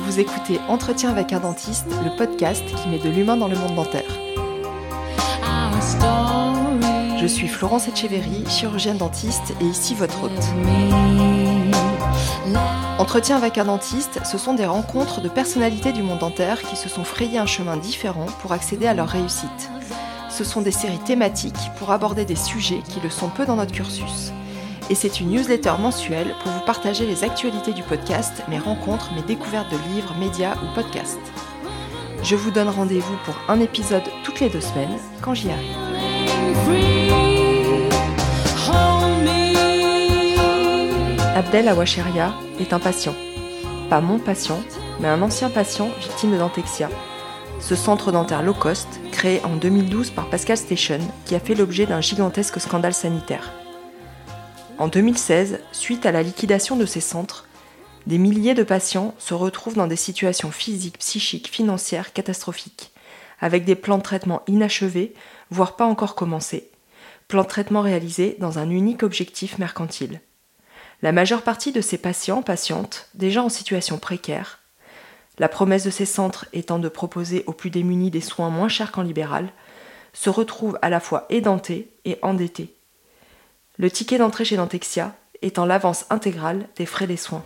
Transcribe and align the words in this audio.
Vous 0.00 0.20
écoutez 0.20 0.60
Entretien 0.68 1.10
avec 1.10 1.32
un 1.32 1.40
dentiste, 1.40 1.86
le 2.04 2.16
podcast 2.16 2.62
qui 2.76 2.88
met 2.88 2.98
de 2.98 3.08
l'humain 3.08 3.36
dans 3.36 3.48
le 3.48 3.56
monde 3.56 3.74
dentaire. 3.74 4.10
Je 7.20 7.26
suis 7.26 7.48
Florence 7.48 7.88
Etcheverry, 7.88 8.44
chirurgienne 8.48 8.96
dentiste 8.96 9.54
et 9.60 9.64
ici 9.64 9.94
votre 9.94 10.24
hôte. 10.24 10.30
Entretien 12.98 13.36
avec 13.36 13.58
un 13.58 13.64
dentiste, 13.64 14.20
ce 14.24 14.38
sont 14.38 14.54
des 14.54 14.66
rencontres 14.66 15.20
de 15.20 15.28
personnalités 15.28 15.92
du 15.92 16.02
monde 16.02 16.18
dentaire 16.18 16.62
qui 16.62 16.76
se 16.76 16.88
sont 16.88 17.04
frayées 17.04 17.38
un 17.38 17.46
chemin 17.46 17.76
différent 17.76 18.26
pour 18.40 18.52
accéder 18.52 18.86
à 18.86 18.94
leur 18.94 19.08
réussite. 19.08 19.70
Ce 20.28 20.44
sont 20.44 20.60
des 20.62 20.70
séries 20.70 20.98
thématiques 20.98 21.70
pour 21.78 21.90
aborder 21.90 22.24
des 22.24 22.36
sujets 22.36 22.82
qui 22.88 23.00
le 23.00 23.10
sont 23.10 23.28
peu 23.28 23.46
dans 23.46 23.56
notre 23.56 23.72
cursus 23.72 24.32
et 24.90 24.96
c'est 24.96 25.20
une 25.20 25.30
newsletter 25.30 25.74
mensuelle 25.80 26.34
pour 26.42 26.50
vous 26.50 26.64
partager 26.66 27.06
les 27.06 27.22
actualités 27.22 27.72
du 27.72 27.84
podcast, 27.84 28.42
mes 28.48 28.58
rencontres, 28.58 29.14
mes 29.14 29.22
découvertes 29.22 29.70
de 29.70 29.94
livres, 29.94 30.16
médias 30.18 30.56
ou 30.56 30.74
podcasts. 30.74 31.20
Je 32.24 32.34
vous 32.34 32.50
donne 32.50 32.68
rendez-vous 32.68 33.16
pour 33.24 33.36
un 33.48 33.60
épisode 33.60 34.02
toutes 34.24 34.40
les 34.40 34.50
deux 34.50 34.60
semaines 34.60 34.98
quand 35.22 35.32
j'y 35.32 35.48
arrive. 35.50 35.76
Abdel 41.36 41.68
Awacheria 41.68 42.34
est 42.58 42.72
un 42.72 42.80
patient. 42.80 43.14
Pas 43.88 44.00
mon 44.00 44.18
patient, 44.18 44.60
mais 44.98 45.08
un 45.08 45.22
ancien 45.22 45.50
patient 45.50 45.88
victime 46.00 46.32
de 46.32 46.38
dentexia. 46.38 46.90
Ce 47.60 47.76
centre 47.76 48.10
dentaire 48.10 48.42
low 48.42 48.54
cost, 48.54 49.00
créé 49.12 49.40
en 49.44 49.54
2012 49.54 50.10
par 50.10 50.28
Pascal 50.28 50.56
Station, 50.56 50.98
qui 51.26 51.36
a 51.36 51.40
fait 51.40 51.54
l'objet 51.54 51.86
d'un 51.86 52.00
gigantesque 52.00 52.60
scandale 52.60 52.94
sanitaire. 52.94 53.59
En 54.80 54.88
2016, 54.88 55.60
suite 55.72 56.06
à 56.06 56.10
la 56.10 56.22
liquidation 56.22 56.74
de 56.74 56.86
ces 56.86 57.02
centres, 57.02 57.46
des 58.06 58.16
milliers 58.16 58.54
de 58.54 58.62
patients 58.62 59.14
se 59.18 59.34
retrouvent 59.34 59.74
dans 59.74 59.86
des 59.86 59.94
situations 59.94 60.50
physiques, 60.50 60.96
psychiques, 61.00 61.50
financières 61.50 62.14
catastrophiques, 62.14 62.90
avec 63.40 63.66
des 63.66 63.74
plans 63.74 63.98
de 63.98 64.02
traitement 64.02 64.40
inachevés, 64.46 65.12
voire 65.50 65.76
pas 65.76 65.84
encore 65.84 66.14
commencés, 66.14 66.70
plans 67.28 67.42
de 67.42 67.48
traitement 67.48 67.82
réalisés 67.82 68.38
dans 68.40 68.58
un 68.58 68.70
unique 68.70 69.02
objectif 69.02 69.58
mercantile. 69.58 70.22
La 71.02 71.12
majeure 71.12 71.42
partie 71.42 71.72
de 71.72 71.82
ces 71.82 71.98
patients, 71.98 72.40
patientes, 72.40 73.10
déjà 73.12 73.42
en 73.42 73.50
situation 73.50 73.98
précaire, 73.98 74.60
la 75.38 75.50
promesse 75.50 75.84
de 75.84 75.90
ces 75.90 76.06
centres 76.06 76.46
étant 76.54 76.78
de 76.78 76.88
proposer 76.88 77.44
aux 77.46 77.52
plus 77.52 77.68
démunis 77.68 78.10
des 78.10 78.22
soins 78.22 78.48
moins 78.48 78.70
chers 78.70 78.92
qu'en 78.92 79.02
libéral, 79.02 79.52
se 80.14 80.30
retrouvent 80.30 80.78
à 80.80 80.88
la 80.88 81.00
fois 81.00 81.26
édentés 81.28 81.90
et 82.06 82.18
endettés 82.22 82.79
le 83.80 83.90
ticket 83.90 84.18
d'entrée 84.18 84.44
chez 84.44 84.58
Dentexia 84.58 85.14
étant 85.40 85.64
l'avance 85.64 86.04
intégrale 86.10 86.68
des 86.76 86.84
frais 86.84 87.06
des 87.06 87.16
soins. 87.16 87.42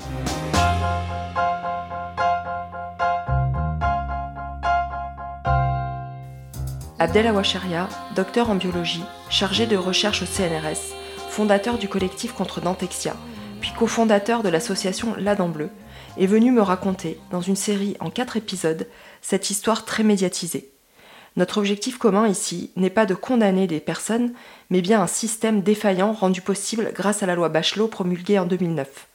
Abdel 6.99 7.29
Awacharia, 7.29 7.89
docteur 8.17 8.51
en 8.51 8.57
biologie, 8.57 9.05
chargé 9.31 9.67
de 9.67 9.77
recherche 9.77 10.23
au 10.23 10.27
CNRS, 10.27 10.97
fondateur 11.31 11.79
du 11.79 11.89
collectif 11.89 12.33
contre 12.33 12.61
Dentexia, 12.61 13.15
puis 13.61 13.71
cofondateur 13.79 14.43
de 14.43 14.48
l'association 14.48 15.15
La 15.17 15.37
Dent 15.37 15.48
Bleue, 15.48 15.71
est 16.19 16.27
venu 16.27 16.51
me 16.51 16.63
raconter, 16.63 17.21
dans 17.31 17.43
une 17.43 17.55
série 17.55 17.97
en 18.01 18.11
quatre 18.11 18.37
épisodes, 18.37 18.89
cette 19.23 19.51
histoire 19.51 19.85
très 19.85 20.03
médiatisée. 20.03 20.73
Notre 21.37 21.59
objectif 21.59 21.99
commun 21.99 22.29
ici 22.29 22.71
n'est 22.77 22.91
pas 22.91 23.07
de 23.07 23.15
condamner 23.15 23.67
des 23.67 23.81
personnes, 23.81 24.33
mais 24.71 24.81
bien 24.81 25.03
un 25.03 25.09
système 25.09 25.63
défaillant 25.63 26.13
rendu 26.13 26.41
possible 26.41 26.93
grâce 26.95 27.23
à 27.23 27.27
la 27.27 27.35
loi 27.35 27.49
Bachelot 27.49 27.89
promulguée 27.89 28.39
en 28.39 28.47
2009. 28.47 29.09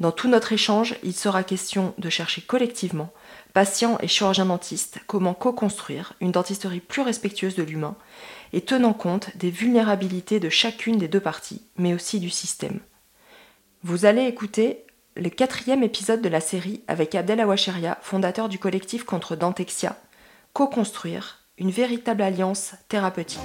Dans 0.00 0.10
tout 0.10 0.28
notre 0.28 0.52
échange, 0.52 0.96
il 1.04 1.12
sera 1.12 1.44
question 1.44 1.94
de 1.98 2.10
chercher 2.10 2.42
collectivement, 2.42 3.12
patients 3.52 3.98
et 4.00 4.08
chirurgiens 4.08 4.46
dentistes, 4.46 4.98
comment 5.06 5.34
co-construire 5.34 6.14
une 6.20 6.32
dentisterie 6.32 6.80
plus 6.80 7.02
respectueuse 7.02 7.54
de 7.54 7.62
l'humain 7.62 7.94
et 8.52 8.62
tenant 8.62 8.94
compte 8.94 9.36
des 9.36 9.50
vulnérabilités 9.50 10.40
de 10.40 10.48
chacune 10.48 10.98
des 10.98 11.06
deux 11.06 11.20
parties, 11.20 11.62
mais 11.76 11.94
aussi 11.94 12.18
du 12.18 12.30
système. 12.30 12.80
Vous 13.84 14.04
allez 14.04 14.24
écouter 14.24 14.84
le 15.14 15.28
quatrième 15.28 15.84
épisode 15.84 16.22
de 16.22 16.28
la 16.28 16.40
série 16.40 16.82
avec 16.88 17.14
Abdel 17.14 17.38
Awacheria, 17.40 17.98
fondateur 18.02 18.48
du 18.48 18.58
collectif 18.58 19.04
contre 19.04 19.36
Dentexia, 19.36 19.96
Co-construire, 20.52 21.41
une 21.62 21.70
véritable 21.70 22.22
alliance 22.22 22.72
thérapeutique. 22.88 23.38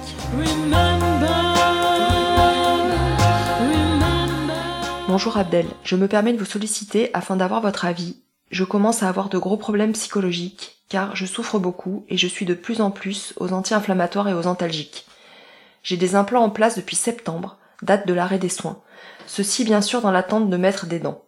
Bonjour 5.06 5.36
Abdel, 5.36 5.66
je 5.84 5.94
me 5.94 6.08
permets 6.08 6.32
de 6.32 6.38
vous 6.38 6.44
solliciter 6.44 7.10
afin 7.14 7.36
d'avoir 7.36 7.60
votre 7.60 7.84
avis. 7.84 8.16
Je 8.50 8.64
commence 8.64 9.04
à 9.04 9.08
avoir 9.08 9.28
de 9.28 9.38
gros 9.38 9.56
problèmes 9.56 9.92
psychologiques 9.92 10.78
car 10.88 11.14
je 11.14 11.26
souffre 11.26 11.60
beaucoup 11.60 12.04
et 12.08 12.16
je 12.16 12.26
suis 12.26 12.44
de 12.44 12.54
plus 12.54 12.80
en 12.80 12.90
plus 12.90 13.34
aux 13.36 13.52
anti-inflammatoires 13.52 14.28
et 14.28 14.34
aux 14.34 14.48
antalgiques. 14.48 15.06
J'ai 15.84 15.96
des 15.96 16.16
implants 16.16 16.42
en 16.42 16.50
place 16.50 16.74
depuis 16.74 16.96
septembre, 16.96 17.56
date 17.82 18.08
de 18.08 18.14
l'arrêt 18.14 18.40
des 18.40 18.48
soins. 18.48 18.80
Ceci 19.28 19.62
bien 19.62 19.80
sûr 19.80 20.00
dans 20.00 20.10
l'attente 20.10 20.50
de 20.50 20.56
mettre 20.56 20.86
des 20.86 20.98
dents. 20.98 21.22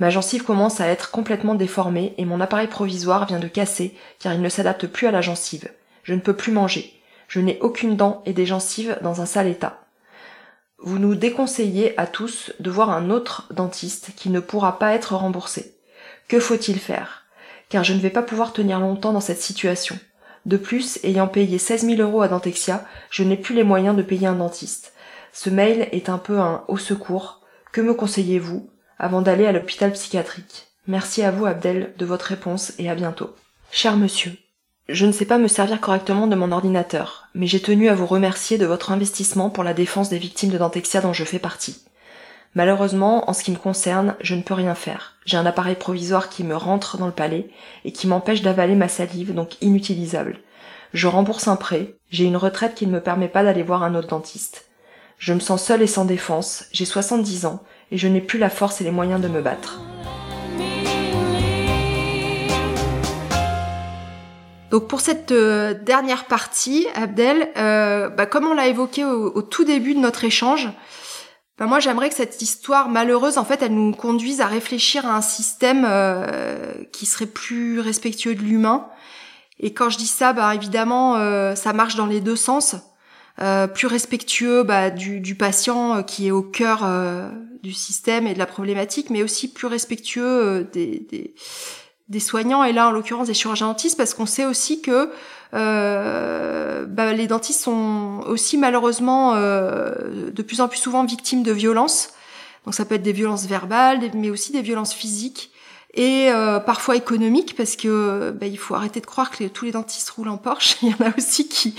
Ma 0.00 0.10
gencive 0.10 0.42
commence 0.42 0.80
à 0.80 0.88
être 0.88 1.12
complètement 1.12 1.54
déformée 1.54 2.12
et 2.18 2.24
mon 2.24 2.40
appareil 2.40 2.66
provisoire 2.66 3.26
vient 3.26 3.38
de 3.38 3.46
casser 3.46 3.96
car 4.18 4.32
il 4.32 4.42
ne 4.42 4.48
s'adapte 4.48 4.88
plus 4.88 5.06
à 5.06 5.12
la 5.12 5.20
gencive 5.20 5.68
je 6.04 6.14
ne 6.14 6.20
peux 6.20 6.36
plus 6.36 6.52
manger. 6.52 6.94
Je 7.26 7.40
n'ai 7.40 7.58
aucune 7.60 7.96
dent 7.96 8.22
et 8.26 8.32
des 8.32 8.46
gencives 8.46 8.98
dans 9.02 9.20
un 9.20 9.26
sale 9.26 9.48
état. 9.48 9.80
Vous 10.78 10.98
nous 10.98 11.14
déconseillez 11.14 11.98
à 11.98 12.06
tous 12.06 12.52
de 12.60 12.70
voir 12.70 12.90
un 12.90 13.10
autre 13.10 13.48
dentiste 13.52 14.10
qui 14.16 14.30
ne 14.30 14.40
pourra 14.40 14.78
pas 14.78 14.94
être 14.94 15.16
remboursé. 15.16 15.74
Que 16.28 16.38
faut-il 16.38 16.78
faire? 16.78 17.24
Car 17.70 17.82
je 17.82 17.94
ne 17.94 17.98
vais 17.98 18.10
pas 18.10 18.22
pouvoir 18.22 18.52
tenir 18.52 18.78
longtemps 18.78 19.12
dans 19.12 19.20
cette 19.20 19.40
situation. 19.40 19.98
De 20.46 20.58
plus, 20.58 20.98
ayant 21.02 21.26
payé 21.26 21.58
16 21.58 21.86
000 21.86 22.02
euros 22.02 22.20
à 22.20 22.28
Dentexia, 22.28 22.84
je 23.10 23.24
n'ai 23.24 23.36
plus 23.36 23.54
les 23.54 23.64
moyens 23.64 23.96
de 23.96 24.02
payer 24.02 24.26
un 24.26 24.34
dentiste. 24.34 24.92
Ce 25.32 25.48
mail 25.48 25.88
est 25.90 26.10
un 26.10 26.18
peu 26.18 26.38
un 26.38 26.64
au 26.68 26.76
secours. 26.76 27.40
Que 27.72 27.80
me 27.80 27.94
conseillez-vous 27.94 28.70
avant 28.98 29.22
d'aller 29.22 29.46
à 29.46 29.52
l'hôpital 29.52 29.92
psychiatrique? 29.92 30.68
Merci 30.86 31.22
à 31.22 31.30
vous 31.30 31.46
Abdel 31.46 31.94
de 31.96 32.04
votre 32.04 32.26
réponse 32.26 32.74
et 32.78 32.90
à 32.90 32.94
bientôt. 32.94 33.34
Cher 33.70 33.96
monsieur, 33.96 34.36
je 34.88 35.06
ne 35.06 35.12
sais 35.12 35.24
pas 35.24 35.38
me 35.38 35.48
servir 35.48 35.80
correctement 35.80 36.26
de 36.26 36.36
mon 36.36 36.52
ordinateur, 36.52 37.28
mais 37.34 37.46
j'ai 37.46 37.60
tenu 37.60 37.88
à 37.88 37.94
vous 37.94 38.04
remercier 38.06 38.58
de 38.58 38.66
votre 38.66 38.92
investissement 38.92 39.48
pour 39.48 39.64
la 39.64 39.72
défense 39.72 40.10
des 40.10 40.18
victimes 40.18 40.50
de 40.50 40.58
Dentexia 40.58 41.00
dont 41.00 41.14
je 41.14 41.24
fais 41.24 41.38
partie. 41.38 41.82
Malheureusement, 42.54 43.28
en 43.28 43.32
ce 43.32 43.42
qui 43.42 43.50
me 43.50 43.56
concerne, 43.56 44.14
je 44.20 44.34
ne 44.34 44.42
peux 44.42 44.54
rien 44.54 44.74
faire. 44.74 45.14
J'ai 45.24 45.38
un 45.38 45.46
appareil 45.46 45.74
provisoire 45.74 46.28
qui 46.28 46.44
me 46.44 46.54
rentre 46.54 46.98
dans 46.98 47.06
le 47.06 47.12
palais 47.12 47.48
et 47.84 47.92
qui 47.92 48.06
m'empêche 48.06 48.42
d'avaler 48.42 48.74
ma 48.74 48.88
salive, 48.88 49.34
donc 49.34 49.60
inutilisable. 49.62 50.38
Je 50.92 51.08
rembourse 51.08 51.48
un 51.48 51.56
prêt, 51.56 51.96
j'ai 52.10 52.24
une 52.24 52.36
retraite 52.36 52.74
qui 52.74 52.86
ne 52.86 52.92
me 52.92 53.00
permet 53.00 53.28
pas 53.28 53.42
d'aller 53.42 53.62
voir 53.62 53.82
un 53.82 53.94
autre 53.94 54.08
dentiste. 54.08 54.66
Je 55.18 55.32
me 55.32 55.40
sens 55.40 55.64
seule 55.64 55.82
et 55.82 55.86
sans 55.86 56.04
défense, 56.04 56.66
j'ai 56.72 56.84
70 56.84 57.46
ans 57.46 57.62
et 57.90 57.96
je 57.96 58.06
n'ai 58.06 58.20
plus 58.20 58.38
la 58.38 58.50
force 58.50 58.80
et 58.80 58.84
les 58.84 58.90
moyens 58.90 59.20
de 59.20 59.28
me 59.28 59.40
battre. 59.40 59.80
Donc 64.74 64.88
pour 64.88 65.00
cette 65.00 65.30
euh, 65.30 65.72
dernière 65.72 66.24
partie, 66.24 66.88
Abdel, 66.96 67.48
euh, 67.56 68.08
bah, 68.08 68.26
comme 68.26 68.44
on 68.44 68.54
l'a 68.54 68.66
évoqué 68.66 69.04
au, 69.04 69.40
tout 69.40 69.62
début 69.62 69.94
de 69.94 70.00
notre 70.00 70.24
échange, 70.24 70.68
bah, 71.56 71.66
moi 71.66 71.78
j'aimerais 71.78 72.08
que 72.08 72.16
cette 72.16 72.42
histoire 72.42 72.88
malheureuse, 72.88 73.38
en 73.38 73.44
fait, 73.44 73.62
elle 73.62 73.72
nous 73.72 73.92
conduise 73.92 74.40
à 74.40 74.48
réfléchir 74.48 75.06
à 75.06 75.14
un 75.14 75.20
système 75.20 75.86
euh, 75.88 76.74
qui 76.90 77.06
serait 77.06 77.26
plus 77.26 77.78
respectueux 77.78 78.34
de 78.34 78.42
l'humain. 78.42 78.88
Et 79.60 79.72
quand 79.72 79.90
je 79.90 79.96
dis 79.96 80.08
ça, 80.08 80.32
bah, 80.32 80.52
évidemment, 80.52 81.14
ça 81.54 81.72
marche 81.72 81.94
dans 81.94 82.06
les 82.06 82.20
deux 82.20 82.34
sens. 82.34 82.74
plus 83.74 83.86
respectueux 83.86 84.64
bah, 84.64 84.90
du, 84.90 85.20
du, 85.20 85.36
patient 85.36 86.02
qui 86.02 86.26
est 86.26 86.32
au 86.32 86.42
cœur 86.42 86.84
du 87.62 87.72
système 87.72 88.26
et 88.26 88.34
de 88.34 88.40
la 88.40 88.46
problématique, 88.46 89.10
mais 89.10 89.22
aussi 89.22 89.52
plus 89.52 89.68
respectueux 89.68 90.68
des, 90.72 91.06
des 91.08 91.32
des 92.08 92.20
soignants 92.20 92.64
et 92.64 92.72
là 92.72 92.88
en 92.88 92.90
l'occurrence 92.90 93.28
des 93.28 93.34
chirurgiens 93.34 93.68
dentistes 93.68 93.96
parce 93.96 94.14
qu'on 94.14 94.26
sait 94.26 94.44
aussi 94.44 94.82
que 94.82 95.10
euh, 95.54 96.84
bah, 96.86 97.12
les 97.12 97.26
dentistes 97.26 97.60
sont 97.60 98.22
aussi 98.26 98.58
malheureusement 98.58 99.34
euh, 99.34 100.30
de 100.30 100.42
plus 100.42 100.60
en 100.60 100.68
plus 100.68 100.78
souvent 100.78 101.04
victimes 101.04 101.42
de 101.42 101.52
violences. 101.52 102.10
Donc 102.64 102.74
ça 102.74 102.84
peut 102.84 102.96
être 102.96 103.02
des 103.02 103.12
violences 103.12 103.46
verbales, 103.46 104.10
mais 104.14 104.30
aussi 104.30 104.52
des 104.52 104.62
violences 104.62 104.92
physiques 104.92 105.50
et 105.96 106.28
euh, 106.30 106.58
parfois 106.58 106.96
économiques 106.96 107.54
parce 107.56 107.76
que 107.76 108.32
bah, 108.32 108.46
il 108.46 108.58
faut 108.58 108.74
arrêter 108.74 109.00
de 109.00 109.06
croire 109.06 109.30
que 109.30 109.44
tous 109.44 109.64
les 109.64 109.70
dentistes 109.70 110.10
roulent 110.10 110.28
en 110.28 110.38
Porsche. 110.38 110.76
Il 110.82 110.88
y 110.88 110.92
en 110.92 111.06
a 111.06 111.16
aussi 111.16 111.48
qui 111.48 111.74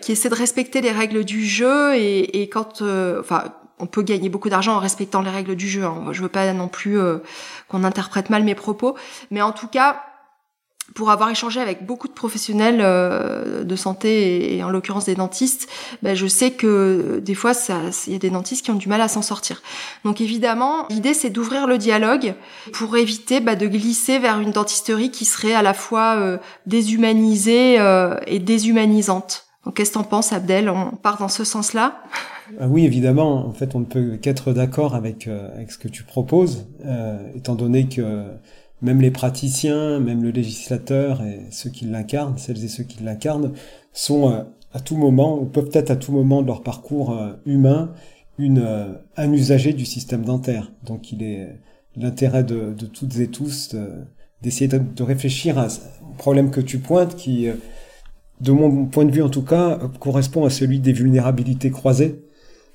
qui 0.00 0.12
essaient 0.12 0.28
de 0.30 0.34
respecter 0.34 0.80
les 0.80 0.92
règles 0.92 1.24
du 1.24 1.44
jeu 1.44 1.94
et, 1.96 2.42
et 2.42 2.48
quand 2.48 2.80
enfin 2.82 3.44
on 3.78 3.86
peut 3.86 4.02
gagner 4.02 4.28
beaucoup 4.28 4.48
d'argent 4.48 4.76
en 4.76 4.78
respectant 4.78 5.22
les 5.22 5.30
règles 5.30 5.56
du 5.56 5.68
jeu. 5.68 5.84
Hein. 5.84 6.08
Je 6.12 6.22
veux 6.22 6.28
pas 6.28 6.52
non 6.52 6.68
plus 6.68 6.98
euh, 6.98 7.18
qu'on 7.68 7.84
interprète 7.84 8.30
mal 8.30 8.42
mes 8.42 8.54
propos, 8.54 8.96
mais 9.30 9.42
en 9.42 9.52
tout 9.52 9.68
cas, 9.68 10.02
pour 10.94 11.10
avoir 11.10 11.30
échangé 11.30 11.60
avec 11.60 11.84
beaucoup 11.84 12.08
de 12.08 12.12
professionnels 12.12 12.78
euh, 12.80 13.64
de 13.64 13.76
santé 13.76 14.56
et, 14.56 14.64
en 14.64 14.70
l'occurrence 14.70 15.06
des 15.06 15.14
dentistes, 15.14 15.68
ben, 16.02 16.14
je 16.14 16.26
sais 16.26 16.52
que 16.52 17.20
des 17.22 17.34
fois, 17.34 17.52
il 18.06 18.12
y 18.12 18.16
a 18.16 18.18
des 18.18 18.30
dentistes 18.30 18.64
qui 18.64 18.70
ont 18.70 18.76
du 18.76 18.88
mal 18.88 19.00
à 19.00 19.08
s'en 19.08 19.22
sortir. 19.22 19.62
Donc 20.04 20.20
évidemment, 20.20 20.86
l'idée 20.88 21.14
c'est 21.14 21.30
d'ouvrir 21.30 21.66
le 21.66 21.78
dialogue 21.78 22.34
pour 22.72 22.96
éviter 22.96 23.40
ben, 23.40 23.56
de 23.56 23.66
glisser 23.66 24.18
vers 24.18 24.40
une 24.40 24.52
dentisterie 24.52 25.10
qui 25.10 25.24
serait 25.24 25.54
à 25.54 25.62
la 25.62 25.74
fois 25.74 26.16
euh, 26.16 26.38
déshumanisée 26.66 27.78
euh, 27.80 28.16
et 28.26 28.38
déshumanisante. 28.38 29.45
Qu'est-ce 29.74 29.90
que 29.90 29.94
t'en 29.94 30.04
penses, 30.04 30.32
Abdel 30.32 30.68
On 30.68 30.92
part 30.92 31.18
dans 31.18 31.28
ce 31.28 31.44
sens-là 31.44 32.02
ah 32.60 32.68
Oui, 32.68 32.84
évidemment. 32.84 33.46
En 33.46 33.52
fait, 33.52 33.74
on 33.74 33.80
ne 33.80 33.84
peut 33.84 34.16
qu'être 34.16 34.52
d'accord 34.52 34.94
avec, 34.94 35.26
avec 35.26 35.72
ce 35.72 35.78
que 35.78 35.88
tu 35.88 36.04
proposes, 36.04 36.66
étant 37.34 37.54
donné 37.54 37.88
que 37.88 38.24
même 38.82 39.00
les 39.00 39.10
praticiens, 39.10 40.00
même 40.00 40.22
le 40.22 40.30
législateur 40.30 41.22
et 41.22 41.40
ceux 41.50 41.70
qui 41.70 41.86
l'incarnent, 41.86 42.36
celles 42.36 42.62
et 42.64 42.68
ceux 42.68 42.84
qui 42.84 43.02
l'incarnent, 43.02 43.52
sont 43.92 44.30
euh, 44.30 44.42
à 44.72 44.80
tout 44.80 44.96
moment, 44.96 45.40
ou 45.40 45.46
peuvent 45.46 45.70
être 45.72 45.90
à 45.90 45.96
tout 45.96 46.12
moment 46.12 46.42
de 46.42 46.46
leur 46.46 46.62
parcours 46.62 47.12
euh, 47.12 47.32
humain, 47.46 47.92
une, 48.38 48.58
euh, 48.58 48.92
un 49.16 49.32
usager 49.32 49.72
du 49.72 49.86
système 49.86 50.24
dentaire. 50.24 50.72
Donc 50.84 51.12
il 51.12 51.22
est 51.22 51.58
l'intérêt 51.96 52.44
de, 52.44 52.74
de, 52.74 52.86
toutes 52.86 53.18
et 53.18 53.28
tous 53.28 53.74
d'essayer 54.42 54.68
de, 54.68 54.78
de, 54.78 55.02
réfléchir 55.02 55.58
à, 55.58 55.68
au 56.02 56.14
problème 56.18 56.50
que 56.50 56.60
tu 56.60 56.78
pointes, 56.78 57.16
qui, 57.16 57.48
de 58.40 58.52
mon 58.52 58.86
point 58.86 59.04
de 59.04 59.12
vue 59.12 59.22
en 59.22 59.30
tout 59.30 59.42
cas, 59.42 59.78
correspond 60.00 60.44
à 60.44 60.50
celui 60.50 60.80
des 60.80 60.92
vulnérabilités 60.92 61.70
croisées, 61.70 62.22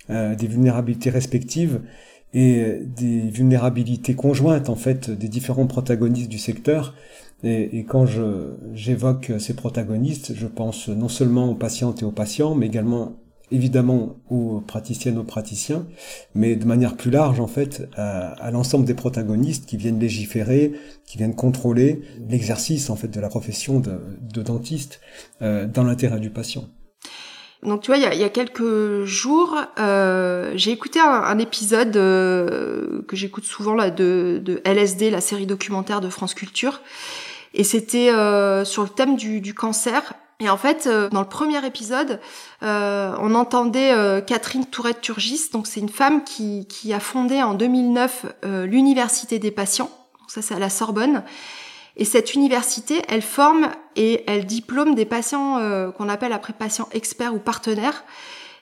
des 0.09 0.47
vulnérabilités 0.47 1.09
respectives, 1.09 1.81
et 2.33 2.79
des 2.85 3.29
vulnérabilités 3.29 4.15
conjointes 4.15 4.69
en 4.69 4.75
fait 4.75 5.09
des 5.09 5.27
différents 5.27 5.67
protagonistes 5.67 6.29
du 6.29 6.39
secteur. 6.39 6.95
Et, 7.43 7.79
et 7.79 7.83
quand 7.83 8.05
j'évoque 8.73 9.33
ces 9.39 9.53
protagonistes, 9.53 10.33
je 10.35 10.47
pense 10.47 10.87
non 10.89 11.09
seulement 11.09 11.49
aux 11.49 11.55
patientes 11.55 12.01
et 12.01 12.05
aux 12.05 12.11
patients, 12.11 12.55
mais 12.55 12.67
également 12.67 13.17
évidemment 13.51 14.17
aux 14.29 14.61
praticiennes, 14.61 15.17
aux 15.17 15.23
praticiens, 15.23 15.85
mais 16.35 16.55
de 16.55 16.65
manière 16.65 16.95
plus 16.95 17.11
large 17.11 17.39
en 17.39 17.47
fait 17.47 17.87
à, 17.95 18.51
l'ensemble 18.51 18.85
des 18.85 18.93
protagonistes 18.93 19.65
qui 19.65 19.77
viennent 19.77 19.99
légiférer, 19.99 20.73
qui 21.05 21.17
viennent 21.17 21.35
contrôler 21.35 22.01
l'exercice 22.29 22.89
en 22.89 22.95
fait 22.95 23.09
de 23.09 23.19
la 23.19 23.29
profession 23.29 23.79
de, 23.79 23.99
de 24.21 24.41
dentiste 24.41 25.01
euh, 25.41 25.67
dans 25.67 25.83
l'intérêt 25.83 26.19
du 26.19 26.29
patient. 26.29 26.67
Donc 27.63 27.81
tu 27.81 27.87
vois, 27.91 27.97
il 27.97 28.19
y 28.19 28.23
a, 28.23 28.29
quelques 28.29 29.03
jours, 29.03 29.55
euh, 29.77 30.51
j'ai 30.55 30.71
écouté 30.71 30.99
un, 30.99 31.37
épisode 31.37 31.95
euh, 31.95 33.03
que 33.07 33.15
j'écoute 33.15 33.43
souvent 33.43 33.75
là 33.75 33.91
de, 33.91 34.41
de, 34.43 34.61
LSD, 34.65 35.11
la 35.11 35.21
série 35.21 35.45
documentaire 35.45 36.01
de 36.01 36.09
France 36.09 36.33
Culture, 36.33 36.81
et 37.53 37.63
c'était 37.63 38.09
euh, 38.09 38.65
sur 38.65 38.81
le 38.81 38.89
thème 38.89 39.15
du, 39.15 39.41
du, 39.41 39.53
cancer. 39.53 40.13
Et 40.41 40.49
en 40.49 40.57
fait, 40.57 40.89
dans 41.11 41.21
le 41.21 41.27
premier 41.27 41.63
épisode, 41.65 42.19
on 42.61 43.35
entendait 43.35 43.93
Catherine 44.25 44.65
Tourette-Turgis, 44.65 45.51
donc 45.53 45.67
c'est 45.67 45.79
une 45.79 45.87
femme 45.87 46.23
qui, 46.23 46.65
qui, 46.67 46.93
a 46.93 46.99
fondé 46.99 47.43
en 47.43 47.53
2009 47.53 48.25
l'Université 48.65 49.37
des 49.37 49.51
patients, 49.51 49.91
ça 50.27 50.41
c'est 50.41 50.55
à 50.55 50.59
la 50.59 50.71
Sorbonne, 50.71 51.23
et 51.97 52.05
cette 52.05 52.33
université, 52.33 53.01
elle 53.07 53.21
forme 53.21 53.69
et 53.95 54.23
elle 54.27 54.45
diplôme 54.45 54.95
des 54.95 55.05
patients 55.05 55.57
euh, 55.57 55.91
qu'on 55.91 56.09
appelle 56.09 56.33
après 56.33 56.53
patients 56.53 56.87
experts 56.93 57.35
ou 57.35 57.39
partenaires. 57.39 58.05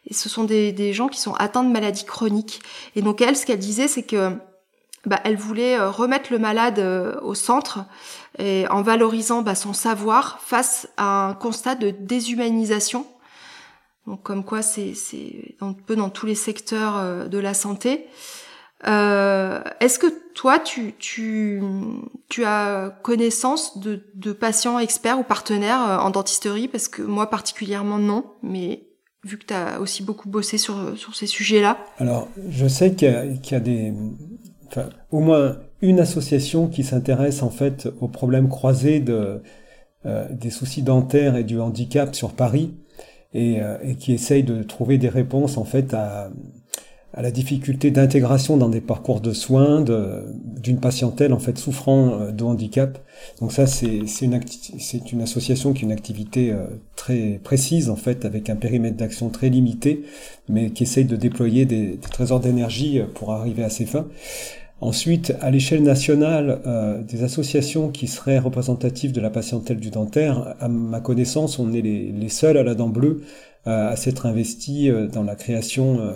Et 0.07 0.13
ce 0.13 0.29
sont 0.29 0.43
des, 0.43 0.71
des, 0.71 0.93
gens 0.93 1.07
qui 1.07 1.19
sont 1.19 1.33
atteints 1.35 1.63
de 1.63 1.71
maladies 1.71 2.05
chroniques. 2.05 2.61
Et 2.95 3.01
donc 3.01 3.21
elle, 3.21 3.35
ce 3.35 3.45
qu'elle 3.45 3.59
disait, 3.59 3.87
c'est 3.87 4.03
que 4.03 4.31
bah, 5.05 5.19
elle 5.23 5.37
voulait 5.37 5.77
euh, 5.77 5.89
remettre 5.89 6.31
le 6.31 6.39
malade 6.39 6.79
euh, 6.79 7.19
au 7.21 7.33
centre 7.33 7.85
et 8.37 8.65
en 8.69 8.81
valorisant 8.81 9.41
bah, 9.41 9.55
son 9.55 9.73
savoir 9.73 10.39
face 10.41 10.87
à 10.97 11.29
un 11.29 11.33
constat 11.33 11.75
de 11.75 11.91
déshumanisation. 11.91 13.05
Donc 14.07 14.23
comme 14.23 14.43
quoi 14.43 14.61
c'est 14.61 14.93
un 15.61 15.73
peu 15.73 15.95
dans 15.95 16.09
tous 16.09 16.25
les 16.25 16.35
secteurs 16.35 17.27
de 17.29 17.37
la 17.37 17.53
santé. 17.53 18.07
Euh, 18.87 19.61
Est-ce 19.79 19.99
que 19.99 20.07
toi, 20.33 20.59
tu, 20.59 20.93
tu, 20.97 21.61
tu 22.29 22.45
as 22.45 22.97
connaissance 23.03 23.77
de, 23.79 24.03
de, 24.15 24.31
patients 24.31 24.79
experts 24.79 25.19
ou 25.19 25.23
partenaires 25.23 25.81
euh, 25.81 25.97
en 25.97 26.09
dentisterie? 26.11 26.67
Parce 26.67 26.87
que 26.87 27.01
moi 27.01 27.29
particulièrement 27.29 27.97
non, 27.97 28.25
mais 28.41 28.87
vu 29.25 29.37
que 29.37 29.45
tu 29.45 29.53
as 29.53 29.81
aussi 29.81 30.01
beaucoup 30.01 30.29
bossé 30.29 30.57
sur, 30.57 30.97
sur 30.97 31.15
ces 31.15 31.27
sujets-là. 31.27 31.77
Alors, 31.97 32.29
je 32.49 32.67
sais 32.67 32.95
qu'il 32.95 33.39
y, 33.43 33.49
y, 33.49 33.55
a 33.55 33.59
des... 33.59 33.93
Enfin, 34.69 34.89
au 35.11 35.19
moins 35.19 35.57
une 35.81 35.99
association 35.99 36.67
qui 36.67 36.83
s'intéresse 36.83 37.41
en 37.41 37.49
fait 37.49 37.89
aux 38.01 38.07
problèmes 38.07 38.49
croisés 38.49 38.99
de, 38.99 39.41
euh, 40.05 40.27
des 40.31 40.49
soucis 40.51 40.83
dentaires 40.83 41.35
et 41.35 41.43
du 41.43 41.59
handicap 41.59 42.13
sur 42.15 42.33
Paris 42.33 42.73
et, 43.33 43.61
euh, 43.61 43.77
et 43.83 43.95
qui 43.95 44.13
essaye 44.13 44.43
de 44.43 44.61
trouver 44.63 44.97
des 44.97 45.09
réponses 45.09 45.57
en 45.57 45.65
fait 45.65 45.93
à 45.93 46.29
à 47.13 47.21
la 47.21 47.31
difficulté 47.31 47.89
d'intégration 47.89 48.55
dans 48.57 48.69
des 48.69 48.81
parcours 48.81 49.19
de 49.19 49.33
soins 49.33 49.83
d'une 49.83 50.79
patientèle 50.79 51.33
en 51.33 51.39
fait 51.39 51.57
souffrant 51.57 52.19
euh, 52.19 52.31
de 52.31 52.43
handicap. 52.43 52.99
Donc 53.41 53.51
ça 53.51 53.65
c'est 53.65 54.03
une 54.21 54.39
une 55.11 55.21
association 55.21 55.73
qui 55.73 55.83
a 55.83 55.85
une 55.85 55.91
activité 55.91 56.51
euh, 56.51 56.65
très 56.95 57.39
précise 57.43 57.89
en 57.89 57.95
fait 57.95 58.25
avec 58.25 58.49
un 58.49 58.55
périmètre 58.55 58.97
d'action 58.97 59.29
très 59.29 59.49
limité, 59.49 60.03
mais 60.47 60.69
qui 60.69 60.83
essaye 60.83 61.05
de 61.05 61.15
déployer 61.15 61.65
des, 61.65 61.97
des 61.97 62.09
trésors 62.09 62.39
d'énergie 62.39 62.99
euh, 62.99 63.05
pour 63.13 63.31
arriver 63.31 63.63
à 63.63 63.69
ses 63.69 63.85
fins. 63.85 64.07
Ensuite, 64.81 65.33
à 65.41 65.51
l'échelle 65.51 65.83
nationale, 65.83 66.61
euh, 66.65 67.01
des 67.03 67.23
associations 67.23 67.89
qui 67.89 68.07
seraient 68.07 68.39
représentatives 68.39 69.11
de 69.11 69.19
la 69.19 69.29
patientèle 69.29 69.77
du 69.77 69.89
dentaire, 69.89 70.55
à 70.61 70.69
ma 70.69 71.01
connaissance, 71.01 71.59
on 71.59 71.73
est 71.73 71.81
les, 71.81 72.29
seuls 72.29 72.57
à 72.57 72.63
la 72.63 72.75
dent 72.75 72.87
bleue 72.87 73.21
euh, 73.67 73.89
à 73.89 73.97
s'être 73.97 74.25
investis 74.25 74.89
dans 75.11 75.23
la 75.23 75.35
création 75.35 76.13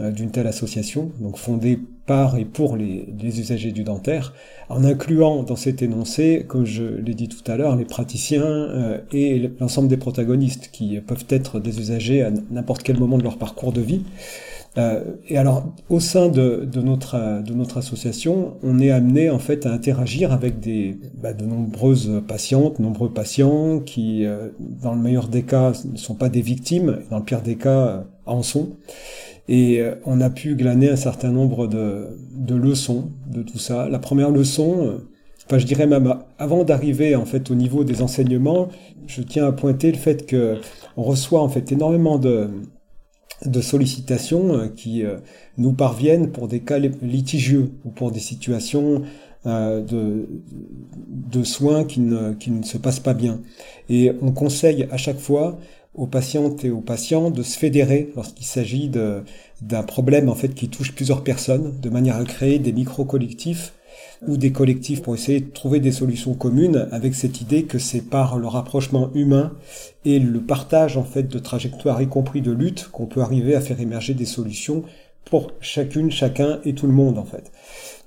euh, 0.00 0.10
d'une 0.10 0.30
telle 0.32 0.48
association, 0.48 1.12
donc 1.20 1.36
fondée 1.36 1.78
et 2.10 2.44
pour 2.44 2.76
les, 2.76 3.06
usagers 3.22 3.70
du 3.70 3.84
dentaire, 3.84 4.34
en 4.68 4.84
incluant 4.84 5.42
dans 5.42 5.56
cet 5.56 5.82
énoncé, 5.82 6.44
comme 6.48 6.64
je 6.64 6.82
l'ai 6.82 7.14
dit 7.14 7.28
tout 7.28 7.48
à 7.50 7.56
l'heure, 7.56 7.76
les 7.76 7.84
praticiens 7.84 8.42
euh, 8.42 8.98
et 9.12 9.50
l'ensemble 9.60 9.88
des 9.88 9.96
protagonistes 9.96 10.70
qui 10.72 10.98
peuvent 11.00 11.26
être 11.28 11.60
des 11.60 11.78
usagers 11.78 12.22
à 12.22 12.30
n'importe 12.50 12.82
quel 12.82 12.98
moment 12.98 13.16
de 13.16 13.22
leur 13.22 13.38
parcours 13.38 13.72
de 13.72 13.80
vie. 13.80 14.02
Euh, 14.78 15.02
et 15.28 15.36
alors, 15.36 15.72
au 15.88 16.00
sein 16.00 16.28
de, 16.28 16.68
notre, 16.76 17.42
de 17.42 17.54
notre 17.54 17.78
association, 17.78 18.54
on 18.62 18.80
est 18.80 18.90
amené 18.90 19.30
en 19.30 19.38
fait 19.38 19.66
à 19.66 19.72
interagir 19.72 20.32
avec 20.32 20.58
des, 20.58 20.98
bah, 21.20 21.32
de 21.32 21.44
nombreuses 21.44 22.22
patientes, 22.26 22.80
nombreux 22.80 23.12
patients 23.12 23.80
qui, 23.80 24.24
dans 24.60 24.94
le 24.94 25.00
meilleur 25.00 25.28
des 25.28 25.42
cas, 25.42 25.72
ne 25.90 25.96
sont 25.96 26.14
pas 26.14 26.28
des 26.28 26.42
victimes, 26.42 26.98
dans 27.10 27.18
le 27.18 27.24
pire 27.24 27.42
des 27.42 27.56
cas, 27.56 28.04
en 28.26 28.42
sont. 28.42 28.70
Et 29.48 29.80
euh, 29.80 29.94
on 30.06 30.20
a 30.20 30.30
pu 30.30 30.54
glaner 30.54 30.90
un 30.90 30.96
certain 30.96 31.30
nombre 31.30 31.66
de, 31.66 32.08
de 32.34 32.54
leçons 32.54 33.10
de 33.26 33.42
tout 33.42 33.58
ça. 33.58 33.88
La 33.88 33.98
première 33.98 34.30
leçon, 34.30 34.86
euh, 34.86 34.98
enfin 35.46 35.58
je 35.58 35.66
dirais 35.66 35.86
même 35.86 36.14
avant 36.38 36.64
d'arriver 36.64 37.16
en 37.16 37.24
fait 37.24 37.50
au 37.50 37.54
niveau 37.54 37.84
des 37.84 38.02
enseignements, 38.02 38.68
je 39.06 39.22
tiens 39.22 39.46
à 39.46 39.52
pointer 39.52 39.90
le 39.90 39.98
fait 39.98 40.26
que 40.26 40.58
on 40.96 41.02
reçoit 41.02 41.42
en 41.42 41.48
fait 41.48 41.72
énormément 41.72 42.18
de 42.18 42.48
de 43.46 43.60
sollicitations 43.62 44.54
euh, 44.54 44.66
qui 44.68 45.02
nous 45.56 45.72
parviennent 45.72 46.30
pour 46.30 46.46
des 46.46 46.60
cas 46.60 46.78
litigieux 46.78 47.70
ou 47.84 47.90
pour 47.90 48.10
des 48.12 48.20
situations 48.20 49.02
de, 49.46 50.28
de 51.08 51.42
soins 51.44 51.84
qui 51.84 52.02
qui 52.38 52.50
ne 52.50 52.62
se 52.62 52.76
passent 52.76 53.00
pas 53.00 53.14
bien. 53.14 53.40
Et 53.88 54.12
on 54.20 54.32
conseille 54.32 54.86
à 54.90 54.98
chaque 54.98 55.18
fois 55.18 55.58
aux 55.94 56.06
patientes 56.06 56.64
et 56.64 56.70
aux 56.70 56.80
patients 56.80 57.30
de 57.30 57.42
se 57.42 57.58
fédérer 57.58 58.10
lorsqu'il 58.14 58.46
s'agit 58.46 58.88
d'un 58.88 59.82
problème 59.82 60.28
en 60.28 60.34
fait 60.34 60.54
qui 60.54 60.68
touche 60.68 60.94
plusieurs 60.94 61.24
personnes, 61.24 61.78
de 61.80 61.90
manière 61.90 62.16
à 62.16 62.24
créer 62.24 62.58
des 62.58 62.72
micro-collectifs 62.72 63.74
ou 64.26 64.36
des 64.36 64.52
collectifs 64.52 65.02
pour 65.02 65.14
essayer 65.14 65.40
de 65.40 65.50
trouver 65.50 65.80
des 65.80 65.92
solutions 65.92 66.34
communes 66.34 66.88
avec 66.92 67.14
cette 67.14 67.40
idée 67.40 67.64
que 67.64 67.78
c'est 67.78 68.02
par 68.02 68.38
le 68.38 68.46
rapprochement 68.46 69.10
humain 69.14 69.52
et 70.04 70.18
le 70.18 70.40
partage 70.40 70.96
en 70.96 71.04
fait 71.04 71.24
de 71.24 71.38
trajectoires 71.38 72.00
y 72.00 72.06
compris 72.06 72.40
de 72.40 72.52
lutte 72.52 72.88
qu'on 72.92 73.06
peut 73.06 73.22
arriver 73.22 73.54
à 73.54 73.60
faire 73.60 73.80
émerger 73.80 74.14
des 74.14 74.26
solutions 74.26 74.84
pour 75.24 75.52
chacune, 75.60 76.10
chacun 76.10 76.60
et 76.64 76.74
tout 76.74 76.86
le 76.86 76.92
monde 76.92 77.18
en 77.18 77.24
fait. 77.24 77.50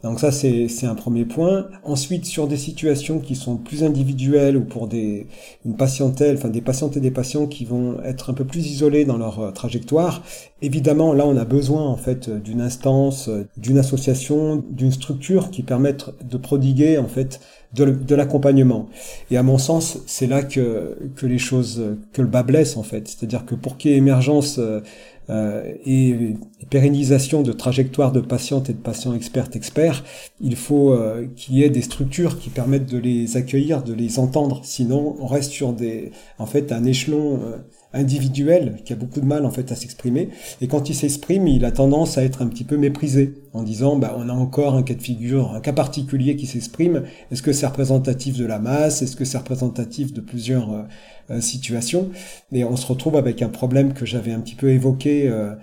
Donc 0.03 0.19
ça, 0.19 0.33
c'est 0.33 0.85
un 0.85 0.95
premier 0.95 1.23
point. 1.23 1.67
Ensuite, 1.85 2.25
sur 2.25 2.47
des 2.47 2.57
situations 2.57 3.19
qui 3.19 3.35
sont 3.35 3.55
plus 3.55 3.85
individuelles 3.85 4.57
ou 4.57 4.65
pour 4.65 4.87
des, 4.87 5.27
une 5.65 5.77
patientèle, 5.77 6.35
enfin 6.35 6.49
des 6.49 6.59
patientes 6.59 6.97
et 6.97 6.99
des 6.99 7.09
patients 7.09 7.47
qui 7.47 7.63
vont 7.63 8.01
être 8.03 8.29
un 8.29 8.33
peu 8.33 8.43
plus 8.43 8.67
isolés 8.67 9.05
dans 9.05 9.17
leur 9.17 9.39
euh, 9.39 9.51
trajectoire, 9.51 10.21
évidemment, 10.61 11.13
là, 11.13 11.25
on 11.25 11.37
a 11.37 11.45
besoin 11.45 11.87
en 11.87 11.95
fait 11.95 12.29
d'une 12.29 12.59
instance, 12.59 13.29
d'une 13.55 13.77
association, 13.77 14.61
d'une 14.69 14.91
structure 14.91 15.51
qui 15.51 15.63
permette 15.63 16.09
de 16.29 16.35
prodiguer 16.35 16.97
en 16.97 17.07
fait 17.07 17.39
de, 17.73 18.15
l'accompagnement. 18.15 18.87
Et 19.31 19.37
à 19.37 19.43
mon 19.43 19.57
sens, 19.57 19.99
c'est 20.05 20.27
là 20.27 20.43
que, 20.43 20.97
que 21.15 21.25
les 21.25 21.39
choses, 21.39 21.81
que 22.11 22.21
le 22.21 22.27
bas 22.27 22.43
blesse 22.43 22.77
en 22.77 22.83
fait. 22.83 23.07
C'est-à-dire 23.07 23.45
que 23.45 23.55
pour 23.55 23.77
qu'il 23.77 23.91
y 23.91 23.93
ait 23.93 23.97
émergence 23.97 24.57
euh, 24.59 24.81
et 25.29 26.35
pérennisation 26.69 27.41
de 27.41 27.51
trajectoires 27.51 28.11
de 28.11 28.19
patientes 28.19 28.69
et 28.69 28.73
de 28.73 28.79
patients 28.79 29.13
expertes 29.13 29.55
experts, 29.55 30.03
il 30.41 30.55
faut 30.55 30.97
qu'il 31.35 31.55
y 31.55 31.63
ait 31.63 31.69
des 31.69 31.81
structures 31.81 32.39
qui 32.39 32.49
permettent 32.49 32.91
de 32.91 32.97
les 32.97 33.37
accueillir, 33.37 33.83
de 33.83 33.93
les 33.93 34.19
entendre. 34.19 34.61
Sinon, 34.63 35.15
on 35.19 35.27
reste 35.27 35.51
sur 35.51 35.73
des, 35.73 36.11
en 36.39 36.45
fait, 36.45 36.71
un 36.71 36.83
échelon 36.83 37.39
individuel 37.93 38.77
qui 38.83 38.93
a 38.93 38.95
beaucoup 38.95 39.21
de 39.21 39.25
mal 39.25 39.45
en 39.45 39.51
fait 39.51 39.71
à 39.71 39.75
s'exprimer. 39.75 40.29
Et 40.61 40.67
quand 40.67 40.89
il 40.89 40.95
s'exprime 40.95 41.47
il 41.47 41.65
a 41.65 41.71
tendance 41.71 42.17
à 42.17 42.23
être 42.23 42.41
un 42.41 42.47
petit 42.47 42.63
peu 42.63 42.77
méprisé 42.77 43.35
en 43.53 43.63
disant 43.63 43.97
bah 43.97 44.15
on 44.17 44.29
a 44.29 44.33
encore 44.33 44.75
un 44.75 44.83
cas 44.83 44.95
de 44.95 45.01
figure 45.01 45.53
un 45.53 45.59
cas 45.59 45.73
particulier 45.73 46.35
qui 46.35 46.45
s'exprime. 46.45 47.03
Est-ce 47.31 47.41
que 47.41 47.53
c'est 47.53 47.67
représentatif 47.67 48.37
de 48.37 48.45
la 48.45 48.59
masse? 48.59 49.01
Est-ce 49.01 49.15
que 49.15 49.25
c'est 49.25 49.37
représentatif 49.37 50.13
de 50.13 50.21
plusieurs 50.21 50.71
euh, 50.71 50.81
euh, 51.31 51.41
situations? 51.41 52.09
Et 52.51 52.63
on 52.63 52.75
se 52.75 52.85
retrouve 52.85 53.15
avec 53.15 53.41
un 53.41 53.49
problème 53.49 53.93
que 53.93 54.05
j'avais 54.05 54.31
un 54.31 54.39
petit 54.39 54.55
peu 54.55 54.69
évoqué 54.69 55.27
euh, 55.27 55.55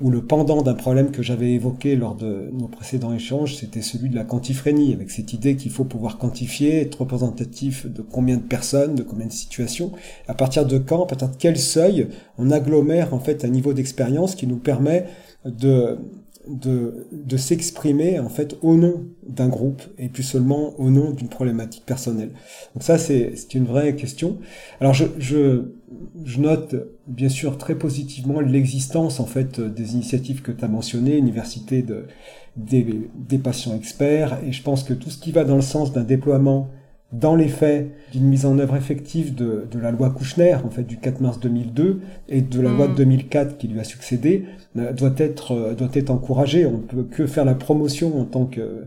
ou 0.00 0.10
le 0.10 0.22
pendant 0.22 0.62
d'un 0.62 0.74
problème 0.74 1.10
que 1.10 1.22
j'avais 1.22 1.52
évoqué 1.52 1.96
lors 1.96 2.14
de 2.14 2.50
nos 2.52 2.68
précédents 2.68 3.12
échanges, 3.12 3.56
c'était 3.56 3.82
celui 3.82 4.10
de 4.10 4.14
la 4.14 4.24
quantiphrénie, 4.24 4.92
avec 4.92 5.10
cette 5.10 5.32
idée 5.32 5.56
qu'il 5.56 5.70
faut 5.70 5.84
pouvoir 5.84 6.18
quantifier, 6.18 6.80
être 6.80 7.00
représentatif 7.00 7.86
de 7.86 8.02
combien 8.02 8.36
de 8.36 8.42
personnes, 8.42 8.94
de 8.94 9.02
combien 9.02 9.26
de 9.26 9.32
situations, 9.32 9.92
à 10.28 10.34
partir 10.34 10.66
de 10.66 10.78
quand, 10.78 11.02
à 11.02 11.06
partir 11.06 11.28
de 11.28 11.36
quel 11.38 11.56
seuil 11.56 12.08
on 12.38 12.50
agglomère 12.50 13.14
en 13.14 13.20
fait 13.20 13.44
un 13.44 13.48
niveau 13.48 13.72
d'expérience 13.72 14.34
qui 14.34 14.46
nous 14.46 14.58
permet 14.58 15.06
de 15.44 15.98
de, 16.48 17.36
s'exprimer 17.36 18.18
en 18.18 18.28
fait 18.28 18.56
au 18.62 18.76
nom 18.76 19.06
d'un 19.26 19.48
groupe 19.48 19.82
et 19.98 20.08
plus 20.08 20.22
seulement 20.22 20.78
au 20.78 20.90
nom 20.90 21.10
d'une 21.10 21.28
problématique 21.28 21.84
personnelle. 21.84 22.30
Donc 22.74 22.82
ça 22.82 22.98
c'est 22.98 23.54
une 23.54 23.66
vraie 23.66 23.94
question. 23.94 24.38
Alors 24.80 24.94
je, 24.94 25.62
note 26.38 26.74
bien 27.06 27.28
sûr 27.28 27.58
très 27.58 27.74
positivement 27.74 28.40
l'existence 28.40 29.20
en 29.20 29.26
fait 29.26 29.60
des 29.60 29.94
initiatives 29.94 30.42
que 30.42 30.52
tu 30.52 30.64
as 30.64 30.68
mentionnées, 30.68 31.16
université 31.16 31.82
de, 31.82 32.06
des 32.56 33.38
patients 33.38 33.74
experts 33.74 34.38
et 34.46 34.52
je 34.52 34.62
pense 34.62 34.82
que 34.82 34.94
tout 34.94 35.10
ce 35.10 35.18
qui 35.18 35.32
va 35.32 35.44
dans 35.44 35.56
le 35.56 35.62
sens 35.62 35.92
d'un 35.92 36.04
déploiement 36.04 36.70
dans 37.12 37.36
les 37.36 37.48
faits 37.48 37.92
d'une 38.12 38.24
mise 38.24 38.46
en 38.46 38.58
œuvre 38.58 38.76
effective 38.76 39.34
de, 39.34 39.66
de, 39.70 39.78
la 39.78 39.90
loi 39.90 40.10
Kouchner, 40.10 40.56
en 40.64 40.70
fait, 40.70 40.82
du 40.82 40.98
4 40.98 41.20
mars 41.20 41.38
2002, 41.38 42.00
et 42.28 42.42
de 42.42 42.60
la 42.60 42.70
loi 42.70 42.88
de 42.88 42.94
2004 42.94 43.54
mm. 43.54 43.56
qui 43.56 43.68
lui 43.68 43.80
a 43.80 43.84
succédé, 43.84 44.44
euh, 44.76 44.92
doit 44.92 45.14
être, 45.18 45.52
euh, 45.52 45.74
doit 45.74 45.90
être 45.92 46.10
encouragée. 46.10 46.66
On 46.66 46.78
ne 46.78 46.82
peut 46.82 47.04
que 47.04 47.26
faire 47.26 47.44
la 47.44 47.54
promotion 47.54 48.20
en 48.20 48.24
tant 48.24 48.46
que, 48.46 48.86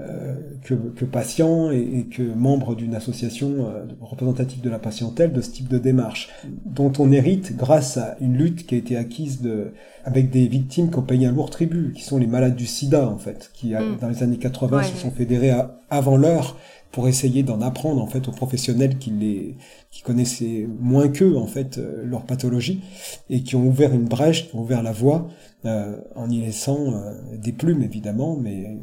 euh, 0.00 0.34
que, 0.64 0.74
que, 0.74 1.04
patient 1.04 1.70
et, 1.70 1.78
et 1.78 2.04
que 2.06 2.22
membre 2.22 2.74
d'une 2.74 2.96
association 2.96 3.66
représentative 4.00 4.62
de 4.62 4.70
la 4.70 4.80
patientèle 4.80 5.32
de 5.32 5.40
ce 5.40 5.50
type 5.50 5.68
de 5.68 5.78
démarche, 5.78 6.28
dont 6.64 6.92
on 6.98 7.12
hérite 7.12 7.56
grâce 7.56 7.98
à 7.98 8.16
une 8.20 8.36
lutte 8.36 8.66
qui 8.66 8.74
a 8.74 8.78
été 8.78 8.96
acquise 8.96 9.42
de, 9.42 9.74
avec 10.04 10.30
des 10.30 10.48
victimes 10.48 10.90
qui 10.90 10.98
ont 10.98 11.02
payé 11.02 11.26
un 11.26 11.32
lourd 11.32 11.50
tribut, 11.50 11.92
qui 11.92 12.02
sont 12.02 12.18
les 12.18 12.26
malades 12.26 12.56
du 12.56 12.66
sida, 12.66 13.08
en 13.08 13.18
fait, 13.18 13.50
qui, 13.54 13.74
mm. 13.74 13.98
dans 14.00 14.08
les 14.08 14.24
années 14.24 14.38
80, 14.38 14.82
se 14.82 14.96
sont 14.96 15.12
fédérés 15.12 15.52
avant 15.88 16.16
l'heure 16.16 16.56
pour 16.92 17.08
essayer 17.08 17.42
d'en 17.42 17.60
apprendre 17.60 18.02
en 18.02 18.06
fait 18.06 18.28
aux 18.28 18.32
professionnels 18.32 18.98
qui 18.98 19.10
les 19.10 19.56
qui 19.90 20.02
connaissaient 20.02 20.68
moins 20.80 21.08
qu'eux 21.08 21.36
en 21.36 21.46
fait 21.46 21.78
euh, 21.78 22.04
leur 22.04 22.22
pathologie 22.22 22.80
et 23.28 23.42
qui 23.42 23.56
ont 23.56 23.66
ouvert 23.66 23.92
une 23.92 24.04
brèche, 24.04 24.48
qui 24.48 24.56
ont 24.56 24.60
ouvert 24.60 24.82
la 24.82 24.92
voie 24.92 25.28
euh, 25.64 25.96
en 26.14 26.30
y 26.30 26.40
laissant 26.40 26.92
euh, 26.92 27.12
des 27.36 27.52
plumes 27.52 27.82
évidemment, 27.82 28.36
mais 28.40 28.78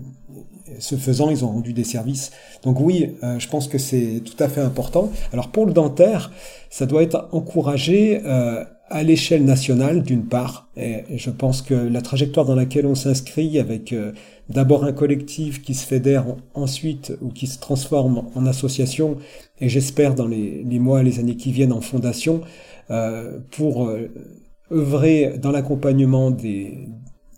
ce 0.79 0.95
faisant 0.95 1.29
ils 1.29 1.45
ont 1.45 1.49
rendu 1.49 1.73
des 1.73 1.85
services. 1.85 2.31
Donc 2.63 2.79
oui, 2.79 3.15
je 3.37 3.47
pense 3.47 3.69
que 3.69 3.77
c'est 3.77 4.21
tout 4.25 4.35
à 4.43 4.49
fait 4.49 4.59
important. 4.59 5.09
Alors 5.31 5.47
pour 5.47 5.65
le 5.65 5.71
dentaire, 5.71 6.31
ça 6.69 6.85
doit 6.85 7.03
être 7.03 7.29
encouragé 7.31 8.21
à 8.25 9.03
l'échelle 9.03 9.45
nationale 9.45 10.03
d'une 10.03 10.25
part, 10.25 10.67
et 10.75 11.05
je 11.15 11.29
pense 11.29 11.61
que 11.61 11.73
la 11.73 12.01
trajectoire 12.01 12.45
dans 12.45 12.53
laquelle 12.53 12.85
on 12.85 12.95
s'inscrit 12.95 13.59
avec 13.59 13.95
d'abord 14.49 14.83
un 14.83 14.93
collectif 14.93 15.61
qui 15.61 15.73
se 15.73 15.85
fédère 15.85 16.25
ensuite 16.53 17.13
ou 17.21 17.29
qui 17.29 17.47
se 17.47 17.59
transforme 17.59 18.23
en 18.35 18.45
association 18.45 19.17
et 19.59 19.69
j'espère 19.69 20.15
dans 20.15 20.27
les, 20.27 20.63
mois 20.79 21.01
et 21.01 21.03
les 21.03 21.19
années 21.19 21.35
qui 21.35 21.51
viennent 21.51 21.73
en 21.73 21.81
fondation 21.81 22.41
euh, 22.89 23.39
pour 23.51 23.87
euh, 23.87 24.09
œuvrer 24.71 25.37
dans 25.37 25.51
l'accompagnement 25.51 26.31
des, 26.31 26.87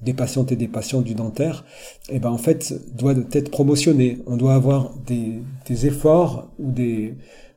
des 0.01 0.13
patientes 0.13 0.51
et 0.51 0.55
des 0.55 0.67
patients 0.67 1.01
du 1.01 1.13
dentaire, 1.13 1.65
et 2.09 2.19
ben 2.19 2.29
en 2.29 2.37
fait 2.37 2.73
doit 2.95 3.13
être 3.31 3.51
promotionné. 3.51 4.19
On 4.27 4.37
doit 4.37 4.53
avoir 4.53 4.93
des, 5.05 5.41
des 5.67 5.87
efforts 5.87 6.49
ou 6.57 6.71
des, 6.71 7.15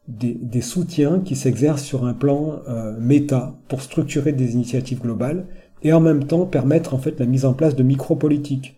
des, 0.09 0.35
des, 0.35 0.61
soutiens 0.61 1.21
qui 1.21 1.37
s'exercent 1.37 1.85
sur 1.85 2.05
un 2.05 2.15
plan 2.15 2.61
euh, 2.69 2.99
méta 2.99 3.55
pour 3.69 3.83
structurer 3.83 4.33
des 4.33 4.55
initiatives 4.55 5.01
globales 5.01 5.47
et 5.83 5.93
en 5.93 6.01
même 6.01 6.25
temps 6.25 6.47
permettre 6.47 6.95
en 6.95 6.99
fait 6.99 7.19
la 7.19 7.27
mise 7.27 7.45
en 7.45 7.55
place 7.55 7.77
de 7.77 7.83
micro-politiques. 7.83 8.77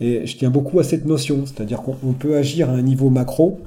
Et 0.00 0.26
je 0.26 0.36
tiens 0.36 0.50
beaucoup 0.50 0.80
à 0.80 0.84
cette 0.84 1.04
notion, 1.04 1.46
c'est-à-dire 1.46 1.82
qu'on 1.82 2.12
peut 2.12 2.36
agir 2.36 2.70
à 2.70 2.72
un 2.72 2.82
niveau 2.82 3.10
macro. 3.10 3.60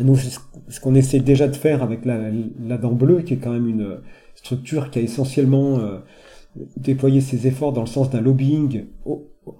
Nous, 0.00 0.16
ce 0.16 0.80
qu'on 0.80 0.94
essaie 0.94 1.20
déjà 1.20 1.46
de 1.46 1.56
faire 1.56 1.82
avec 1.82 2.04
la, 2.04 2.78
dent 2.78 2.92
bleue, 2.92 3.22
qui 3.22 3.34
est 3.34 3.36
quand 3.36 3.52
même 3.52 3.68
une 3.68 3.98
structure 4.34 4.90
qui 4.90 4.98
a 4.98 5.02
essentiellement 5.02 5.78
euh, 5.78 5.98
déployé 6.76 7.20
ses 7.20 7.46
efforts 7.46 7.72
dans 7.72 7.82
le 7.82 7.86
sens 7.86 8.10
d'un 8.10 8.20
lobbying 8.20 8.86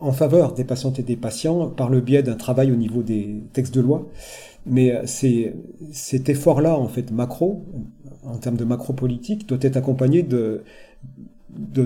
en 0.00 0.12
faveur 0.12 0.54
des 0.54 0.64
patientes 0.64 0.99
et 0.99 1.02
des 1.02 1.16
patients 1.16 1.68
par 1.68 1.90
le 1.90 2.00
biais 2.00 2.23
d'un 2.23 2.37
travail 2.37 2.73
au 2.73 2.76
niveau 2.76 3.02
des 3.02 3.42
textes 3.52 3.75
de 3.75 3.80
loi. 3.80 4.08
Mais 4.66 4.92
euh, 4.92 5.02
c'est 5.06 5.54
cet 5.92 6.28
effort-là, 6.28 6.76
en 6.76 6.88
fait, 6.88 7.12
macro, 7.12 7.64
en 8.25 8.38
termes 8.38 8.56
de 8.56 8.64
macro 8.64 8.92
politique, 8.92 9.46
doit 9.46 9.58
être 9.61 9.76
accompagné 9.76 10.23
de 10.23 10.64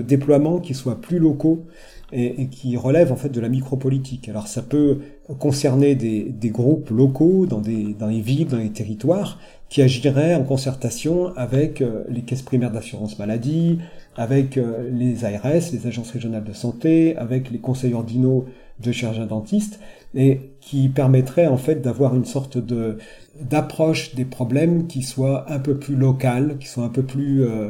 déploiements 0.01 0.59
qui 0.59 0.73
soient 0.73 0.99
plus 0.99 1.19
locaux 1.19 1.65
et, 2.11 2.47
qui 2.47 2.77
relève 2.77 3.11
en 3.11 3.15
fait 3.15 3.29
de 3.29 3.39
la 3.39 3.49
micropolitique. 3.49 4.29
Alors 4.29 4.47
ça 4.47 4.61
peut 4.61 4.99
concerner 5.37 5.95
des, 5.95 6.49
groupes 6.49 6.89
locaux 6.89 7.45
dans, 7.45 7.61
des, 7.61 7.93
dans 7.93 8.07
les 8.07 8.21
villes, 8.21 8.47
dans 8.47 8.57
les 8.57 8.71
territoires, 8.71 9.39
qui 9.69 9.81
agiraient 9.81 10.33
en 10.33 10.43
concertation 10.43 11.35
avec 11.37 11.81
euh, 11.81 12.03
les 12.09 12.21
caisses 12.21 12.41
primaires 12.41 12.71
d'assurance 12.71 13.19
maladie, 13.19 13.79
avec 14.15 14.57
euh, 14.57 14.89
les 14.91 15.25
ARS, 15.25 15.71
les 15.71 15.85
agences 15.85 16.11
régionales 16.11 16.43
de 16.43 16.53
santé, 16.53 17.15
avec 17.17 17.51
les 17.51 17.59
conseils 17.59 17.93
ordinaux 17.93 18.45
de 18.79 18.91
chirurgiens 18.91 19.27
dentistes, 19.27 19.79
et 20.15 20.39
qui 20.61 20.89
permettrait 20.89 21.47
en 21.47 21.57
fait 21.57 21.81
d'avoir 21.81 22.15
une 22.15 22.25
sorte 22.25 22.57
de 22.57 22.97
d'approche 23.39 24.15
des 24.15 24.25
problèmes 24.25 24.87
qui 24.87 25.01
soit 25.01 25.49
un 25.49 25.59
peu 25.59 25.77
plus 25.77 25.95
locale, 25.95 26.57
qui 26.59 26.67
soit 26.67 26.83
un 26.83 26.89
peu 26.89 27.03
plus 27.03 27.43
euh, 27.43 27.69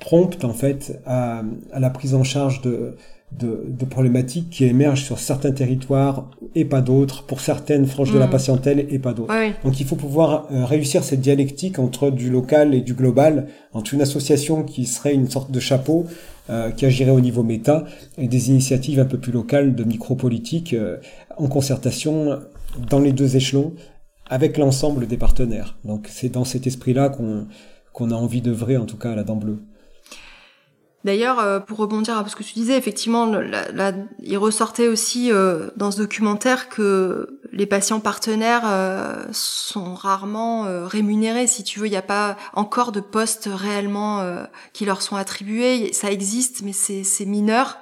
prompte 0.00 0.44
en 0.44 0.54
fait 0.54 1.00
à, 1.06 1.42
à, 1.72 1.80
la 1.80 1.90
prise 1.90 2.14
en 2.14 2.24
charge 2.24 2.62
de, 2.62 2.96
de, 3.38 3.64
de, 3.68 3.84
problématiques 3.84 4.50
qui 4.50 4.64
émergent 4.64 5.02
sur 5.02 5.18
certains 5.18 5.52
territoires 5.52 6.30
et 6.54 6.64
pas 6.64 6.80
d'autres, 6.80 7.24
pour 7.24 7.40
certaines 7.40 7.86
franges 7.86 8.12
de 8.12 8.18
la 8.18 8.26
mm. 8.26 8.30
patientèle 8.30 8.86
et 8.88 8.98
pas 8.98 9.12
d'autres. 9.12 9.34
Donc 9.64 9.80
il 9.80 9.86
faut 9.86 9.96
pouvoir 9.96 10.46
euh, 10.52 10.64
réussir 10.64 11.02
cette 11.04 11.20
dialectique 11.20 11.78
entre 11.78 12.10
du 12.10 12.30
local 12.30 12.74
et 12.74 12.80
du 12.80 12.94
global, 12.94 13.48
entre 13.72 13.94
une 13.94 14.02
association 14.02 14.62
qui 14.62 14.86
serait 14.86 15.14
une 15.14 15.28
sorte 15.28 15.50
de 15.50 15.60
chapeau 15.60 16.06
euh, 16.50 16.70
qui 16.70 16.86
agirait 16.86 17.10
au 17.10 17.20
niveau 17.20 17.42
méta 17.42 17.84
et 18.18 18.28
des 18.28 18.50
initiatives 18.50 19.00
un 19.00 19.06
peu 19.06 19.18
plus 19.18 19.32
locales 19.32 19.74
de 19.74 19.84
micro-politique 19.84 20.74
euh, 20.74 20.98
en 21.36 21.48
concertation 21.48 22.38
dans 22.88 23.00
les 23.00 23.12
deux 23.12 23.36
échelons 23.36 23.72
avec 24.28 24.58
l'ensemble 24.58 25.06
des 25.06 25.16
partenaires. 25.16 25.76
Donc 25.84 26.06
c'est 26.10 26.28
dans 26.28 26.44
cet 26.44 26.66
esprit-là 26.66 27.08
qu'on 27.08 27.46
qu'on 27.94 28.10
a 28.10 28.14
envie 28.14 28.42
d'œuvrer, 28.42 28.76
en 28.76 28.84
tout 28.84 28.98
cas 28.98 29.12
à 29.12 29.14
la 29.14 29.24
dent 29.24 29.36
bleue. 29.36 29.58
D'ailleurs, 31.04 31.38
euh, 31.38 31.60
pour 31.60 31.78
rebondir 31.78 32.16
à 32.16 32.26
ce 32.26 32.34
que 32.34 32.42
tu 32.42 32.54
disais, 32.54 32.78
effectivement, 32.78 33.30
il 34.22 34.38
ressortait 34.38 34.88
aussi 34.88 35.30
euh, 35.30 35.68
dans 35.76 35.90
ce 35.90 35.98
documentaire 35.98 36.70
que 36.70 37.40
les 37.52 37.66
patients 37.66 38.00
partenaires 38.00 38.62
euh, 38.64 39.22
sont 39.30 39.94
rarement 39.94 40.66
rémunérés. 40.86 41.46
Si 41.46 41.62
tu 41.62 41.78
veux, 41.78 41.86
il 41.86 41.90
n'y 41.90 41.96
a 41.96 42.02
pas 42.02 42.36
encore 42.54 42.90
de 42.90 43.00
postes 43.00 43.50
réellement 43.52 44.24
qui 44.72 44.86
leur 44.86 45.02
sont 45.02 45.16
attribués. 45.16 45.92
Ça 45.92 46.10
existe, 46.10 46.62
mais 46.62 46.72
c'est 46.72 47.26
mineur. 47.26 47.78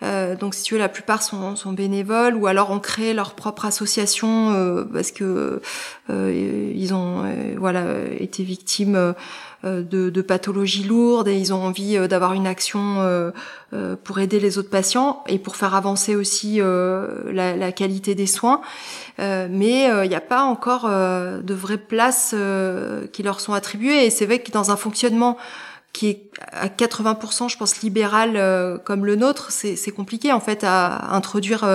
Donc 0.00 0.54
si 0.54 0.62
tu 0.62 0.74
veux, 0.74 0.80
la 0.80 0.88
plupart 0.88 1.22
sont, 1.22 1.56
sont, 1.56 1.72
bénévoles 1.72 2.36
ou 2.36 2.46
alors 2.46 2.70
ont 2.70 2.78
créé 2.78 3.14
leur 3.14 3.34
propre 3.34 3.64
association 3.64 4.86
parce 4.92 5.10
que 5.10 5.60
ils 6.08 6.94
ont 6.94 7.24
voilà 7.56 7.84
été 8.18 8.42
victimes 8.44 9.14
euh, 9.64 9.82
de, 9.82 10.08
de, 10.08 10.22
pathologies 10.22 10.84
lourdes 10.84 11.26
et 11.26 11.36
ils 11.36 11.52
ont 11.52 11.60
envie 11.60 11.96
euh, 11.96 12.06
d'avoir 12.06 12.32
une 12.32 12.46
action 12.46 12.98
euh, 12.98 13.32
pour 14.04 14.20
aider 14.20 14.38
les 14.38 14.56
autres 14.56 14.70
patients 14.70 15.24
et 15.26 15.40
pour 15.40 15.56
faire 15.56 15.74
avancer 15.74 16.14
aussi 16.14 16.60
la, 16.60 17.56
la, 17.56 17.72
qualité 17.72 18.14
des 18.14 18.28
soins. 18.28 18.60
mais 19.18 19.90
il 20.04 20.08
n'y 20.08 20.14
a 20.14 20.20
pas 20.20 20.42
encore 20.42 20.88
de 20.88 21.54
vraies 21.54 21.76
places 21.76 22.34
qui 23.12 23.22
leur 23.22 23.40
sont 23.40 23.52
attribuées 23.52 24.06
et 24.06 24.10
c'est 24.10 24.24
vrai 24.24 24.38
que 24.38 24.50
dans 24.52 24.70
un 24.70 24.76
fonctionnement 24.76 25.36
qui 25.92 26.08
est 26.08 26.30
à 26.52 26.68
80%, 26.68 27.48
je 27.48 27.56
pense, 27.56 27.80
libéral 27.82 28.80
comme 28.84 29.04
le 29.04 29.16
nôtre, 29.16 29.50
c'est 29.50 29.90
compliqué 29.90 30.32
en 30.32 30.40
fait 30.40 30.62
à 30.62 31.14
introduire 31.14 31.66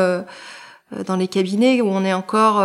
dans 1.05 1.15
les 1.15 1.27
cabinets 1.27 1.81
où 1.81 1.87
on 1.87 2.05
est 2.05 2.13
encore 2.13 2.61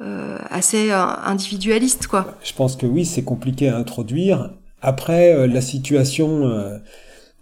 euh, 0.00 0.38
assez 0.50 0.90
euh, 0.90 1.04
individualiste, 1.24 2.08
quoi. 2.08 2.36
Je 2.42 2.52
pense 2.52 2.74
que 2.74 2.84
oui, 2.84 3.04
c'est 3.04 3.22
compliqué 3.22 3.68
à 3.68 3.76
introduire. 3.76 4.50
Après, 4.82 5.32
euh, 5.32 5.46
la 5.46 5.60
situation 5.60 6.80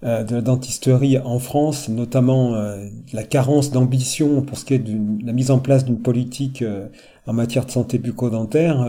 euh, 0.04 0.25
de 0.25 0.35
la 0.35 0.40
dentisterie 0.40 1.19
en 1.19 1.38
France, 1.38 1.88
notamment 1.88 2.57
euh, 2.57 2.88
la 3.12 3.23
carence 3.23 3.71
d'ambition 3.71 4.42
pour 4.42 4.59
ce 4.59 4.64
qui 4.64 4.75
est 4.75 4.81
de 4.81 5.25
la 5.25 5.33
mise 5.33 5.52
en 5.52 5.61
place 5.61 5.85
d'une 5.85 6.02
politique 6.02 6.61
euh, 6.62 6.88
en 7.28 7.33
matière 7.33 7.66
de 7.66 7.71
santé 7.71 7.99
bucco-dentaire, 7.99 8.85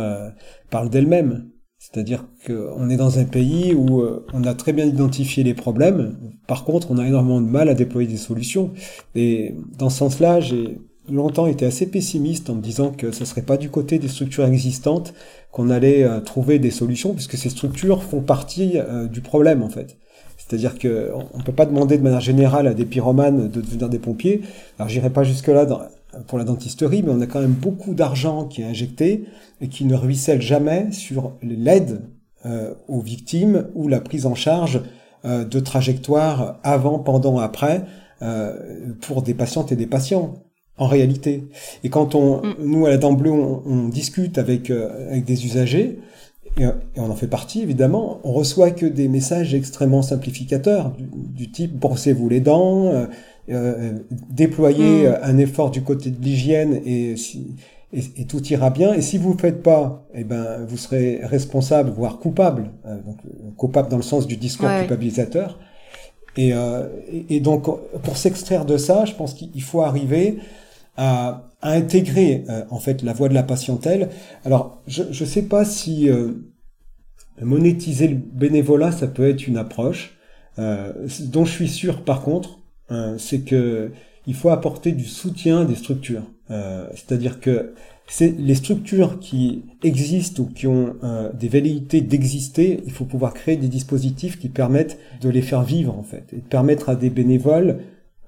parle 0.71 0.89
d'elle-même. 0.89 1.45
C'est-à-dire 1.83 2.25
qu'on 2.47 2.89
est 2.89 2.95
dans 2.95 3.19
un 3.19 3.25
pays 3.25 3.73
où 3.75 4.01
on 4.33 4.43
a 4.45 4.53
très 4.53 4.71
bien 4.71 4.85
identifié 4.85 5.43
les 5.43 5.53
problèmes, 5.53 6.15
par 6.47 6.63
contre 6.63 6.91
on 6.91 6.97
a 6.97 7.05
énormément 7.05 7.41
de 7.41 7.45
mal 7.45 7.67
à 7.67 7.73
déployer 7.73 8.07
des 8.07 8.15
solutions. 8.15 8.71
Et 9.15 9.53
dans 9.77 9.89
ce 9.89 9.97
sens-là, 9.97 10.39
j'ai 10.39 10.79
longtemps 11.09 11.45
été 11.45 11.65
assez 11.65 11.85
pessimiste 11.85 12.49
en 12.49 12.55
me 12.55 12.61
disant 12.61 12.91
que 12.91 13.11
ce 13.11 13.25
serait 13.25 13.41
pas 13.41 13.57
du 13.57 13.69
côté 13.69 13.99
des 13.99 14.07
structures 14.07 14.45
existantes 14.45 15.13
qu'on 15.51 15.69
allait 15.69 16.07
trouver 16.23 16.57
des 16.57 16.71
solutions, 16.71 17.13
puisque 17.13 17.35
ces 17.37 17.49
structures 17.49 18.01
font 18.01 18.21
partie 18.21 18.77
du 19.11 19.19
problème 19.19 19.61
en 19.61 19.69
fait. 19.69 19.97
C'est-à-dire 20.37 20.79
qu'on 20.79 21.37
ne 21.37 21.43
peut 21.43 21.51
pas 21.51 21.65
demander 21.65 21.97
de 21.97 22.03
manière 22.03 22.21
générale 22.21 22.67
à 22.67 22.73
des 22.73 22.85
pyromanes 22.85 23.49
de 23.49 23.59
devenir 23.59 23.89
des 23.89 23.99
pompiers. 23.99 24.41
Alors 24.79 24.87
j'irai 24.87 25.09
pas 25.09 25.23
jusque-là 25.23 25.67
pour 26.27 26.37
la 26.37 26.43
dentisterie, 26.43 27.03
mais 27.03 27.11
on 27.11 27.21
a 27.21 27.27
quand 27.27 27.41
même 27.41 27.53
beaucoup 27.53 27.93
d'argent 27.93 28.45
qui 28.45 28.61
est 28.61 28.65
injecté 28.65 29.25
et 29.61 29.67
qui 29.67 29.85
ne 29.85 29.95
ruisselle 29.95 30.41
jamais 30.41 30.91
sur 30.91 31.33
l'aide 31.41 32.01
euh, 32.45 32.73
aux 32.89 32.99
victimes 32.99 33.67
ou 33.73 33.87
la 33.87 34.01
prise 34.01 34.25
en 34.25 34.35
charge 34.35 34.81
euh, 35.23 35.45
de 35.45 35.59
trajectoires 35.61 36.59
avant, 36.63 36.99
pendant, 36.99 37.39
après 37.39 37.83
euh, 38.21 38.57
pour 38.99 39.21
des 39.21 39.33
patientes 39.33 39.71
et 39.71 39.77
des 39.77 39.87
patients. 39.87 40.35
En 40.75 40.87
réalité. 40.87 41.47
Et 41.83 41.89
quand 41.89 42.15
on, 42.15 42.37
mm. 42.41 42.55
nous 42.59 42.87
à 42.87 42.89
la 42.89 42.97
dent 42.97 43.13
bleue, 43.13 43.31
on, 43.31 43.89
discute 43.89 44.39
avec, 44.39 44.71
avec 44.71 45.23
des 45.23 45.45
usagers, 45.45 45.99
et, 46.57 46.65
on 46.97 47.11
en 47.11 47.15
fait 47.15 47.27
partie 47.27 47.61
évidemment, 47.61 48.19
on 48.23 48.33
reçoit 48.33 48.71
que 48.71 48.87
des 48.87 49.07
messages 49.07 49.53
extrêmement 49.53 50.01
simplificateurs 50.01 50.91
du, 50.97 51.51
type 51.51 51.77
brossez-vous 51.77 52.27
les 52.27 52.39
dents, 52.39 52.91
euh, 53.49 53.53
euh 53.53 53.91
déployez 54.29 55.07
hmm. 55.07 55.17
un 55.21 55.37
effort 55.37 55.71
du 55.71 55.81
côté 55.81 56.09
de 56.11 56.23
l'hygiène 56.23 56.81
et, 56.85 57.15
et, 57.93 58.25
tout 58.25 58.43
ira 58.47 58.69
bien. 58.69 58.93
Et 58.93 59.01
si 59.01 59.17
vous 59.17 59.33
ne 59.33 59.39
faites 59.39 59.61
pas, 59.61 60.05
eh 60.13 60.23
ben 60.23 60.65
vous 60.67 60.77
serez 60.77 61.19
responsable, 61.23 61.91
voire 61.91 62.19
coupable, 62.19 62.71
euh, 62.85 62.97
donc, 63.01 63.17
coupable 63.57 63.89
dans 63.89 63.97
le 63.97 64.03
sens 64.03 64.27
du 64.27 64.37
discours 64.37 64.69
culpabilisateur. 64.69 65.59
Et, 66.35 66.53
euh, 66.53 66.87
et, 67.29 67.39
donc 67.39 67.65
pour 68.01 68.17
s'extraire 68.17 68.65
de 68.65 68.77
ça, 68.77 69.05
je 69.05 69.13
pense 69.13 69.33
qu'il 69.33 69.61
faut 69.61 69.81
arriver 69.81 70.39
à, 70.97 71.43
à 71.63 71.71
intégrer 71.71 72.43
euh, 72.49 72.63
en 72.69 72.79
fait 72.79 73.01
la 73.01 73.13
voix 73.13 73.29
de 73.29 73.33
la 73.33 73.43
patientèle. 73.43 74.09
Alors 74.45 74.81
je 74.85 75.03
ne 75.03 75.27
sais 75.27 75.43
pas 75.43 75.65
si 75.65 76.09
euh, 76.09 76.31
monétiser 77.41 78.07
le 78.09 78.15
bénévolat 78.15 78.91
ça 78.91 79.07
peut 79.07 79.27
être 79.27 79.47
une 79.47 79.57
approche. 79.57 80.17
Euh, 80.59 80.93
dont 81.21 81.45
je 81.45 81.51
suis 81.51 81.69
sûr 81.69 82.03
par 82.03 82.21
contre, 82.21 82.59
c'est 83.17 83.39
que 83.39 83.91
il 84.27 84.35
faut 84.35 84.49
apporter 84.49 84.91
du 84.91 85.05
soutien 85.05 85.65
des 85.65 85.75
structures. 85.75 86.23
C'est-à-dire 86.49 87.39
que 87.39 87.73
c'est 88.07 88.35
les 88.37 88.55
structures 88.55 89.19
qui 89.19 89.63
existent 89.81 90.43
ou 90.43 90.45
qui 90.45 90.67
ont 90.67 90.95
des 91.33 91.47
velléités 91.47 92.01
d'exister, 92.01 92.81
il 92.85 92.91
faut 92.91 93.05
pouvoir 93.05 93.33
créer 93.33 93.57
des 93.57 93.67
dispositifs 93.67 94.37
qui 94.37 94.49
permettent 94.49 94.99
de 95.21 95.29
les 95.29 95.41
faire 95.41 95.63
vivre 95.63 95.97
en 95.97 96.03
fait 96.03 96.25
et 96.33 96.37
de 96.37 96.47
permettre 96.47 96.89
à 96.89 96.95
des 96.95 97.09
bénévoles 97.09 97.79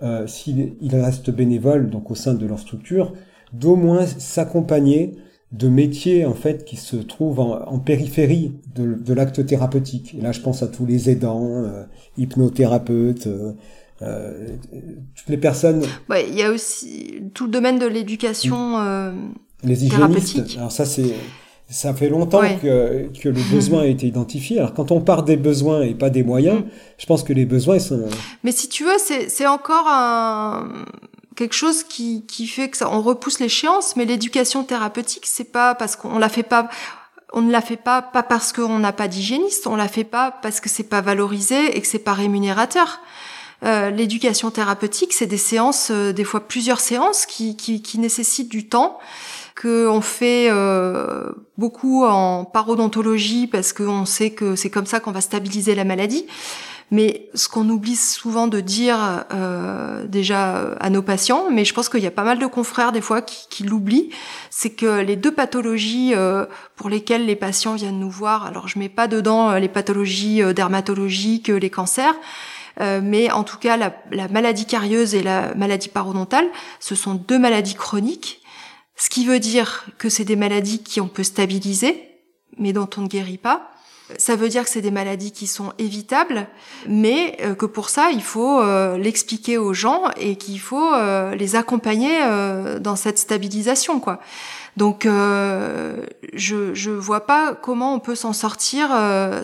euh, 0.03 0.27
s'ils 0.27 0.75
restent 0.91 1.29
bénévoles 1.29 1.89
donc 1.89 2.11
au 2.11 2.15
sein 2.15 2.33
de 2.33 2.45
leur 2.45 2.59
structure, 2.59 3.13
d'au 3.53 3.77
moins 3.77 4.05
s'accompagner 4.05 5.15
de 5.53 5.69
métiers 5.69 6.25
en 6.25 6.33
fait 6.33 6.65
qui 6.65 6.75
se 6.75 6.97
trouvent 6.97 7.39
en, 7.39 7.79
périphérie 7.79 8.55
de, 8.75 8.95
de 8.95 9.13
l'acte 9.13 9.45
thérapeutique. 9.45 10.13
Et 10.17 10.21
là, 10.21 10.33
je 10.33 10.41
pense 10.41 10.63
à 10.63 10.67
tous 10.67 10.85
les 10.85 11.09
aidants, 11.09 11.63
euh, 11.63 11.83
hypnothérapeutes, 12.17 13.27
euh, 13.27 13.53
euh, 14.01 14.57
toutes 15.15 15.29
les 15.29 15.37
personnes. 15.37 15.85
Ouais, 16.09 16.27
il 16.27 16.35
y 16.35 16.43
a 16.43 16.51
aussi 16.51 17.23
tout 17.33 17.45
le 17.45 17.51
domaine 17.51 17.79
de 17.79 17.85
l'éducation 17.85 18.77
euh, 18.79 19.11
les 19.63 19.85
hygiénistes. 19.85 20.57
Alors 20.57 20.71
ça, 20.71 20.85
c'est 20.85 21.13
ça 21.69 21.93
fait 21.95 22.09
longtemps 22.09 22.43
que, 22.61 23.07
que 23.19 23.29
le 23.29 23.41
besoin 23.51 23.81
a 23.81 23.85
été 23.85 24.05
identifié. 24.05 24.59
Alors 24.59 24.73
quand 24.73 24.91
on 24.91 25.01
part 25.01 25.23
des 25.23 25.37
besoins 25.37 25.81
et 25.81 25.95
pas 25.95 26.11
des 26.11 26.23
moyens, 26.23 26.59
mm. 26.59 26.65
je 26.99 27.05
pense 27.07 27.23
que 27.23 27.33
les 27.33 27.45
besoins 27.45 27.79
sont... 27.79 28.05
Mais 28.43 28.51
si 28.51 28.69
tu 28.69 28.83
veux, 28.83 28.97
c'est 28.99 29.47
encore 29.47 29.87
un 29.87 30.85
quelque 31.35 31.53
chose 31.53 31.83
qui, 31.83 32.25
qui 32.25 32.47
fait 32.47 32.69
que 32.69 32.77
ça, 32.77 32.89
on 32.91 33.01
repousse 33.01 33.39
l'échéance, 33.39 33.95
mais 33.95 34.05
l'éducation 34.05 34.63
thérapeutique, 34.63 35.25
c'est 35.25 35.51
pas 35.51 35.75
parce 35.75 35.95
qu'on 35.95 36.17
la 36.17 36.29
fait 36.29 36.43
pas, 36.43 36.69
on 37.33 37.41
ne 37.41 37.51
la 37.51 37.61
fait 37.61 37.77
pas 37.77 38.01
pas 38.01 38.23
parce 38.23 38.53
qu'on 38.53 38.79
n'a 38.79 38.93
pas 38.93 39.07
d'hygiéniste, 39.07 39.67
on 39.67 39.75
la 39.75 39.87
fait 39.87 40.03
pas 40.05 40.31
parce 40.31 40.59
que 40.59 40.69
c'est 40.69 40.83
pas 40.83 41.01
valorisé 41.01 41.77
et 41.77 41.81
que 41.81 41.87
c'est 41.87 41.99
pas 41.99 42.13
rémunérateur. 42.13 42.99
Euh, 43.65 43.89
l'éducation 43.89 44.51
thérapeutique, 44.51 45.13
c'est 45.13 45.25
des 45.25 45.37
séances, 45.37 45.89
euh, 45.91 46.13
des 46.13 46.23
fois 46.23 46.41
plusieurs 46.41 46.79
séances 46.79 47.25
qui, 47.25 47.57
qui, 47.57 47.81
qui 47.81 47.97
nécessitent 47.99 48.51
du 48.51 48.67
temps 48.67 48.99
qu'on 49.59 50.01
fait 50.01 50.49
euh, 50.49 51.31
beaucoup 51.57 52.03
en 52.03 52.43
parodontologie 52.45 53.47
parce 53.47 53.71
qu'on 53.73 54.05
sait 54.05 54.31
que 54.31 54.55
c'est 54.55 54.69
comme 54.69 54.85
ça 54.85 54.99
qu'on 54.99 55.11
va 55.11 55.21
stabiliser 55.21 55.75
la 55.75 55.85
maladie. 55.85 56.25
Mais 56.91 57.29
ce 57.33 57.49
qu'on 57.49 57.67
oublie 57.69 57.95
souvent 57.95 58.45
de 58.47 58.59
dire 58.59 59.25
euh, 59.33 60.05
déjà 60.05 60.75
à 60.79 60.91
nos 60.91 61.01
patients, 61.01 61.45
mais 61.49 61.65
je 61.65 61.73
pense 61.73 61.89
qu'il 61.89 62.01
y 62.01 62.07
a 62.07 62.11
pas 62.11 62.23
mal 62.23 62.37
de 62.37 62.45
confrères 62.45 62.91
des 62.91 63.01
fois 63.01 63.23
qui, 63.23 63.47
qui 63.49 63.63
l'oublient, 63.63 64.11
c'est 64.51 64.69
que 64.69 65.01
les 65.01 65.15
deux 65.15 65.31
pathologies 65.31 66.13
euh, 66.13 66.45
pour 66.75 66.89
lesquelles 66.89 67.25
les 67.25 67.35
patients 67.35 67.73
viennent 67.73 67.99
nous 67.99 68.11
voir, 68.11 68.45
alors 68.45 68.67
je 68.67 68.77
mets 68.77 68.89
pas 68.89 69.07
dedans 69.07 69.53
les 69.55 69.67
pathologies 69.67 70.43
dermatologiques, 70.53 71.47
les 71.47 71.71
cancers, 71.71 72.13
mais 72.79 73.31
en 73.31 73.43
tout 73.43 73.57
cas 73.57 73.77
la, 73.77 73.95
la, 74.11 74.27
maladie 74.27 74.65
carieuse 74.65 75.15
et 75.15 75.23
la 75.23 75.55
maladie 75.55 75.89
parodontale, 75.89 76.47
ce 76.79 76.95
sont 76.95 77.13
deux 77.13 77.39
maladies 77.39 77.75
chroniques 77.75 78.41
ce 78.95 79.09
qui 79.09 79.25
veut 79.25 79.39
dire 79.39 79.85
que 79.97 80.09
c'est 80.09 80.23
des 80.23 80.35
maladies 80.35 80.81
qui 80.81 81.01
on 81.01 81.07
peut 81.07 81.23
stabiliser, 81.23 82.09
mais 82.57 82.73
dont 82.73 82.89
on 82.97 83.01
ne 83.01 83.07
guérit 83.07 83.37
pas. 83.37 83.71
Ça 84.17 84.35
veut 84.35 84.49
dire 84.49 84.63
que 84.63 84.69
c'est 84.69 84.81
des 84.81 84.91
maladies 84.91 85.31
qui 85.31 85.47
sont 85.47 85.73
évitables, 85.79 86.47
mais 86.87 87.37
euh, 87.41 87.55
que 87.55 87.65
pour 87.65 87.89
ça, 87.89 88.11
il 88.11 88.21
faut 88.21 88.61
euh, 88.61 88.99
l'expliquer 88.99 89.57
aux 89.57 89.73
gens 89.73 90.03
et 90.15 90.35
qu'il 90.35 90.59
faut 90.59 90.93
euh, 90.93 91.33
les 91.33 91.55
accompagner 91.55 92.19
dans 92.79 92.95
cette 92.95 93.17
stabilisation, 93.17 93.99
quoi. 93.99 94.19
Donc, 94.77 95.05
je 95.05 96.73
je 96.73 96.91
vois 96.91 97.25
pas 97.25 97.55
comment 97.55 97.93
on 97.93 97.99
peut 97.99 98.13
s'en 98.13 98.33
sortir 98.33 98.89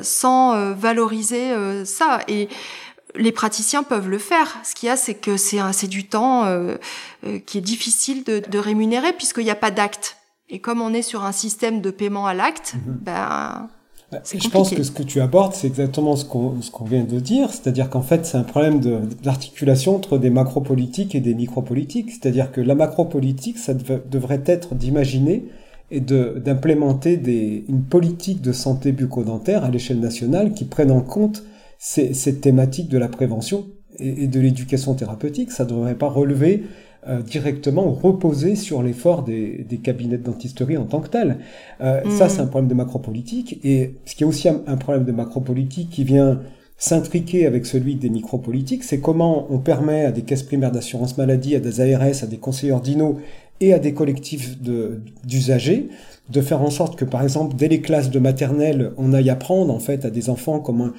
sans 0.03 0.73
valoriser 0.73 1.53
ça. 1.85 2.19
Et 2.27 2.49
les 3.15 3.31
praticiens 3.31 3.83
peuvent 3.83 4.09
le 4.09 4.17
faire. 4.17 4.57
Ce 4.63 4.75
qu'il 4.75 4.87
y 4.87 4.89
a, 4.89 4.95
c'est 4.95 5.15
que 5.15 5.37
c'est 5.37 5.87
du 5.87 6.07
temps 6.07 6.45
euh, 6.45 6.75
euh, 7.25 7.39
qui 7.39 7.57
est 7.57 7.61
difficile 7.61 8.23
de, 8.23 8.39
de 8.39 8.57
rémunérer 8.57 9.13
puisqu'il 9.13 9.43
n'y 9.43 9.51
a 9.51 9.55
pas 9.55 9.71
d'acte. 9.71 10.17
Et 10.49 10.59
comme 10.59 10.81
on 10.81 10.93
est 10.93 11.01
sur 11.01 11.23
un 11.23 11.31
système 11.31 11.81
de 11.81 11.91
paiement 11.91 12.27
à 12.27 12.33
l'acte, 12.33 12.75
mhm. 12.75 12.97
ben 13.01 13.69
bah, 14.11 14.19
je 14.25 14.49
pense 14.49 14.71
que 14.71 14.83
ce 14.83 14.91
que 14.91 15.03
tu 15.03 15.21
abordes, 15.21 15.53
c'est 15.53 15.67
exactement 15.67 16.17
ce 16.17 16.25
qu'on 16.25 16.57
qu'on 16.73 16.83
vient 16.83 17.05
de 17.05 17.19
dire, 17.21 17.49
c'est-à-dire 17.49 17.89
qu'en 17.89 18.01
fait, 18.01 18.25
c'est 18.25 18.37
un 18.37 18.43
problème 18.43 18.81
d'articulation 19.23 19.95
entre 19.95 20.17
des 20.17 20.29
macropolitiques 20.29 21.15
et 21.15 21.21
des 21.21 21.33
micropolitiques. 21.33 22.11
C'est-à-dire 22.11 22.51
que 22.51 22.59
la 22.59 22.75
macropolitique, 22.75 23.57
ça 23.57 23.73
devrait 23.73 24.43
être 24.45 24.75
d'imaginer 24.75 25.45
et 25.91 26.01
d'implémenter 26.01 27.21
une 27.69 27.83
politique 27.83 28.41
de 28.41 28.51
santé 28.51 28.91
bucco-dentaire 28.91 29.63
à 29.63 29.69
l'échelle 29.69 29.99
nationale 29.99 30.53
qui 30.53 30.65
prenne 30.65 30.91
en 30.91 31.01
compte 31.01 31.43
cette 31.81 32.41
thématique 32.41 32.89
de 32.89 32.99
la 32.99 33.07
prévention 33.07 33.65
et, 33.97 34.27
de 34.27 34.39
l'éducation 34.39 34.93
thérapeutique, 34.93 35.51
ça 35.51 35.65
ne 35.65 35.69
devrait 35.69 35.95
pas 35.95 36.09
relever 36.09 36.63
euh, 37.07 37.23
directement 37.23 37.87
ou 37.87 37.93
reposer 37.93 38.55
sur 38.55 38.83
l'effort 38.83 39.23
des, 39.23 39.65
cabinets 39.83 40.19
de 40.19 40.23
dentisterie 40.23 40.77
en 40.77 40.85
tant 40.85 40.99
que 40.99 41.09
tel. 41.09 41.39
Euh, 41.81 42.01
Ça, 42.11 42.29
c'est 42.29 42.39
un 42.39 42.45
problème 42.45 42.69
de 42.69 42.75
macropolitique. 42.75 43.59
Et 43.63 43.95
ce 44.05 44.13
qui 44.13 44.23
est 44.23 44.27
aussi 44.27 44.47
un, 44.47 44.77
problème 44.77 45.05
de 45.05 45.11
macropolitique 45.11 45.89
qui 45.89 46.03
vient 46.03 46.39
s'intriquer 46.77 47.47
avec 47.47 47.65
celui 47.65 47.95
des 47.95 48.11
micropolitiques, 48.11 48.83
c'est 48.83 48.99
comment 48.99 49.47
on 49.49 49.57
permet 49.57 50.05
à 50.05 50.11
des 50.11 50.21
caisses 50.21 50.43
primaires 50.43 50.71
d'assurance 50.71 51.17
maladie, 51.17 51.55
à 51.55 51.59
des 51.59 51.81
ARS, 51.81 52.23
à 52.23 52.27
des 52.27 52.37
conseillers 52.37 52.73
ordinaux 52.73 53.17
et 53.59 53.73
à 53.73 53.79
des 53.79 53.93
collectifs 53.93 54.59
d'usagers 54.61 55.89
de, 56.29 56.41
faire 56.41 56.61
en 56.61 56.69
sorte 56.69 56.95
que, 56.97 57.05
par 57.05 57.23
exemple, 57.23 57.55
dès 57.55 57.67
les 57.67 57.81
classes 57.81 58.09
de 58.09 58.19
maternelle, 58.19 58.91
on 58.97 59.13
aille 59.13 59.29
apprendre 59.29 59.73
en 59.73 59.79
fait 59.79 60.05
à 60.05 60.09
des 60.09 60.29
enfants 60.29 60.59
comment 60.59 60.89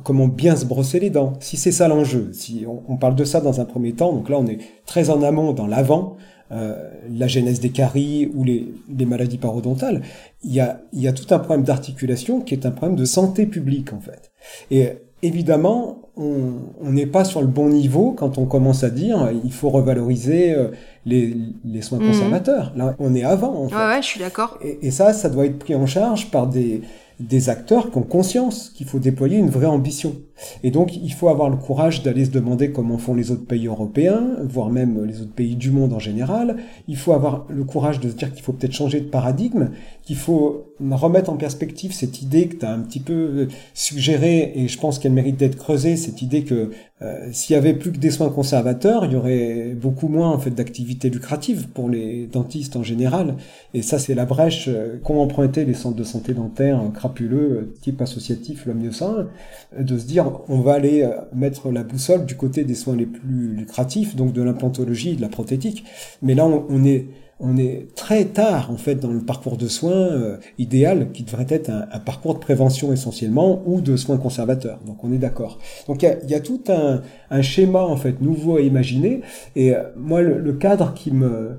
comment 0.00 0.28
bien 0.28 0.56
se 0.56 0.64
brosser 0.64 1.00
les 1.00 1.10
dents. 1.10 1.34
Si 1.40 1.56
c'est 1.56 1.72
ça 1.72 1.88
l'enjeu, 1.88 2.30
si 2.32 2.64
on, 2.66 2.96
parle 2.96 3.14
de 3.14 3.24
ça 3.24 3.40
dans 3.40 3.60
un 3.60 3.64
premier 3.64 3.92
temps, 3.92 4.12
donc 4.12 4.28
là 4.28 4.38
on 4.38 4.46
est 4.46 4.58
très 4.86 5.10
en 5.10 5.22
amont 5.22 5.52
dans 5.52 5.66
l'avant, 5.66 6.16
euh, 6.50 6.90
la 7.10 7.28
genèse 7.28 7.60
des 7.60 7.70
caries 7.70 8.30
ou 8.34 8.44
les, 8.44 8.72
maladies 9.06 9.38
parodontales, 9.38 10.02
il 10.44 10.52
y, 10.52 10.60
a, 10.60 10.80
il 10.92 11.00
y 11.00 11.08
a 11.08 11.12
tout 11.12 11.32
un 11.34 11.38
problème 11.38 11.64
d'articulation 11.64 12.40
qui 12.40 12.54
est 12.54 12.66
un 12.66 12.70
problème 12.70 12.96
de 12.96 13.04
santé 13.04 13.46
publique 13.46 13.92
en 13.92 14.00
fait. 14.00 14.30
Et 14.70 14.88
évidemment, 15.22 15.98
on 16.16 16.90
n'est 16.90 17.06
pas 17.06 17.24
sur 17.24 17.40
le 17.40 17.46
bon 17.46 17.68
niveau 17.68 18.12
quand 18.12 18.36
on 18.36 18.44
commence 18.44 18.84
à 18.84 18.90
dire 18.90 19.30
il 19.44 19.52
faut 19.52 19.70
revaloriser 19.70 20.52
euh, 20.52 20.68
les, 21.06 21.34
les 21.64 21.80
soins 21.80 21.98
mmh. 21.98 22.06
conservateurs. 22.06 22.72
Là, 22.76 22.94
on 22.98 23.14
est 23.14 23.24
avant. 23.24 23.64
En 23.64 23.68
fait. 23.68 23.76
ouais, 23.76 24.02
je 24.02 24.06
suis 24.06 24.20
d'accord. 24.20 24.58
Et, 24.62 24.86
et, 24.86 24.90
ça, 24.90 25.14
ça 25.14 25.30
doit 25.30 25.46
être 25.46 25.58
pris 25.58 25.74
en 25.74 25.86
charge 25.86 26.30
par 26.30 26.48
des 26.48 26.82
des 27.20 27.48
acteurs 27.48 27.90
qui 27.90 27.98
ont 27.98 28.02
conscience 28.02 28.70
qu'il 28.70 28.86
faut 28.86 28.98
déployer 28.98 29.38
une 29.38 29.50
vraie 29.50 29.66
ambition. 29.66 30.16
Et 30.62 30.70
donc, 30.70 30.96
il 30.96 31.12
faut 31.12 31.28
avoir 31.28 31.48
le 31.48 31.56
courage 31.56 32.02
d'aller 32.02 32.24
se 32.24 32.30
demander 32.30 32.70
comment 32.70 32.98
font 32.98 33.14
les 33.14 33.30
autres 33.30 33.46
pays 33.46 33.66
européens, 33.66 34.36
voire 34.44 34.70
même 34.70 35.04
les 35.04 35.20
autres 35.20 35.32
pays 35.32 35.56
du 35.56 35.70
monde 35.70 35.92
en 35.92 35.98
général. 35.98 36.56
Il 36.88 36.96
faut 36.96 37.12
avoir 37.12 37.46
le 37.48 37.64
courage 37.64 38.00
de 38.00 38.08
se 38.08 38.14
dire 38.14 38.32
qu'il 38.32 38.42
faut 38.42 38.52
peut-être 38.52 38.72
changer 38.72 39.00
de 39.00 39.08
paradigme, 39.08 39.70
qu'il 40.02 40.16
faut 40.16 40.66
remettre 40.80 41.30
en 41.30 41.36
perspective 41.36 41.92
cette 41.92 42.22
idée 42.22 42.48
que 42.48 42.56
tu 42.56 42.66
as 42.66 42.72
un 42.72 42.80
petit 42.80 43.00
peu 43.00 43.48
suggérée, 43.74 44.52
et 44.54 44.68
je 44.68 44.78
pense 44.78 44.98
qu'elle 44.98 45.12
mérite 45.12 45.36
d'être 45.36 45.56
creusée, 45.56 45.96
cette 45.96 46.22
idée 46.22 46.42
que 46.42 46.70
euh, 47.02 47.28
s'il 47.32 47.54
y 47.54 47.56
avait 47.56 47.74
plus 47.74 47.90
que 47.90 47.98
des 47.98 48.10
soins 48.10 48.28
conservateurs, 48.28 49.04
il 49.04 49.12
y 49.12 49.16
aurait 49.16 49.74
beaucoup 49.74 50.06
moins 50.06 50.30
en 50.30 50.38
fait 50.38 50.50
d'activités 50.50 51.10
lucratives 51.10 51.66
pour 51.68 51.88
les 51.88 52.26
dentistes 52.26 52.76
en 52.76 52.84
général. 52.84 53.34
Et 53.74 53.82
ça, 53.82 53.98
c'est 53.98 54.14
la 54.14 54.24
brèche 54.24 54.66
euh, 54.68 54.98
qu'ont 55.02 55.20
emprunté 55.20 55.64
les 55.64 55.74
centres 55.74 55.96
de 55.96 56.04
santé 56.04 56.32
dentaire 56.32 56.80
crapuleux, 56.94 57.74
type 57.82 58.00
associatif, 58.00 58.66
l'homme 58.66 58.82
de 58.82 59.98
se 59.98 60.06
dire 60.06 60.21
on 60.48 60.60
va 60.60 60.74
aller 60.74 61.02
euh, 61.02 61.10
mettre 61.34 61.70
la 61.70 61.82
boussole 61.82 62.24
du 62.26 62.36
côté 62.36 62.64
des 62.64 62.74
soins 62.74 62.96
les 62.96 63.06
plus 63.06 63.54
lucratifs, 63.54 64.16
donc 64.16 64.32
de 64.32 64.42
l'implantologie, 64.42 65.16
de 65.16 65.20
la 65.20 65.28
prothétique. 65.28 65.84
Mais 66.22 66.34
là, 66.34 66.46
on, 66.46 66.84
est 66.84 67.94
très 67.96 68.26
tard 68.26 68.70
en 68.70 68.76
fait 68.76 68.94
dans 68.94 69.10
le 69.10 69.20
parcours 69.20 69.56
de 69.56 69.66
soins 69.66 69.90
euh, 69.90 70.36
idéal 70.58 71.10
qui 71.12 71.24
devrait 71.24 71.46
être 71.48 71.70
un, 71.70 71.98
parcours 71.98 72.34
de 72.34 72.38
prévention 72.38 72.92
essentiellement 72.92 73.62
ou 73.66 73.80
de 73.80 73.96
soins 73.96 74.16
conservateurs. 74.16 74.78
Donc 74.86 75.02
on 75.02 75.12
est 75.12 75.18
d'accord. 75.18 75.58
Donc 75.88 76.02
il 76.02 76.30
y 76.30 76.34
a, 76.34 76.40
tout 76.40 76.62
un, 76.68 77.42
schéma 77.42 77.82
en 77.82 77.96
fait 77.96 78.20
nouveau 78.20 78.58
à 78.58 78.60
imaginer. 78.60 79.22
Et 79.56 79.74
euh, 79.74 79.82
moi 79.96 80.22
le, 80.22 80.52
cadre 80.52 80.94
qui 80.94 81.10
me 81.10 81.58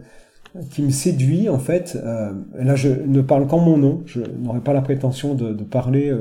qui 0.70 0.84
me 0.84 0.92
séduit 0.92 1.50
en 1.50 1.60
fait, 1.60 1.98
là 2.54 2.76
je 2.76 2.90
ne 2.90 3.22
parle 3.22 3.48
qu'en 3.48 3.58
mon 3.58 3.76
nom, 3.76 4.04
je 4.06 4.22
n'aurais 4.22 4.62
pas 4.62 4.72
la 4.72 4.82
prétention 4.82 5.34
de, 5.34 5.52
parler 5.64 6.14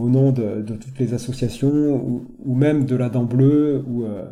au 0.00 0.08
nom 0.08 0.32
de, 0.32 0.62
toutes 0.62 0.98
les 0.98 1.14
associations 1.14 2.24
ou, 2.44 2.54
même 2.54 2.84
de 2.84 2.96
la 2.96 3.08
dent 3.08 3.24
bleue 3.24 3.84
ou 3.88 4.04
euh, 4.04 4.24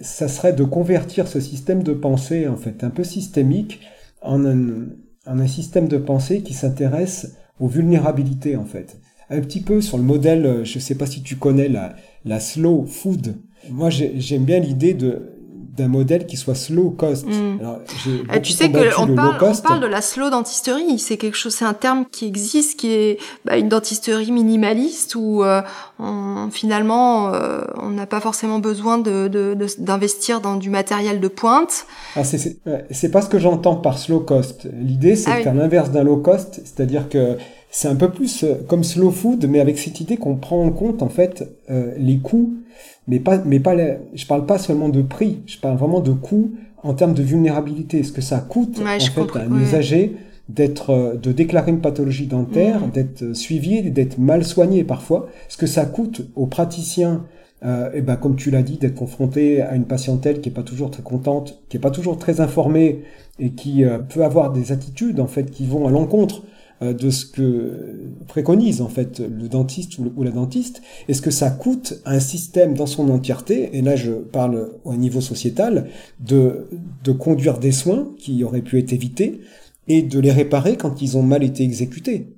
ça 0.00 0.28
serait 0.28 0.52
de 0.52 0.64
convertir 0.64 1.26
ce 1.26 1.40
système 1.40 1.82
de 1.82 1.92
pensée 1.92 2.48
en 2.48 2.56
fait 2.56 2.84
un 2.84 2.90
peu 2.90 3.04
systémique 3.04 3.80
en 4.22 4.44
un, 4.44 5.46
système 5.46 5.88
de 5.88 5.98
pensée 5.98 6.42
qui 6.42 6.54
s'intéresse 6.54 7.36
aux 7.60 7.68
vulnérabilités 7.68 8.56
en 8.56 8.64
fait. 8.64 8.98
Un 9.30 9.40
petit 9.40 9.60
peu 9.60 9.80
sur 9.80 9.96
le 9.98 10.04
modèle 10.04 10.64
je 10.64 10.76
ne 10.76 10.82
sais 10.82 10.94
pas 10.94 11.06
si 11.06 11.22
tu 11.22 11.36
connais 11.36 11.68
la 11.68 12.40
slow 12.40 12.84
food. 12.86 13.36
Moi 13.70 13.90
j'aime 13.90 14.44
bien 14.44 14.60
l'idée 14.60 14.94
de 14.94 15.35
d'un 15.76 15.88
modèle 15.88 16.26
qui 16.26 16.36
soit 16.36 16.54
slow 16.54 16.90
cost. 16.90 17.26
Mm. 17.26 17.58
Alors, 17.60 17.78
euh, 18.06 18.40
tu 18.40 18.52
sais 18.52 18.70
que 18.70 19.00
on 19.00 19.14
parle, 19.14 19.36
on 19.40 19.56
parle, 19.56 19.80
de 19.80 19.86
la 19.86 20.00
slow 20.00 20.30
dentisterie. 20.30 20.98
C'est 20.98 21.16
quelque 21.16 21.36
chose, 21.36 21.54
c'est 21.54 21.64
un 21.64 21.74
terme 21.74 22.04
qui 22.10 22.26
existe, 22.26 22.78
qui 22.80 22.92
est 22.92 23.18
bah, 23.44 23.56
une 23.56 23.68
dentisterie 23.68 24.32
minimaliste 24.32 25.14
où 25.14 25.44
euh, 25.44 25.62
on, 25.98 26.48
finalement 26.50 27.32
euh, 27.34 27.62
on 27.76 27.90
n'a 27.90 28.06
pas 28.06 28.20
forcément 28.20 28.58
besoin 28.58 28.98
de, 28.98 29.28
d'investir 29.78 30.40
dans 30.40 30.56
du 30.56 30.70
matériel 30.70 31.20
de 31.20 31.28
pointe. 31.28 31.86
Ah, 32.14 32.24
c'est, 32.24 32.58
c'est, 32.90 33.10
pas 33.10 33.22
ce 33.22 33.28
que 33.28 33.38
j'entends 33.38 33.76
par 33.76 33.98
slow 33.98 34.20
cost. 34.20 34.68
L'idée, 34.72 35.16
c'est 35.16 35.30
ah, 35.30 35.42
faire 35.42 35.54
l'inverse 35.54 35.90
d'un 35.90 36.04
low 36.04 36.16
cost, 36.16 36.60
c'est-à-dire 36.64 37.08
que 37.08 37.36
c'est 37.70 37.88
un 37.88 37.96
peu 37.96 38.10
plus 38.10 38.44
comme 38.68 38.84
slow 38.84 39.10
food, 39.10 39.46
mais 39.48 39.60
avec 39.60 39.78
cette 39.78 40.00
idée 40.00 40.16
qu'on 40.16 40.36
prend 40.36 40.64
en 40.64 40.70
compte 40.70 41.02
en 41.02 41.08
fait 41.08 41.44
les 41.98 42.18
coûts 42.18 42.54
mais 43.08 43.20
pas, 43.20 43.38
mais 43.44 43.60
pas, 43.60 43.74
je 44.14 44.26
parle 44.26 44.46
pas 44.46 44.58
seulement 44.58 44.88
de 44.88 45.02
prix, 45.02 45.40
je 45.46 45.58
parle 45.58 45.76
vraiment 45.76 46.00
de 46.00 46.12
coût 46.12 46.52
en 46.82 46.94
termes 46.94 47.14
de 47.14 47.22
vulnérabilité. 47.22 48.02
Ce 48.02 48.12
que 48.12 48.20
ça 48.20 48.38
coûte 48.38 48.80
en 48.80 48.98
fait 48.98 49.38
à 49.38 49.42
un 49.42 49.60
usager 49.60 50.16
d'être, 50.48 50.90
euh, 50.90 51.14
de 51.16 51.32
déclarer 51.32 51.70
une 51.70 51.80
pathologie 51.80 52.26
dentaire, 52.26 52.86
mm. 52.86 52.90
d'être 52.90 53.22
euh, 53.22 53.34
suivi, 53.34 53.90
d'être 53.90 54.18
mal 54.18 54.44
soigné 54.44 54.84
parfois? 54.84 55.28
Ce 55.48 55.56
que 55.56 55.66
ça 55.66 55.86
coûte 55.86 56.28
aux 56.36 56.46
praticiens, 56.46 57.24
euh, 57.64 57.90
et 57.94 58.00
ben 58.00 58.16
comme 58.16 58.36
tu 58.36 58.50
l'as 58.50 58.62
dit, 58.62 58.76
d'être 58.76 58.94
confronté 58.94 59.62
à 59.62 59.74
une 59.74 59.86
patientèle 59.86 60.40
qui 60.40 60.48
est 60.48 60.52
pas 60.52 60.62
toujours 60.62 60.90
très 60.90 61.02
contente, 61.02 61.60
qui 61.68 61.76
est 61.76 61.80
pas 61.80 61.90
toujours 61.90 62.18
très 62.18 62.40
informée 62.40 63.02
et 63.38 63.50
qui 63.50 63.84
euh, 63.84 63.98
peut 63.98 64.24
avoir 64.24 64.52
des 64.52 64.72
attitudes 64.72 65.20
en 65.20 65.26
fait 65.26 65.50
qui 65.50 65.66
vont 65.66 65.86
à 65.86 65.90
l'encontre 65.90 66.42
euh, 66.42 66.55
de 66.80 67.10
ce 67.10 67.24
que 67.24 68.10
préconise 68.28 68.82
en 68.82 68.88
fait 68.88 69.20
le 69.20 69.48
dentiste 69.48 69.98
ou 69.98 70.22
la 70.22 70.30
dentiste 70.30 70.82
est 71.08 71.14
ce 71.14 71.22
que 71.22 71.30
ça 71.30 71.50
coûte 71.50 72.02
un 72.04 72.20
système 72.20 72.74
dans 72.74 72.86
son 72.86 73.08
entièreté, 73.08 73.70
et 73.72 73.80
là 73.82 73.96
je 73.96 74.12
parle 74.12 74.72
au 74.84 74.94
niveau 74.94 75.20
sociétal, 75.20 75.88
de, 76.20 76.68
de 77.02 77.12
conduire 77.12 77.58
des 77.58 77.72
soins 77.72 78.08
qui 78.18 78.44
auraient 78.44 78.62
pu 78.62 78.78
être 78.78 78.92
évités 78.92 79.40
et 79.88 80.02
de 80.02 80.18
les 80.18 80.32
réparer 80.32 80.76
quand 80.76 81.00
ils 81.00 81.16
ont 81.16 81.22
mal 81.22 81.42
été 81.42 81.62
exécutés. 81.62 82.36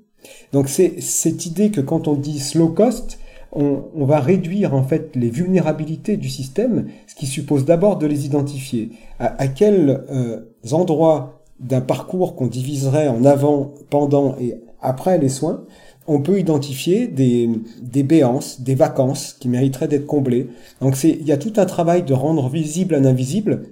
Donc 0.52 0.68
c'est 0.68 1.00
cette 1.00 1.46
idée 1.46 1.70
que 1.70 1.80
quand 1.80 2.08
on 2.08 2.14
dit 2.14 2.38
slow 2.38 2.68
cost, 2.68 3.18
on, 3.52 3.84
on, 3.94 4.04
va 4.04 4.20
réduire 4.20 4.74
en 4.74 4.82
fait 4.82 5.16
les 5.16 5.30
vulnérabilités 5.30 6.16
du 6.16 6.28
système, 6.28 6.86
ce 7.06 7.14
qui 7.14 7.26
suppose 7.26 7.64
d'abord 7.64 7.96
de 7.96 8.06
les 8.06 8.26
identifier. 8.26 8.90
À, 9.18 9.40
à 9.40 9.48
quels 9.48 10.04
euh, 10.10 10.40
endroits 10.70 11.37
d'un 11.60 11.80
parcours 11.80 12.36
qu'on 12.36 12.46
diviserait 12.46 13.08
en 13.08 13.24
avant, 13.24 13.74
pendant 13.90 14.36
et 14.38 14.54
après 14.80 15.18
les 15.18 15.28
soins, 15.28 15.64
on 16.06 16.20
peut 16.22 16.38
identifier 16.38 17.06
des, 17.06 17.50
des 17.82 18.02
béances, 18.02 18.62
des 18.62 18.74
vacances 18.74 19.34
qui 19.38 19.48
mériteraient 19.48 19.88
d'être 19.88 20.06
comblées. 20.06 20.48
Donc 20.80 20.96
c'est, 20.96 21.10
il 21.10 21.26
y 21.26 21.32
a 21.32 21.36
tout 21.36 21.52
un 21.56 21.66
travail 21.66 22.02
de 22.02 22.14
rendre 22.14 22.48
visible 22.48 22.94
un 22.94 23.04
invisible 23.04 23.64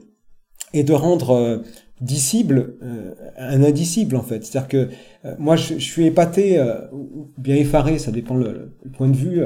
et 0.74 0.82
de 0.82 0.92
rendre 0.92 1.30
euh, 1.30 1.58
dissible 2.02 2.74
euh, 2.82 3.14
un 3.38 3.62
indicible 3.62 4.16
en 4.16 4.22
fait. 4.22 4.44
C'est-à-dire 4.44 4.68
que 4.68 4.88
euh, 5.24 5.34
moi 5.38 5.56
je, 5.56 5.78
suis 5.78 6.04
épaté, 6.04 6.62
ou 6.92 7.28
bien 7.38 7.56
effaré, 7.56 7.98
ça 7.98 8.12
dépend 8.12 8.34
le, 8.34 8.72
point 8.92 9.08
de 9.08 9.16
vue, 9.16 9.40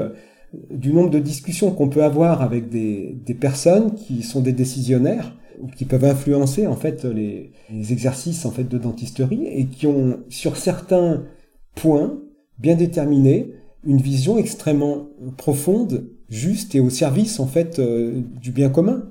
du 0.69 0.91
nombre 0.91 1.09
de 1.09 1.19
discussions 1.19 1.71
qu'on 1.71 1.87
peut 1.87 2.03
avoir 2.03 2.41
avec 2.41 2.67
des, 2.67 3.15
des 3.25 3.33
personnes 3.33 3.95
qui 3.95 4.21
sont 4.21 4.41
des 4.41 4.51
décisionnaires 4.51 5.33
qui 5.75 5.85
peuvent 5.85 6.05
influencer 6.05 6.67
en 6.67 6.75
fait 6.75 7.05
les, 7.05 7.51
exercices 7.91 8.45
en 8.45 8.51
fait 8.51 8.65
de 8.65 8.77
dentisterie 8.77 9.47
et 9.47 9.65
qui 9.65 9.87
ont 9.87 10.19
sur 10.29 10.57
certains 10.57 11.23
points 11.75 12.19
bien 12.59 12.75
déterminés 12.75 13.53
une 13.85 14.01
vision 14.01 14.37
extrêmement 14.37 15.07
profonde, 15.37 16.05
juste 16.29 16.75
et 16.75 16.79
au 16.79 16.89
service 16.89 17.39
en 17.39 17.47
fait 17.47 17.79
euh, 17.79 18.21
du 18.41 18.51
bien 18.51 18.69
commun. 18.69 19.03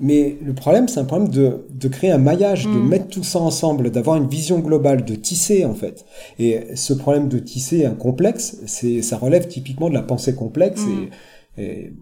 Mais 0.00 0.36
le 0.44 0.54
problème, 0.54 0.86
c'est 0.86 1.00
un 1.00 1.04
problème 1.04 1.28
de, 1.28 1.66
de 1.72 1.88
créer 1.88 2.10
un 2.10 2.18
maillage, 2.18 2.66
de 2.66 2.70
mm. 2.70 2.88
mettre 2.88 3.08
tout 3.08 3.24
ça 3.24 3.40
ensemble, 3.40 3.90
d'avoir 3.90 4.16
une 4.16 4.28
vision 4.28 4.60
globale, 4.60 5.04
de 5.04 5.14
tisser 5.16 5.64
en 5.64 5.74
fait. 5.74 6.04
Et 6.38 6.60
ce 6.74 6.92
problème 6.92 7.28
de 7.28 7.38
tisser 7.38 7.84
un 7.84 7.94
complexe, 7.94 8.58
c'est 8.66 9.02
ça 9.02 9.16
relève 9.16 9.48
typiquement 9.48 9.88
de 9.88 9.94
la 9.94 10.02
pensée 10.02 10.34
complexe 10.34 10.82
mm. 10.82 10.90
et 10.90 11.10
et, 11.58 11.92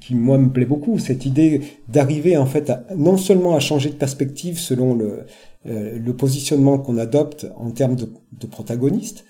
qui 0.00 0.14
moi 0.14 0.38
me 0.38 0.50
plaît 0.50 0.64
beaucoup, 0.66 0.98
cette 0.98 1.26
idée 1.26 1.60
d'arriver 1.88 2.36
en 2.36 2.46
fait 2.46 2.72
non 2.96 3.16
seulement 3.16 3.54
à 3.54 3.60
changer 3.60 3.90
de 3.90 3.94
perspective 3.94 4.58
selon 4.58 4.94
le, 4.94 5.26
euh, 5.66 5.98
le 5.98 6.12
positionnement 6.14 6.78
qu'on 6.78 6.98
adopte 6.98 7.46
en 7.56 7.70
termes 7.70 7.96
de, 7.96 8.08
de 8.38 8.46
protagonistes, 8.46 9.24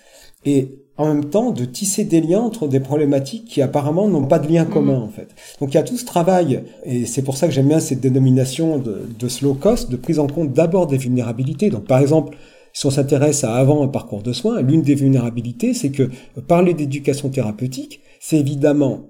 et 0.44 0.78
en 0.96 1.12
même 1.12 1.24
temps 1.26 1.50
de 1.50 1.64
tisser 1.64 2.04
des 2.04 2.20
liens 2.20 2.40
entre 2.40 2.68
des 2.68 2.80
problématiques 2.80 3.46
qui 3.46 3.60
apparemment 3.60 4.08
n'ont 4.08 4.26
pas 4.26 4.38
de 4.38 4.48
lien 4.48 4.64
commun 4.64 4.98
en 4.98 5.08
fait. 5.08 5.28
Donc 5.60 5.72
il 5.72 5.74
y 5.74 5.80
a 5.80 5.82
tout 5.82 5.96
ce 5.96 6.04
travail, 6.04 6.62
et 6.84 7.04
c'est 7.04 7.22
pour 7.22 7.36
ça 7.36 7.46
que 7.46 7.52
j'aime 7.52 7.68
bien 7.68 7.80
cette 7.80 8.00
dénomination 8.00 8.78
de, 8.78 9.02
de 9.18 9.28
slow 9.28 9.54
cost, 9.54 9.90
de 9.90 9.96
prise 9.96 10.18
en 10.18 10.26
compte 10.26 10.52
d'abord 10.52 10.86
des 10.86 10.96
vulnérabilités. 10.96 11.68
Donc 11.68 11.84
par 11.84 11.98
exemple, 11.98 12.36
si 12.72 12.86
on 12.86 12.90
s'intéresse 12.90 13.42
à 13.42 13.54
avant 13.54 13.82
un 13.82 13.88
parcours 13.88 14.22
de 14.22 14.32
soins, 14.32 14.60
l'une 14.60 14.82
des 14.82 14.94
vulnérabilités, 14.94 15.74
c'est 15.74 15.90
que 15.90 16.10
parler 16.46 16.74
d'éducation 16.74 17.28
thérapeutique, 17.30 18.00
c'est 18.20 18.38
évidemment 18.38 19.06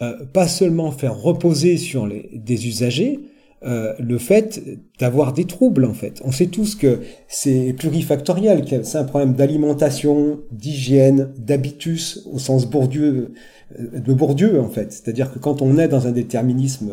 euh, 0.00 0.24
pas 0.32 0.46
seulement 0.46 0.90
faire 0.92 1.16
reposer 1.20 1.76
sur 1.76 2.06
les, 2.06 2.30
des 2.32 2.68
usagers 2.68 3.20
euh, 3.64 3.92
le 3.98 4.18
fait 4.18 4.62
d'avoir 5.00 5.32
des 5.32 5.44
troubles 5.44 5.84
en 5.84 5.92
fait. 5.92 6.20
On 6.24 6.30
sait 6.30 6.46
tous 6.46 6.76
que 6.76 7.00
c'est 7.26 7.72
plurifactoriel, 7.72 8.64
que 8.64 8.84
c'est 8.84 8.98
un 8.98 9.04
problème 9.04 9.34
d'alimentation, 9.34 10.38
d'hygiène, 10.52 11.30
d'habitus 11.36 12.28
au 12.32 12.38
sens 12.38 12.66
Bourdieu, 12.66 13.32
euh, 13.80 13.98
de 13.98 14.12
Bourdieu 14.14 14.60
en 14.60 14.68
fait. 14.68 14.92
C'est-à-dire 14.92 15.32
que 15.32 15.40
quand 15.40 15.62
on 15.62 15.78
est 15.78 15.88
dans 15.88 16.06
un 16.06 16.12
déterminisme 16.12 16.92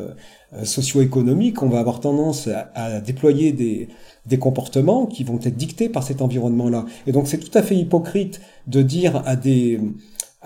socio-économique, 0.63 1.61
on 1.61 1.69
va 1.69 1.79
avoir 1.79 1.99
tendance 1.99 2.47
à, 2.47 2.71
à 2.75 3.01
déployer 3.01 3.51
des, 3.51 3.89
des 4.25 4.37
comportements 4.39 5.05
qui 5.05 5.23
vont 5.23 5.39
être 5.43 5.57
dictés 5.57 5.89
par 5.89 6.03
cet 6.03 6.21
environnement-là. 6.21 6.85
Et 7.07 7.11
donc 7.11 7.27
c'est 7.27 7.37
tout 7.37 7.55
à 7.55 7.61
fait 7.61 7.75
hypocrite 7.75 8.41
de 8.67 8.81
dire 8.81 9.21
à 9.25 9.35
des 9.35 9.79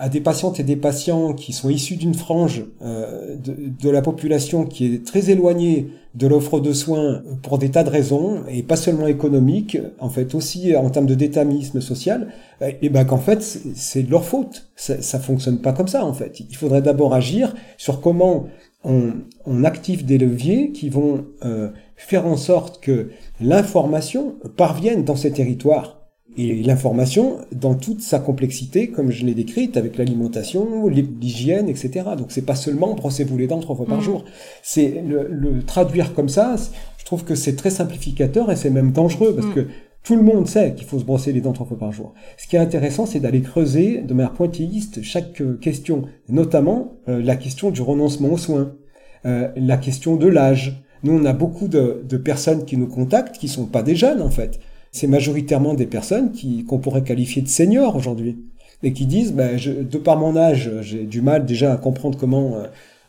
à 0.00 0.08
des 0.08 0.22
patientes 0.22 0.58
et 0.58 0.62
des 0.62 0.76
patients 0.76 1.34
qui 1.34 1.52
sont 1.52 1.68
issus 1.68 1.96
d'une 1.96 2.14
frange 2.14 2.64
euh, 2.80 3.36
de, 3.36 3.54
de, 3.68 3.90
la 3.90 4.00
population 4.00 4.64
qui 4.64 4.86
est 4.86 5.06
très 5.06 5.28
éloignée 5.28 5.88
de 6.14 6.26
l'offre 6.26 6.58
de 6.58 6.72
soins 6.72 7.22
pour 7.42 7.58
des 7.58 7.70
tas 7.70 7.84
de 7.84 7.90
raisons, 7.90 8.42
et 8.48 8.62
pas 8.62 8.76
seulement 8.76 9.06
économiques, 9.06 9.78
en 10.00 10.08
fait 10.08 10.34
aussi 10.34 10.74
en 10.74 10.88
termes 10.88 11.06
de 11.06 11.14
déterminisme 11.14 11.82
social, 11.82 12.32
et 12.62 12.88
ben 12.88 13.04
qu'en 13.04 13.18
fait 13.18 13.42
c'est 13.42 14.08
leur 14.08 14.24
faute. 14.24 14.70
Ça, 14.74 15.02
ça 15.02 15.20
fonctionne 15.20 15.60
pas 15.60 15.72
comme 15.72 15.86
ça 15.86 16.04
en 16.04 16.14
fait. 16.14 16.40
Il 16.40 16.56
faudrait 16.56 16.82
d'abord 16.82 17.14
agir 17.14 17.54
sur 17.76 18.00
comment 18.00 18.46
on, 18.82 19.12
on, 19.44 19.64
active 19.64 20.06
des 20.06 20.16
leviers 20.16 20.72
qui 20.72 20.88
vont 20.88 21.26
euh, 21.44 21.68
faire 21.96 22.26
en 22.26 22.38
sorte 22.38 22.82
que 22.82 23.10
l'information 23.40 24.36
parvienne 24.56 25.04
dans 25.04 25.16
ces 25.16 25.30
territoires 25.30 25.99
et 26.36 26.62
l'information 26.62 27.38
dans 27.52 27.74
toute 27.74 28.00
sa 28.00 28.18
complexité, 28.18 28.88
comme 28.88 29.10
je 29.10 29.24
l'ai 29.24 29.34
décrite, 29.34 29.76
avec 29.76 29.98
l'alimentation, 29.98 30.88
l'hygiène, 30.88 31.68
etc. 31.68 31.90
Donc 32.16 32.26
c'est 32.30 32.46
pas 32.46 32.54
seulement 32.54 32.94
brossez-vous 32.94 33.36
les 33.36 33.46
dents 33.46 33.60
trois 33.60 33.76
fois 33.76 33.86
par 33.86 33.98
mmh. 33.98 34.02
jour. 34.02 34.24
C'est 34.62 35.02
le, 35.06 35.62
traduire 35.62 36.14
comme 36.14 36.28
ça. 36.28 36.56
Je 36.98 37.04
trouve 37.04 37.24
que 37.24 37.34
c'est 37.34 37.56
très 37.56 37.70
simplificateur 37.70 38.50
et 38.50 38.56
c'est 38.56 38.70
même 38.70 38.92
dangereux 38.92 39.34
parce 39.34 39.48
mmh. 39.48 39.54
que 39.54 39.66
tout 40.02 40.16
le 40.16 40.22
monde 40.22 40.46
sait 40.46 40.74
qu'il 40.74 40.86
faut 40.86 40.98
se 40.98 41.04
brosser 41.04 41.32
les 41.32 41.40
dents 41.40 41.52
trois 41.52 41.66
fois 41.66 41.78
par 41.78 41.92
jour. 41.92 42.14
Ce 42.38 42.46
qui 42.46 42.56
est 42.56 42.60
intéressant, 42.60 43.06
c'est 43.06 43.20
d'aller 43.20 43.42
creuser 43.42 44.00
de 44.00 44.14
manière 44.14 44.32
pointilliste 44.32 45.02
chaque 45.02 45.40
euh, 45.42 45.58
question, 45.60 46.04
notamment 46.28 46.94
euh, 47.08 47.22
la 47.22 47.36
question 47.36 47.70
du 47.70 47.82
renoncement 47.82 48.32
aux 48.32 48.38
soins, 48.38 48.72
euh, 49.26 49.48
la 49.56 49.76
question 49.76 50.16
de 50.16 50.26
l'âge. 50.26 50.82
Nous, 51.02 51.12
on 51.12 51.24
a 51.24 51.32
beaucoup 51.32 51.68
de, 51.68 52.02
de, 52.08 52.16
personnes 52.16 52.64
qui 52.64 52.76
nous 52.76 52.86
contactent, 52.86 53.36
qui 53.36 53.48
sont 53.48 53.66
pas 53.66 53.82
des 53.82 53.94
jeunes 53.94 54.22
en 54.22 54.30
fait, 54.30 54.60
c'est 54.92 55.06
majoritairement 55.06 55.74
des 55.74 55.86
personnes 55.86 56.32
qui 56.32 56.64
qu'on 56.64 56.78
pourrait 56.78 57.02
qualifier 57.02 57.42
de 57.42 57.48
seniors 57.48 57.96
aujourd'hui 57.96 58.38
et 58.82 58.92
qui 58.92 59.06
disent 59.06 59.32
ben, 59.32 59.56
de 59.56 59.98
par 59.98 60.16
mon 60.16 60.36
âge 60.36 60.70
j'ai 60.82 61.04
du 61.04 61.20
mal 61.20 61.46
déjà 61.46 61.72
à 61.72 61.76
comprendre 61.76 62.18
comment 62.18 62.56
euh, 62.56 62.66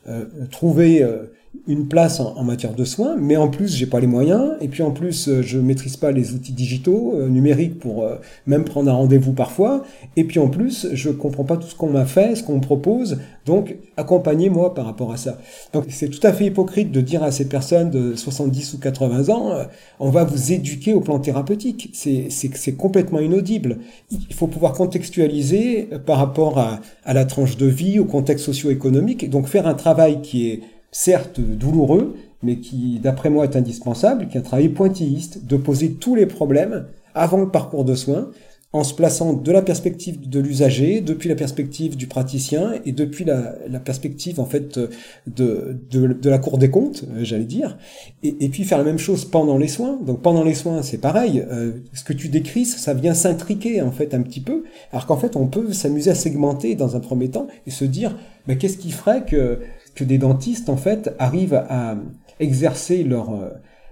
euh, 0.09 0.25
trouver 0.49 1.03
euh, 1.03 1.25
une 1.67 1.87
place 1.87 2.19
en, 2.19 2.43
matière 2.43 2.73
de 2.73 2.83
soins, 2.85 3.15
mais 3.17 3.35
en 3.35 3.47
plus 3.47 3.75
j'ai 3.75 3.85
pas 3.85 3.99
les 3.99 4.07
moyens, 4.07 4.53
et 4.61 4.67
puis 4.67 4.83
en 4.83 4.91
plus 4.91 5.27
euh, 5.27 5.41
je 5.41 5.59
maîtrise 5.59 5.95
pas 5.95 6.11
les 6.11 6.33
outils 6.33 6.53
digitaux 6.53 7.13
euh, 7.15 7.27
numériques 7.27 7.77
pour 7.77 8.03
euh, 8.03 8.15
même 8.47 8.63
prendre 8.63 8.89
un 8.89 8.93
rendez-vous 8.93 9.33
parfois, 9.33 9.83
et 10.15 10.23
puis 10.23 10.39
en 10.39 10.47
plus 10.47 10.87
je 10.93 11.09
comprends 11.09 11.43
pas 11.43 11.57
tout 11.57 11.67
ce 11.67 11.75
qu'on 11.75 11.89
m'a 11.89 12.05
fait, 12.05 12.35
ce 12.35 12.43
qu'on 12.43 12.55
me 12.55 12.61
propose, 12.61 13.19
donc 13.45 13.75
accompagnez-moi 13.97 14.73
par 14.73 14.85
rapport 14.85 15.11
à 15.11 15.17
ça. 15.17 15.39
Donc 15.73 15.85
c'est 15.89 16.09
tout 16.09 16.25
à 16.25 16.33
fait 16.33 16.45
hypocrite 16.45 16.91
de 16.91 17.01
dire 17.01 17.21
à 17.21 17.31
ces 17.31 17.47
personnes 17.47 17.89
de 17.89 18.15
70 18.15 18.73
ou 18.73 18.79
80 18.79 19.29
ans, 19.29 19.65
on 19.99 20.09
va 20.09 20.23
vous 20.23 20.53
éduquer 20.53 20.93
au 20.93 21.01
plan 21.01 21.19
thérapeutique. 21.19 21.89
C'est 21.93 22.77
complètement 22.77 23.19
inaudible. 23.19 23.77
Il 24.11 24.33
faut 24.33 24.47
pouvoir 24.47 24.73
contextualiser 24.73 25.89
par 26.05 26.17
rapport 26.17 26.59
à, 26.59 26.79
à 27.03 27.13
la 27.13 27.25
tranche 27.25 27.57
de 27.57 27.65
vie, 27.65 27.99
au 27.99 28.05
contexte 28.05 28.45
socio-économique, 28.45 29.29
donc 29.29 29.47
faire 29.47 29.67
un 29.67 29.73
travail 29.73 30.21
qui 30.21 30.49
est 30.49 30.61
certes 30.91 31.39
douloureux, 31.39 32.15
mais 32.43 32.57
qui, 32.57 32.99
d'après 32.99 33.29
moi, 33.29 33.45
est 33.45 33.55
indispensable, 33.55 34.27
qui 34.27 34.37
est 34.37 34.41
un 34.41 34.43
travail 34.43 34.69
pointilliste, 34.69 35.45
de 35.45 35.57
poser 35.57 35.93
tous 35.93 36.15
les 36.15 36.25
problèmes 36.25 36.85
avant 37.13 37.37
le 37.37 37.49
parcours 37.49 37.85
de 37.85 37.95
soins, 37.95 38.29
en 38.73 38.85
se 38.85 38.93
plaçant 38.93 39.33
de 39.33 39.51
la 39.51 39.61
perspective 39.61 40.29
de 40.29 40.39
l'usager, 40.39 41.01
depuis 41.01 41.27
la 41.27 41.35
perspective 41.35 41.97
du 41.97 42.07
praticien 42.07 42.73
et 42.85 42.93
depuis 42.93 43.25
la, 43.25 43.57
perspective 43.83 44.39
en 44.39 44.45
fait 44.45 44.79
de, 45.27 46.29
la 46.29 46.37
Cour 46.39 46.57
des 46.57 46.69
comptes, 46.69 47.03
euh, 47.03 47.23
j'allais 47.23 47.43
dire, 47.43 47.77
et, 48.23 48.47
puis 48.47 48.63
faire 48.63 48.77
la 48.77 48.85
même 48.85 48.97
chose 48.97 49.25
pendant 49.25 49.57
les 49.57 49.67
soins. 49.67 49.99
Donc 50.05 50.21
pendant 50.21 50.45
les 50.45 50.53
soins, 50.53 50.83
c'est 50.83 50.99
pareil. 50.99 51.43
Euh, 51.51 51.71
ce 51.93 52.05
que 52.05 52.13
tu 52.13 52.29
décris, 52.29 52.65
ça 52.65 52.93
vient 52.93 53.13
s'intriquer 53.13 53.81
en 53.81 53.91
fait 53.91 54.13
un 54.13 54.21
petit 54.21 54.39
peu, 54.39 54.63
alors 54.93 55.05
qu'en 55.05 55.17
fait 55.17 55.35
on 55.35 55.47
peut 55.47 55.73
s'amuser 55.73 56.11
à 56.11 56.15
segmenter 56.15 56.75
dans 56.75 56.95
un 56.95 57.01
premier 57.01 57.29
temps 57.29 57.47
et 57.67 57.71
se 57.71 57.83
dire, 57.83 58.15
mais 58.47 58.57
qu'est-ce 58.57 58.77
qui 58.77 58.91
ferait 58.91 59.25
que 59.25 59.59
que 60.01 60.05
des 60.05 60.17
dentistes 60.17 60.69
en 60.69 60.77
fait 60.77 61.13
arrivent 61.19 61.63
à 61.69 61.95
exercer 62.39 63.03
leur 63.03 63.29
euh, 63.35 63.49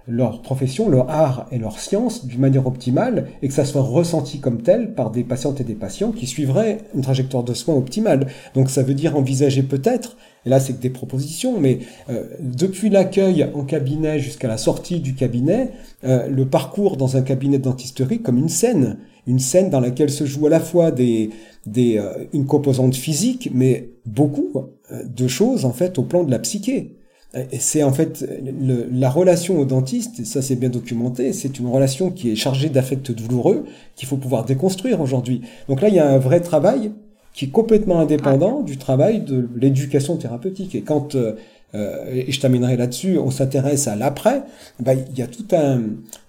leur 0.08 0.42
profession, 0.42 0.88
leur 0.88 1.08
art 1.08 1.46
et 1.52 1.58
leur 1.58 1.78
science 1.78 2.26
d'une 2.26 2.40
manière 2.40 2.66
optimale 2.66 3.28
et 3.42 3.48
que 3.48 3.54
ça 3.54 3.64
soit 3.64 3.82
ressenti 3.82 4.40
comme 4.40 4.60
tel 4.60 4.94
par 4.94 5.12
des 5.12 5.22
patientes 5.22 5.60
et 5.60 5.64
des 5.64 5.76
patients 5.76 6.10
qui 6.10 6.26
suivraient 6.26 6.78
une 6.96 7.02
trajectoire 7.02 7.44
de 7.44 7.54
soins 7.54 7.76
optimale. 7.76 8.26
Donc 8.54 8.70
ça 8.70 8.82
veut 8.82 8.94
dire 8.94 9.16
envisager 9.16 9.62
peut-être, 9.62 10.16
et 10.46 10.48
là 10.48 10.58
c'est 10.58 10.72
que 10.72 10.82
des 10.82 10.90
propositions, 10.90 11.60
mais 11.60 11.78
euh, 12.08 12.24
depuis 12.40 12.90
l'accueil 12.90 13.46
en 13.54 13.62
cabinet 13.62 14.18
jusqu'à 14.18 14.48
la 14.48 14.58
sortie 14.58 14.98
du 14.98 15.14
cabinet, 15.14 15.70
euh, 16.02 16.26
le 16.28 16.48
parcours 16.48 16.96
dans 16.96 17.16
un 17.16 17.22
cabinet 17.22 17.58
de 17.58 17.64
dentisterie 17.64 18.20
comme 18.20 18.38
une 18.38 18.48
scène, 18.48 18.98
une 19.28 19.38
scène 19.38 19.70
dans 19.70 19.80
laquelle 19.80 20.10
se 20.10 20.24
joue 20.24 20.46
à 20.46 20.50
la 20.50 20.60
fois 20.60 20.90
des, 20.90 21.30
des, 21.66 22.02
une 22.32 22.46
composante 22.46 22.96
physique, 22.96 23.50
mais 23.54 23.90
beaucoup 24.06 24.70
de 24.92 25.28
choses 25.28 25.64
en 25.64 25.72
fait 25.72 25.98
au 25.98 26.02
plan 26.02 26.24
de 26.24 26.30
la 26.30 26.38
psyché. 26.38 26.96
C'est 27.60 27.84
en 27.84 27.92
fait 27.92 28.26
la 28.90 29.08
relation 29.08 29.60
au 29.60 29.64
dentiste, 29.64 30.24
ça 30.24 30.42
c'est 30.42 30.56
bien 30.56 30.68
documenté, 30.68 31.32
c'est 31.32 31.60
une 31.60 31.68
relation 31.68 32.10
qui 32.10 32.32
est 32.32 32.34
chargée 32.34 32.70
d'affects 32.70 33.12
douloureux 33.12 33.66
qu'il 33.94 34.08
faut 34.08 34.16
pouvoir 34.16 34.44
déconstruire 34.44 35.00
aujourd'hui. 35.00 35.42
Donc 35.68 35.80
là, 35.80 35.88
il 35.88 35.94
y 35.94 36.00
a 36.00 36.10
un 36.10 36.18
vrai 36.18 36.40
travail 36.40 36.90
qui 37.32 37.46
est 37.46 37.48
complètement 37.48 38.00
indépendant 38.00 38.60
du 38.60 38.76
travail 38.76 39.20
de 39.20 39.48
l'éducation 39.56 40.16
thérapeutique. 40.16 40.74
Et 40.74 40.82
quand, 40.82 41.14
euh, 41.14 41.36
euh, 41.74 42.04
et 42.12 42.32
je 42.32 42.40
terminerai 42.40 42.76
là-dessus, 42.76 43.18
on 43.18 43.30
s'intéresse 43.30 43.86
à 43.86 43.96
l'après, 43.96 44.42
bah, 44.80 44.94
il 44.94 45.18
y 45.18 45.22
a 45.22 45.26
tout 45.26 45.46
un, 45.52 45.80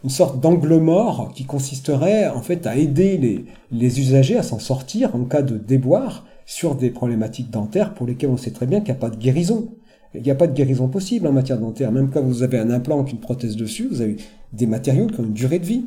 une 0.03 0.09
sorte 0.09 0.39
d'angle 0.39 0.77
mort 0.77 1.31
qui 1.35 1.45
consisterait 1.45 2.27
en 2.27 2.41
fait 2.41 2.67
à 2.67 2.75
aider 2.75 3.17
les, 3.17 3.45
les 3.71 3.99
usagers 3.99 4.37
à 4.37 4.43
s'en 4.43 4.59
sortir 4.59 5.15
en 5.15 5.23
cas 5.23 5.41
de 5.41 5.57
déboire 5.57 6.25
sur 6.51 6.75
des 6.75 6.89
problématiques 6.89 7.49
dentaires 7.49 7.93
pour 7.93 8.05
lesquelles 8.05 8.29
on 8.29 8.35
sait 8.35 8.51
très 8.51 8.65
bien 8.65 8.79
qu'il 8.81 8.93
n'y 8.93 8.97
a 8.97 8.99
pas 8.99 9.09
de 9.09 9.15
guérison. 9.15 9.69
Il 10.13 10.21
n'y 10.21 10.31
a 10.31 10.35
pas 10.35 10.47
de 10.47 10.53
guérison 10.53 10.89
possible 10.89 11.25
en 11.27 11.31
matière 11.31 11.57
dentaire. 11.57 11.93
Même 11.93 12.09
quand 12.09 12.21
vous 12.21 12.43
avez 12.43 12.59
un 12.59 12.69
implant 12.69 12.99
avec 12.99 13.13
une 13.13 13.21
prothèse 13.21 13.55
dessus, 13.55 13.87
vous 13.89 14.01
avez 14.01 14.17
des 14.51 14.65
matériaux 14.65 15.07
qui 15.07 15.21
ont 15.21 15.23
une 15.23 15.31
durée 15.31 15.59
de 15.59 15.65
vie. 15.65 15.85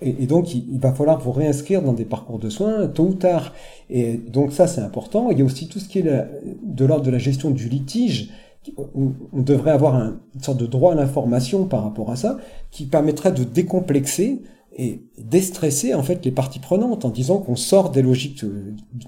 Et, 0.00 0.26
donc, 0.26 0.54
il, 0.54 0.78
va 0.78 0.94
falloir 0.94 1.20
vous 1.20 1.32
réinscrire 1.32 1.82
dans 1.82 1.92
des 1.92 2.06
parcours 2.06 2.38
de 2.38 2.48
soins 2.48 2.86
tôt 2.86 3.08
ou 3.08 3.14
tard. 3.14 3.52
Et 3.90 4.14
donc 4.16 4.54
ça, 4.54 4.66
c'est 4.66 4.80
important. 4.80 5.30
Il 5.30 5.38
y 5.38 5.42
a 5.42 5.44
aussi 5.44 5.68
tout 5.68 5.80
ce 5.80 5.88
qui 5.88 5.98
est 5.98 6.26
de 6.62 6.84
l'ordre 6.86 7.04
de 7.04 7.10
la 7.10 7.18
gestion 7.18 7.50
du 7.50 7.68
litige. 7.68 8.30
On, 8.78 9.12
on 9.34 9.42
devrait 9.42 9.70
avoir 9.70 9.96
un, 9.96 10.18
une 10.34 10.42
sorte 10.42 10.58
de 10.58 10.66
droit 10.66 10.92
à 10.92 10.94
l'information 10.94 11.66
par 11.66 11.82
rapport 11.82 12.10
à 12.10 12.16
ça, 12.16 12.38
qui 12.70 12.86
permettrait 12.86 13.32
de 13.32 13.44
décomplexer 13.44 14.40
et 14.78 15.00
déstresser 15.18 15.94
en 15.94 16.02
fait 16.02 16.24
les 16.24 16.30
parties 16.30 16.58
prenantes 16.58 17.06
en 17.06 17.08
disant 17.08 17.38
qu'on 17.38 17.56
sort 17.56 17.90
des 17.90 18.02
logiques 18.02 18.44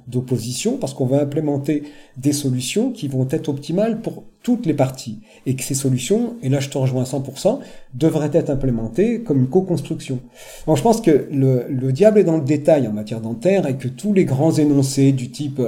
d'opposition 0.07 0.79
parce 0.79 0.95
qu'on 0.95 1.05
va 1.05 1.21
implémenter 1.21 1.83
des 2.17 2.33
solutions 2.33 2.91
qui 2.91 3.07
vont 3.07 3.29
être 3.31 3.51
optimales 3.51 4.01
pour 4.01 4.25
toutes 4.43 4.65
les 4.65 4.73
parties 4.73 5.21
et 5.45 5.57
que 5.57 5.63
ces 5.63 5.75
solutions, 5.75 6.37
et 6.43 6.49
là 6.49 6.61
je 6.61 6.71
te 6.71 6.79
rejoins 6.79 7.03
à 7.03 7.05
100%, 7.05 7.59
devraient 7.95 8.31
être 8.33 8.49
implémentées 8.49 9.21
comme 9.23 9.41
une 9.41 9.49
co-construction. 9.49 10.21
Donc 10.67 10.79
je 10.79 10.83
pense 10.83 11.03
que 11.03 11.29
le, 11.31 11.67
le, 11.69 11.93
diable 11.93 12.21
est 12.21 12.25
dans 12.25 12.39
le 12.39 12.45
détail 12.45 12.89
en 12.89 12.93
matière 12.93 13.21
dentaire 13.21 13.67
et 13.67 13.77
que 13.77 13.89
tous 13.89 14.15
les 14.15 14.25
grands 14.25 14.53
énoncés 14.53 15.13
du 15.13 15.31
type 15.31 15.61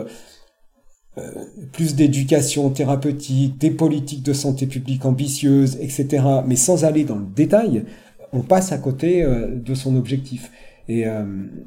euh, 1.18 1.24
plus 1.72 1.94
d'éducation 1.94 2.70
thérapeutique, 2.70 3.58
des 3.58 3.70
politiques 3.70 4.22
de 4.22 4.32
santé 4.32 4.66
publique 4.66 5.04
ambitieuses, 5.04 5.76
etc., 5.80 6.24
mais 6.46 6.56
sans 6.56 6.84
aller 6.84 7.04
dans 7.04 7.16
le 7.16 7.26
détail, 7.26 7.84
on 8.32 8.40
passe 8.40 8.72
à 8.72 8.78
côté 8.78 9.22
euh, 9.22 9.54
de 9.54 9.74
son 9.74 9.96
objectif. 9.96 10.50
Et 10.88 11.06
euh, 11.06 11.24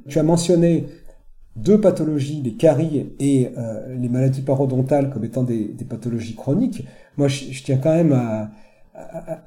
tu 0.08 0.19
as 0.19 0.23
mentionné 0.23 0.86
deux 1.56 1.80
pathologies, 1.80 2.41
les 2.41 2.54
caries 2.54 3.13
et 3.19 3.49
euh, 3.58 3.95
les 3.95 4.10
maladies 4.10 4.41
parodontales 4.41 5.12
comme 5.12 5.23
étant 5.23 5.43
des, 5.43 5.76
pathologies 5.88 6.36
chroniques. 6.36 6.86
Moi, 7.17 7.28
je, 7.28 7.63
tiens 7.63 7.78
quand 7.78 7.93
même 7.93 8.13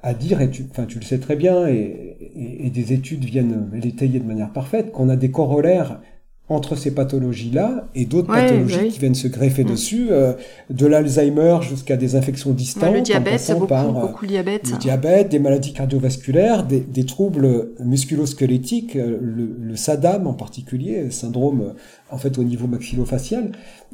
à, 0.03 0.15
dire, 0.15 0.41
et 0.41 0.51
tu, 0.51 0.67
enfin, 0.71 0.85
tu 0.87 0.99
le 0.99 1.05
sais 1.05 1.19
très 1.19 1.35
bien, 1.35 1.67
et, 1.67 2.17
et 2.65 2.71
des 2.71 2.93
études 2.93 3.25
viennent 3.25 3.71
l'étayer 3.73 4.21
de 4.21 4.25
manière 4.25 4.53
parfaite, 4.53 4.93
qu'on 4.93 5.09
a 5.09 5.17
des 5.17 5.31
corollaires 5.31 6.01
entre 6.49 6.77
ces 6.77 6.93
pathologies-là 6.93 7.89
et 7.97 8.05
d'autres 8.05 8.29
pathologies 8.29 8.89
qui 8.91 9.01
viennent 9.01 9.17
se 9.17 9.27
greffer 9.27 9.65
mm. 9.65 9.69
dessus, 9.69 10.07
euh, 10.11 10.35
de 10.71 10.87
l'Alzheimer 10.87 11.59
jusqu'à 11.63 11.97
des 11.97 12.15
infections 12.15 12.53
distantes, 12.53 12.95
le 12.95 13.01
diabète, 13.01 13.51
beaucoup, 13.53 13.67
par, 13.67 13.89
euh, 13.89 14.01
beaucoup 14.07 14.23
le 14.23 14.29
diabète, 14.29 14.71
le 14.71 14.79
diabète, 14.79 15.29
des 15.29 15.41
maladies 15.41 15.73
cardiovasculaires, 15.73 16.65
des, 16.65 16.81
des 16.81 17.05
troubles 17.05 17.73
musculosquelettiques, 17.81 18.95
euh, 18.95 19.19
le, 19.21 19.57
le, 19.61 19.77
SADAM 19.77 20.27
en 20.27 20.35
particulier, 20.35 21.11
syndrome 21.11 21.75
en 22.11 22.19
fait 22.19 22.39
au 22.39 22.45
niveau 22.45 22.69
maxillofacial. 22.69 23.51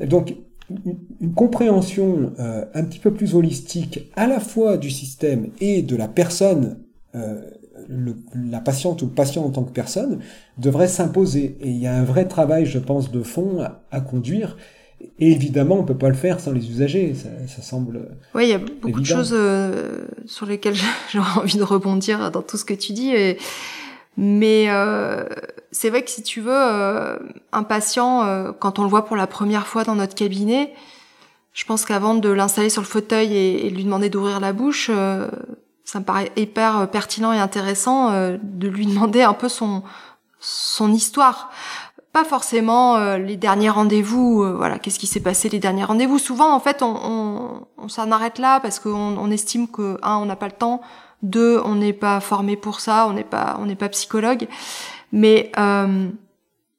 Donc 0.07 0.35
une, 0.71 0.97
une 1.21 1.33
compréhension 1.33 2.33
un 2.39 2.85
petit 2.85 2.99
peu 2.99 3.13
plus 3.13 3.35
holistique 3.35 4.11
à 4.15 4.27
la 4.27 4.41
fois 4.41 4.77
du 4.77 4.91
système 4.91 5.49
et 5.61 5.83
de 5.83 5.97
la 5.97 6.09
personne 6.09 6.79
le, 7.89 8.17
la 8.51 8.61
patiente 8.61 9.03
ou 9.03 9.07
le 9.07 9.13
patient 9.13 9.45
en 9.45 9.51
tant 9.51 9.63
que 9.63 9.73
personne 9.73 10.21
devrait 10.59 10.89
s'imposer. 10.89 11.57
Et 11.61 11.69
il 11.69 11.79
y 11.79 11.87
a 11.87 11.95
un 11.95 12.05
vrai 12.05 12.27
travail, 12.27 12.67
je 12.67 12.79
pense, 12.79 13.11
de 13.11 13.23
fond 13.23 13.65
à, 13.91 14.01
conduire. 14.01 14.57
Et 15.19 15.33
évidemment, 15.33 15.79
on 15.79 15.85
peut 15.85 15.99
pas 15.99 16.09
le 16.09 16.15
faire 16.15 16.41
sans 16.41 16.53
les 16.53 16.71
usagers. 16.71 17.15
Ça, 17.15 17.29
ça 17.49 17.63
semble. 17.63 18.09
Oui, 18.35 18.45
il 18.45 18.51
y 18.51 18.55
a 18.55 18.59
beaucoup 18.59 19.01
de 19.01 19.07
choses 19.07 19.35
euh, 19.37 20.07
sur 20.27 20.47
lesquelles 20.47 20.77
j'aurais 21.13 21.41
envie 21.41 21.59
de 21.59 21.65
rebondir 21.65 22.31
dans 22.31 22.43
tout 22.43 22.57
ce 22.57 22.65
que 22.65 22.75
tu 22.75 22.93
dis. 22.93 23.15
Et... 23.15 23.39
Mais 24.17 24.67
euh, 24.69 25.25
c'est 25.71 25.89
vrai 25.89 26.03
que 26.05 26.11
si 26.11 26.23
tu 26.23 26.41
veux, 26.41 26.53
euh, 26.53 27.17
un 27.53 27.63
patient, 27.63 28.25
euh, 28.25 28.53
quand 28.53 28.79
on 28.79 28.83
le 28.83 28.89
voit 28.89 29.05
pour 29.07 29.17
la 29.17 29.27
première 29.27 29.67
fois 29.67 29.85
dans 29.85 29.95
notre 29.95 30.15
cabinet, 30.15 30.75
je 31.55 31.65
pense 31.65 31.85
qu'avant 31.85 32.15
de 32.15 32.29
l'installer 32.29 32.69
sur 32.69 32.83
le 32.83 32.87
fauteuil 32.87 33.35
et, 33.35 33.67
et 33.67 33.71
lui 33.71 33.85
demander 33.85 34.11
d'ouvrir 34.11 34.41
la 34.41 34.53
bouche, 34.53 34.91
ça 35.85 35.99
me 35.99 36.05
paraît 36.05 36.31
hyper 36.37 36.79
euh, 36.79 36.87
pertinent 36.87 37.33
et 37.33 37.39
intéressant 37.39 38.11
euh, 38.11 38.39
de 38.43 38.69
lui 38.69 38.87
demander 38.87 39.23
un 39.23 39.35
peu 39.35 39.49
son 39.49 39.83
son 40.41 40.93
histoire. 40.93 41.51
Pas 42.13 42.25
forcément 42.25 42.97
euh, 42.97 43.17
les 43.17 43.37
derniers 43.37 43.71
rendez-vous, 43.71 44.45
voilà, 44.57 44.79
qu'est-ce 44.79 44.99
qui 44.99 45.07
s'est 45.07 45.21
passé 45.21 45.49
les 45.49 45.61
derniers 45.61 45.85
rendez-vous. 45.85 46.19
Souvent, 46.19 46.53
en 46.53 46.61
fait, 46.61 46.83
on, 46.83 46.95
on, 47.03 47.67
on 47.79 47.89
s'en 47.89 48.11
arrête 48.11 48.39
là 48.39 48.61
parce 48.61 48.81
qu'on 48.81 49.17
on 49.17 49.31
estime 49.31 49.69
que 49.69 49.99
un, 50.03 50.17
on 50.17 50.27
n'a 50.27 50.37
pas 50.37 50.47
le 50.47 50.53
temps, 50.53 50.83
deux, 51.23 51.61
on 51.65 51.77
n'est 51.77 51.93
pas 51.93 52.21
formé 52.21 52.57
pour 52.57 52.81
ça, 52.81 53.07
on 53.09 53.13
n'est 53.13 53.25
pas, 53.25 53.57
on 53.61 53.67
n'est 53.67 53.77
pas 53.77 53.89
psychologue. 53.89 54.49
Mais 55.13 55.53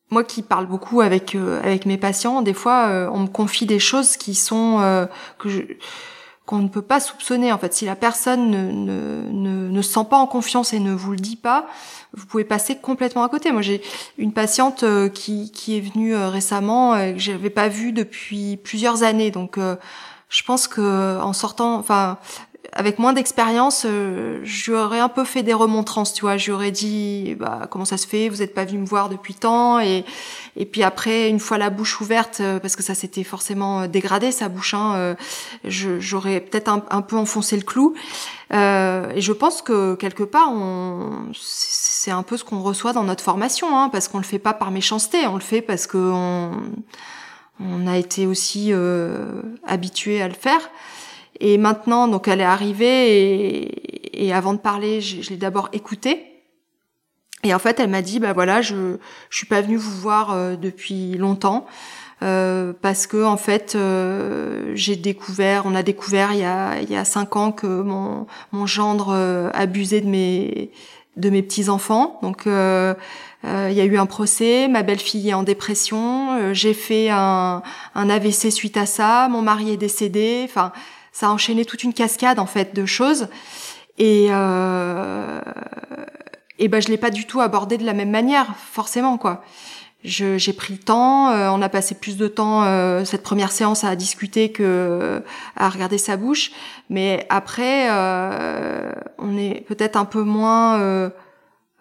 moi 0.09 0.23
qui 0.23 0.43
parle 0.43 0.67
beaucoup 0.67 1.01
avec 1.01 1.35
avec 1.63 1.85
mes 1.85 1.97
patients, 1.97 2.41
des 2.41 2.53
fois 2.53 3.09
on 3.11 3.19
me 3.21 3.27
confie 3.27 3.65
des 3.65 3.79
choses 3.79 4.17
qui 4.17 4.35
sont 4.35 5.07
que 5.39 5.49
je 5.49 5.61
qu'on 6.45 6.57
ne 6.57 6.67
peut 6.67 6.81
pas 6.81 6.99
soupçonner. 6.99 7.51
En 7.51 7.57
fait, 7.57 7.73
si 7.73 7.85
la 7.85 7.95
personne 7.95 8.51
ne, 8.51 8.71
ne, 8.71 9.29
ne, 9.31 9.69
ne, 9.69 9.81
sent 9.81 10.05
pas 10.09 10.17
en 10.17 10.27
confiance 10.27 10.73
et 10.73 10.79
ne 10.79 10.93
vous 10.93 11.11
le 11.11 11.17
dit 11.17 11.37
pas, 11.37 11.67
vous 12.13 12.25
pouvez 12.25 12.43
passer 12.43 12.75
complètement 12.75 13.23
à 13.23 13.29
côté. 13.29 13.51
Moi, 13.51 13.61
j'ai 13.61 13.81
une 14.17 14.33
patiente 14.33 14.83
euh, 14.83 15.09
qui, 15.09 15.51
qui 15.51 15.77
est 15.77 15.81
venue 15.81 16.15
euh, 16.15 16.29
récemment 16.29 16.97
et 16.97 17.13
que 17.13 17.19
j'avais 17.19 17.49
pas 17.49 17.69
vue 17.69 17.93
depuis 17.93 18.57
plusieurs 18.57 19.03
années. 19.03 19.31
Donc, 19.31 19.57
euh, 19.57 19.77
je 20.29 20.43
pense 20.43 20.67
que 20.67 21.21
en 21.21 21.31
sortant, 21.31 21.75
enfin, 21.75 22.17
avec 22.75 22.99
moins 22.99 23.13
d'expérience, 23.13 23.85
euh, 23.85 24.39
j'aurais 24.43 24.99
un 24.99 25.09
peu 25.09 25.23
fait 25.23 25.43
des 25.43 25.53
remontrances, 25.53 26.13
tu 26.13 26.21
vois. 26.21 26.37
J'aurais 26.37 26.71
dit, 26.71 27.35
bah, 27.39 27.67
comment 27.69 27.85
ça 27.85 27.97
se 27.97 28.07
fait? 28.07 28.29
Vous 28.29 28.37
n'êtes 28.37 28.53
pas 28.53 28.65
venu 28.65 28.79
me 28.79 28.85
voir 28.85 29.09
depuis 29.09 29.35
tant 29.35 29.79
et 29.79 30.05
et 30.55 30.65
puis 30.65 30.83
après, 30.83 31.29
une 31.29 31.39
fois 31.39 31.57
la 31.57 31.69
bouche 31.69 31.99
ouverte, 31.99 32.39
euh, 32.39 32.59
parce 32.59 32.75
que 32.75 32.83
ça 32.83 32.93
s'était 32.93 33.23
forcément 33.23 33.81
euh, 33.81 33.87
dégradé 33.87 34.31
sa 34.31 34.49
bouche, 34.49 34.73
hein, 34.73 35.15
j'aurais 35.63 36.39
peut-être 36.39 36.69
un, 36.69 37.01
peu 37.01 37.17
enfoncé 37.17 37.55
le 37.55 37.63
clou. 37.63 37.95
et 38.51 38.55
je 39.21 39.31
pense 39.31 39.61
que 39.61 39.95
quelque 39.95 40.23
part, 40.23 40.51
c'est 41.33 42.11
un 42.11 42.23
peu 42.23 42.37
ce 42.37 42.43
qu'on 42.43 42.61
reçoit 42.61 42.93
dans 42.93 43.03
notre 43.03 43.23
formation, 43.23 43.77
hein, 43.77 43.89
parce 43.89 44.07
qu'on 44.07 44.19
le 44.19 44.23
fait 44.23 44.39
pas 44.39 44.53
par 44.53 44.71
méchanceté, 44.71 45.25
on 45.27 45.35
le 45.35 45.41
fait 45.41 45.61
parce 45.61 45.87
que 45.87 45.97
on, 45.97 46.51
on 47.59 47.87
a 47.87 47.97
été 47.97 48.27
aussi 48.27 48.71
habitué 49.65 50.21
à 50.21 50.27
le 50.27 50.35
faire. 50.35 50.69
Et 51.39 51.57
maintenant, 51.57 52.07
donc 52.07 52.27
elle 52.27 52.41
est 52.41 52.45
arrivée 52.45 53.17
et, 53.17 54.25
et 54.25 54.33
avant 54.33 54.53
de 54.53 54.59
parler, 54.59 55.01
je 55.01 55.29
l'ai 55.29 55.37
d'abord 55.37 55.69
écoutée. 55.73 56.32
Et 57.43 57.53
en 57.53 57.59
fait, 57.59 57.79
elle 57.79 57.89
m'a 57.89 58.01
dit, 58.01 58.19
bah 58.19 58.33
voilà, 58.33 58.61
je 58.61 58.97
je 59.29 59.37
suis 59.37 59.47
pas 59.47 59.61
venue 59.61 59.77
vous 59.77 59.91
voir 59.99 60.31
euh, 60.31 60.55
depuis 60.55 61.17
longtemps 61.17 61.65
euh, 62.23 62.71
parce 62.81 63.05
que 63.05 63.23
en 63.23 63.37
fait, 63.37 63.75
euh, 63.75 64.71
j'ai 64.75 64.95
découvert, 64.95 65.63
on 65.65 65.75
a 65.75 65.83
découvert 65.83 66.31
il 66.33 66.39
y 66.39 66.45
a 66.45 66.79
il 66.81 66.89
y 66.89 66.95
a 66.95 67.05
cinq 67.05 67.35
ans 67.35 67.51
que 67.51 67.67
mon 67.67 68.27
mon 68.51 68.65
gendre 68.65 69.09
euh, 69.13 69.49
abusait 69.53 70.01
de 70.01 70.07
mes 70.07 70.71
de 71.17 71.29
mes 71.29 71.41
petits 71.41 71.69
enfants. 71.69 72.19
Donc 72.21 72.47
euh, 72.47 72.93
il 73.45 73.73
y 73.73 73.81
a 73.81 73.85
eu 73.85 73.97
un 73.97 74.05
procès, 74.05 74.69
ma 74.69 74.83
belle-fille 74.83 75.29
est 75.29 75.33
en 75.33 75.43
dépression, 75.43 76.53
j'ai 76.53 76.73
fait 76.73 77.09
un, 77.09 77.61
un 77.93 78.09
AVC 78.09 78.51
suite 78.51 78.77
à 78.77 78.85
ça, 78.85 79.27
mon 79.29 79.41
mari 79.41 79.71
est 79.71 79.77
décédé. 79.77 80.43
Enfin, 80.45 80.71
ça 81.11 81.27
a 81.27 81.29
enchaîné 81.29 81.65
toute 81.65 81.83
une 81.83 81.93
cascade 81.93 82.39
en 82.39 82.45
fait 82.45 82.73
de 82.73 82.85
choses 82.85 83.27
et 83.97 84.27
euh, 84.31 85.41
et 86.59 86.67
ben 86.67 86.81
je 86.81 86.87
l'ai 86.87 86.97
pas 86.97 87.09
du 87.09 87.25
tout 87.25 87.41
abordé 87.41 87.77
de 87.77 87.85
la 87.85 87.93
même 87.93 88.11
manière 88.11 88.55
forcément 88.57 89.17
quoi 89.17 89.43
j'ai 90.03 90.53
pris 90.53 90.73
le 90.73 90.79
temps, 90.79 91.29
euh, 91.29 91.49
on 91.49 91.61
a 91.61 91.69
passé 91.69 91.95
plus 91.95 92.17
de 92.17 92.27
temps 92.27 92.63
euh, 92.63 93.05
cette 93.05 93.23
première 93.23 93.51
séance 93.51 93.83
à 93.83 93.95
discuter 93.95 94.51
que 94.51 95.23
à 95.55 95.69
regarder 95.69 95.97
sa 95.97 96.17
bouche, 96.17 96.51
mais 96.89 97.25
après 97.29 97.87
euh, 97.89 98.91
on 99.17 99.37
est 99.37 99.65
peut-être 99.67 99.95
un 99.95 100.05
peu 100.05 100.23
moins 100.23 100.79
euh, 100.79 101.09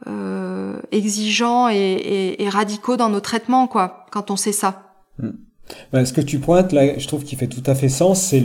euh, 0.06 0.80
exigeant 0.92 1.68
et, 1.68 1.74
et, 1.76 2.42
et, 2.42 2.48
radicaux 2.48 2.96
dans 2.96 3.08
nos 3.08 3.20
traitements 3.20 3.66
quoi 3.66 4.06
quand 4.10 4.30
on 4.30 4.36
sait 4.36 4.52
ça. 4.52 4.94
Mm. 5.18 5.30
Ben, 5.92 6.04
ce 6.04 6.12
que 6.12 6.20
tu 6.20 6.38
pointes 6.38 6.72
là, 6.72 6.98
je 6.98 7.06
trouve 7.06 7.24
qu'il 7.24 7.38
fait 7.38 7.46
tout 7.46 7.62
à 7.66 7.74
fait 7.74 7.88
sens, 7.88 8.20
c'est 8.20 8.44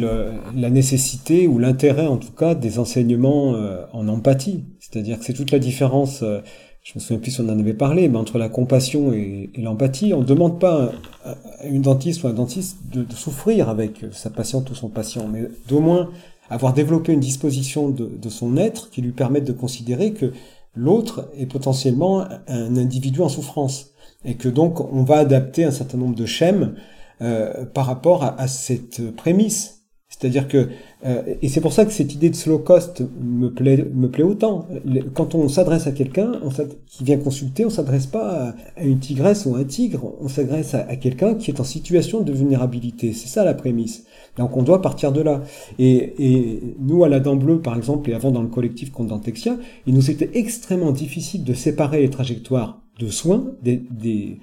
la 0.55 0.69
nécessité 0.69 1.47
ou 1.47 1.59
l'intérêt 1.59 2.07
en 2.07 2.17
tout 2.17 2.31
cas 2.31 2.55
des 2.55 2.79
enseignements 2.79 3.55
euh, 3.55 3.85
en 3.93 4.07
empathie. 4.07 4.65
C'est-à-dire 4.79 5.19
que 5.19 5.25
c'est 5.25 5.33
toute 5.33 5.51
la 5.51 5.59
différence, 5.59 6.23
euh, 6.23 6.39
je 6.83 6.93
me 6.95 6.99
souviens 6.99 7.19
plus 7.19 7.31
si 7.31 7.41
on 7.41 7.49
en 7.49 7.59
avait 7.59 7.73
parlé, 7.73 8.07
mais 8.07 8.17
entre 8.17 8.37
la 8.37 8.49
compassion 8.49 9.11
et, 9.13 9.49
l'empathie. 9.57 10.13
On 10.13 10.21
ne 10.21 10.25
demande 10.25 10.59
pas 10.59 10.91
à, 11.25 11.35
une 11.65 11.81
dentiste 11.81 12.23
ou 12.23 12.27
un 12.27 12.33
dentiste 12.33 12.77
de, 12.91 13.05
souffrir 13.13 13.69
avec 13.69 14.05
sa 14.11 14.29
patiente 14.29 14.69
ou 14.71 14.75
son 14.75 14.89
patient, 14.89 15.27
mais 15.27 15.49
d'au 15.67 15.79
moins 15.79 16.09
avoir 16.49 16.73
développé 16.73 17.11
une 17.11 17.19
disposition 17.19 17.89
de, 17.89 18.05
de 18.05 18.29
son 18.29 18.55
être 18.55 18.89
qui 18.89 19.01
lui 19.01 19.11
permette 19.11 19.43
de 19.43 19.51
considérer 19.51 20.13
que 20.13 20.31
l'autre 20.75 21.29
est 21.37 21.47
potentiellement 21.47 22.25
un 22.47 22.77
individu 22.77 23.21
en 23.21 23.27
souffrance 23.27 23.91
et 24.23 24.35
que 24.35 24.47
donc 24.47 24.79
on 24.79 25.03
va 25.03 25.17
adapter 25.17 25.65
un 25.65 25.71
certain 25.71 25.97
nombre 25.97 26.15
de 26.15 26.25
schèmes 26.25 26.75
euh, 27.21 27.65
par 27.65 27.85
rapport 27.85 28.23
à, 28.23 28.39
à 28.39 28.47
cette 28.47 29.15
prémisse. 29.15 29.75
C'est-à-dire 30.09 30.47
que, 30.47 30.69
euh, 31.05 31.35
et 31.41 31.49
c'est 31.49 31.59
pour 31.59 31.73
ça 31.73 31.83
que 31.85 31.91
cette 31.91 32.13
idée 32.13 32.29
de 32.29 32.35
slow 32.35 32.59
cost 32.59 33.03
me 33.21 33.49
plaît, 33.49 33.85
me 33.93 34.09
plaît 34.09 34.23
autant. 34.23 34.65
Quand 35.13 35.35
on 35.35 35.49
s'adresse 35.49 35.85
à 35.85 35.91
quelqu'un 35.91 36.39
qui 36.85 37.03
vient 37.03 37.17
consulter, 37.17 37.65
on 37.65 37.69
s'adresse 37.69 38.07
pas 38.07 38.55
à 38.77 38.83
une 38.83 38.99
tigresse 38.99 39.45
ou 39.45 39.55
à 39.55 39.59
un 39.59 39.63
tigre, 39.65 40.13
on 40.21 40.29
s'adresse 40.29 40.73
à, 40.73 40.87
à 40.87 40.95
quelqu'un 40.95 41.35
qui 41.35 41.51
est 41.51 41.59
en 41.59 41.65
situation 41.65 42.21
de 42.21 42.31
vulnérabilité. 42.31 43.11
C'est 43.11 43.27
ça 43.27 43.43
la 43.43 43.53
prémisse. 43.53 44.05
Donc 44.37 44.55
on 44.55 44.63
doit 44.63 44.81
partir 44.81 45.11
de 45.11 45.21
là. 45.21 45.43
Et, 45.77 46.13
et 46.17 46.75
nous, 46.79 47.03
à 47.03 47.09
la 47.09 47.19
Dent 47.19 47.35
Bleue, 47.35 47.61
par 47.61 47.75
exemple, 47.75 48.09
et 48.09 48.13
avant 48.13 48.31
dans 48.31 48.41
le 48.41 48.47
collectif 48.47 48.91
Condentexia, 48.91 49.57
il 49.87 49.93
nous 49.93 50.09
était 50.09 50.31
extrêmement 50.35 50.93
difficile 50.93 51.43
de 51.43 51.53
séparer 51.53 52.01
les 52.01 52.09
trajectoires 52.09 52.81
de 52.97 53.09
soins 53.09 53.51
des, 53.61 53.83
des 53.91 54.39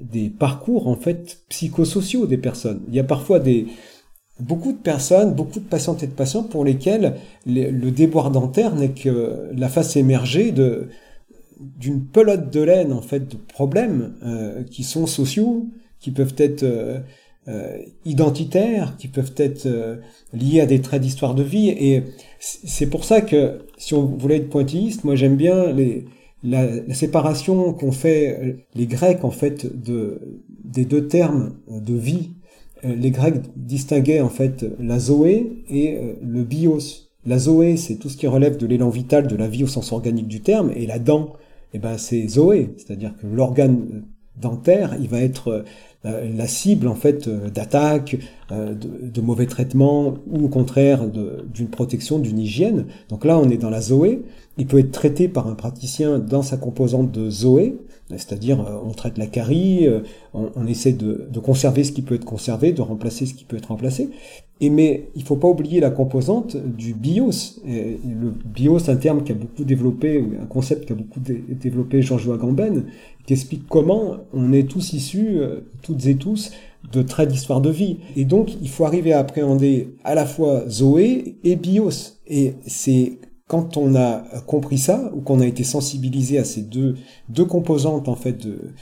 des 0.00 0.30
parcours 0.30 0.88
en 0.88 0.96
fait 0.96 1.40
psychosociaux 1.48 2.26
des 2.26 2.38
personnes. 2.38 2.82
Il 2.88 2.94
y 2.94 3.00
a 3.00 3.04
parfois 3.04 3.40
des 3.40 3.66
beaucoup 4.40 4.72
de 4.72 4.78
personnes, 4.78 5.34
beaucoup 5.34 5.58
de 5.58 5.64
patientes 5.64 6.02
et 6.02 6.06
de 6.06 6.12
patients 6.12 6.44
pour 6.44 6.64
lesquels 6.64 7.14
le 7.46 7.90
déboire 7.90 8.30
dentaire 8.30 8.74
n'est 8.74 8.90
que 8.90 9.50
la 9.52 9.68
face 9.68 9.96
émergée 9.96 10.52
de 10.52 10.88
d'une 11.60 12.04
pelote 12.04 12.52
de 12.52 12.60
laine 12.60 12.92
en 12.92 13.02
fait 13.02 13.28
de 13.28 13.36
problèmes 13.36 14.14
euh, 14.24 14.62
qui 14.62 14.84
sont 14.84 15.06
sociaux, 15.06 15.66
qui 15.98 16.12
peuvent 16.12 16.36
être 16.38 16.62
euh, 16.62 17.00
euh, 17.48 17.78
identitaires, 18.04 18.96
qui 18.96 19.08
peuvent 19.08 19.34
être 19.36 19.98
liés 20.32 20.60
à 20.60 20.66
des 20.66 20.80
traits 20.80 21.02
d'histoire 21.02 21.34
de 21.34 21.42
vie. 21.42 21.70
Et 21.70 22.04
c'est 22.38 22.86
pour 22.86 23.04
ça 23.04 23.22
que 23.22 23.62
si 23.76 23.94
on 23.94 24.02
voulait 24.04 24.36
être 24.36 24.50
pointilliste, 24.50 25.02
moi 25.02 25.16
j'aime 25.16 25.36
bien 25.36 25.72
les 25.72 26.04
la, 26.42 26.66
la 26.66 26.94
séparation 26.94 27.72
qu'ont 27.72 27.92
fait 27.92 28.38
euh, 28.40 28.52
les 28.74 28.86
Grecs 28.86 29.24
en 29.24 29.30
fait 29.30 29.66
de 29.80 30.40
des 30.64 30.84
deux 30.84 31.08
termes 31.08 31.56
de 31.68 31.94
vie. 31.94 32.30
Euh, 32.84 32.94
les 32.94 33.10
Grecs 33.10 33.40
distinguaient 33.56 34.20
en 34.20 34.28
fait 34.28 34.64
la 34.78 34.98
zoé 34.98 35.64
et 35.68 35.96
euh, 35.96 36.14
le 36.22 36.44
bios. 36.44 37.08
La 37.26 37.38
zoé, 37.38 37.76
c'est 37.76 37.96
tout 37.96 38.08
ce 38.08 38.16
qui 38.16 38.26
relève 38.26 38.56
de 38.56 38.66
l'élan 38.66 38.90
vital, 38.90 39.26
de 39.26 39.36
la 39.36 39.48
vie 39.48 39.64
au 39.64 39.66
sens 39.66 39.92
organique 39.92 40.28
du 40.28 40.40
terme, 40.40 40.70
et 40.74 40.86
la 40.86 40.98
dent, 40.98 41.32
eh 41.74 41.78
ben 41.78 41.98
c'est 41.98 42.26
zoé, 42.28 42.70
c'est-à-dire 42.76 43.14
que 43.20 43.26
l'organe 43.26 44.04
dentaire, 44.40 44.96
il 45.00 45.08
va 45.08 45.20
être 45.20 45.64
la 46.04 46.46
cible 46.46 46.86
en 46.86 46.94
fait 46.94 47.28
d'attaque, 47.28 48.18
de, 48.50 48.72
de, 48.74 49.20
mauvais 49.20 49.46
traitements 49.46 50.14
ou 50.30 50.44
au 50.44 50.48
contraire 50.48 51.00
d'une 51.08 51.68
protection, 51.68 52.18
d'une 52.18 52.38
hygiène. 52.38 52.86
Donc 53.08 53.24
là, 53.24 53.38
on 53.38 53.48
est 53.50 53.56
dans 53.56 53.68
la 53.68 53.80
zoé. 53.80 54.22
Il 54.58 54.66
peut 54.66 54.78
être 54.78 54.92
traité 54.92 55.28
par 55.28 55.46
un 55.46 55.54
praticien 55.54 56.18
dans 56.18 56.42
sa 56.42 56.56
composante 56.56 57.12
de 57.12 57.30
Zoé, 57.30 57.78
c'est-à-dire 58.10 58.60
euh, 58.60 58.78
on 58.84 58.92
traite 58.92 59.18
la 59.18 59.26
carie, 59.26 59.86
euh, 59.86 60.00
on, 60.32 60.66
essaie 60.66 60.92
de, 60.92 61.28
conserver 61.40 61.84
ce 61.84 61.92
qui 61.92 62.02
peut 62.02 62.14
être 62.14 62.24
conservé, 62.24 62.72
de 62.72 62.80
remplacer 62.80 63.26
ce 63.26 63.34
qui 63.34 63.44
peut 63.44 63.56
être 63.56 63.66
remplacé. 63.66 64.08
Et 64.60 64.70
mais 64.70 65.10
il 65.14 65.22
faut 65.22 65.36
pas 65.36 65.48
oublier 65.48 65.80
la 65.80 65.90
composante 65.90 66.56
du 66.56 66.94
bios. 66.94 67.60
Et 67.66 67.98
le 68.04 68.30
bios, 68.30 68.88
un 68.88 68.96
terme 68.96 69.22
qui 69.22 69.32
a 69.32 69.34
beaucoup 69.34 69.64
développé, 69.64 70.24
un 70.40 70.46
concept 70.46 70.86
qui 70.86 70.92
a 70.92 70.96
beaucoup 70.96 71.20
développé 71.20 72.02
Georges 72.02 72.28
Agamben, 72.30 72.84
qui 73.26 73.34
explique 73.34 73.68
comment 73.68 74.16
on 74.32 74.52
est 74.52 74.68
tous 74.68 74.94
issus, 74.94 75.38
euh, 75.38 75.60
toutes 75.82 76.06
et 76.06 76.16
tous, 76.16 76.50
de 76.92 77.02
traits 77.02 77.28
d'histoire 77.28 77.60
de 77.60 77.70
vie. 77.70 77.98
Et 78.16 78.24
donc, 78.24 78.56
il 78.60 78.68
faut 78.68 78.84
arriver 78.84 79.12
à 79.12 79.20
appréhender 79.20 79.94
à 80.02 80.14
la 80.14 80.26
fois 80.26 80.68
Zoé 80.68 81.36
et 81.44 81.56
bios. 81.56 82.16
Et 82.26 82.54
c'est 82.66 83.18
quand 83.48 83.76
on 83.76 83.96
a 83.96 84.22
compris 84.46 84.78
ça, 84.78 85.10
ou 85.14 85.20
qu'on 85.20 85.40
a 85.40 85.46
été 85.46 85.64
sensibilisé 85.64 86.38
à 86.38 86.44
ces 86.44 86.62
deux, 86.62 86.94
deux 87.28 87.46
composantes 87.46 88.08
en 88.08 88.14
fait 88.14 88.34
de, 88.34 88.74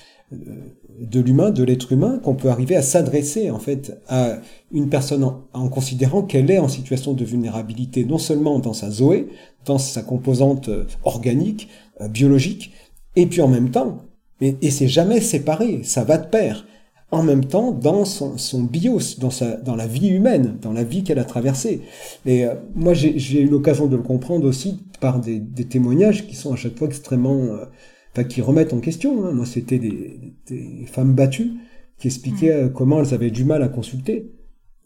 de 1.00 1.20
l'humain, 1.20 1.50
de 1.50 1.62
l'être 1.62 1.92
humain, 1.92 2.18
qu'on 2.22 2.34
peut 2.34 2.48
arriver 2.48 2.76
à 2.76 2.82
s'adresser 2.82 3.50
en 3.50 3.58
fait 3.58 4.00
à 4.08 4.38
une 4.72 4.88
personne 4.88 5.24
en, 5.52 5.68
considérant 5.68 6.22
qu'elle 6.22 6.50
est 6.50 6.58
en 6.58 6.68
situation 6.68 7.12
de 7.12 7.24
vulnérabilité, 7.24 8.04
non 8.04 8.18
seulement 8.18 8.58
dans 8.58 8.72
sa 8.72 8.90
zoé, 8.90 9.28
dans 9.64 9.78
sa 9.78 10.02
composante 10.02 10.68
euh, 10.68 10.84
organique, 11.04 11.68
euh, 12.00 12.08
biologique, 12.08 12.72
et 13.14 13.26
puis 13.26 13.40
en 13.42 13.48
même 13.48 13.70
temps, 13.70 14.02
et 14.42 14.70
c'est 14.70 14.88
jamais 14.88 15.22
séparé, 15.22 15.80
ça 15.82 16.04
va 16.04 16.18
de 16.18 16.26
pair 16.26 16.66
en 17.10 17.22
même 17.22 17.44
temps 17.44 17.70
dans 17.72 18.04
son, 18.04 18.36
son 18.36 18.62
bios, 18.62 19.18
dans, 19.18 19.30
sa, 19.30 19.56
dans 19.56 19.76
la 19.76 19.86
vie 19.86 20.08
humaine, 20.08 20.58
dans 20.60 20.72
la 20.72 20.84
vie 20.84 21.04
qu'elle 21.04 21.18
a 21.18 21.24
traversée. 21.24 21.82
Et 22.24 22.44
euh, 22.44 22.54
moi, 22.74 22.94
j'ai 22.94 23.40
eu 23.40 23.48
l'occasion 23.48 23.86
de 23.86 23.96
le 23.96 24.02
comprendre 24.02 24.46
aussi 24.46 24.82
par 25.00 25.20
des, 25.20 25.38
des, 25.38 25.66
témoignages 25.66 26.26
qui 26.26 26.34
sont 26.34 26.52
à 26.52 26.56
chaque 26.56 26.76
fois 26.76 26.88
extrêmement... 26.88 27.36
Euh, 27.36 27.64
enfin, 28.12 28.24
qui 28.24 28.40
remettent 28.40 28.72
en 28.72 28.80
question. 28.80 29.24
Hein. 29.24 29.32
Moi, 29.32 29.46
c'était 29.46 29.78
des, 29.78 30.34
des, 30.48 30.86
femmes 30.86 31.14
battues 31.14 31.52
qui 31.98 32.08
expliquaient 32.08 32.54
mmh. 32.54 32.66
euh, 32.66 32.68
comment 32.68 33.00
elles 33.00 33.14
avaient 33.14 33.30
du 33.30 33.44
mal 33.44 33.62
à 33.62 33.68
consulter. 33.68 34.32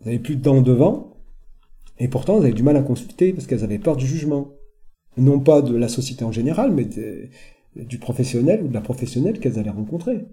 Elles 0.01 0.07
n'avaient 0.07 0.19
plus 0.19 0.37
de 0.37 0.43
dents 0.43 0.63
devant, 0.63 1.17
et 1.99 2.09
pourtant 2.09 2.39
elles 2.39 2.47
avaient 2.47 2.55
du 2.55 2.63
mal 2.63 2.77
à 2.77 2.83
consulter 2.83 3.33
parce 3.33 3.47
qu'elles 3.47 3.65
avaient 3.65 3.79
peur 3.79 3.97
du 3.97 4.07
jugement. 4.07 4.53
Non 5.17 5.41
pas 5.41 5.61
de 5.63 5.77
la 5.77 5.89
société 5.89 6.25
en 6.25 6.33
général, 6.33 6.73
mais 6.73 6.87
du 7.77 7.99
professionnel 7.99 8.63
ou 8.65 8.69
de 8.69 8.75
la 8.75 8.81
professionnelle 8.81 9.39
qu'elles 9.39 9.59
allaient 9.59 9.71
rencontrer. 9.71 10.27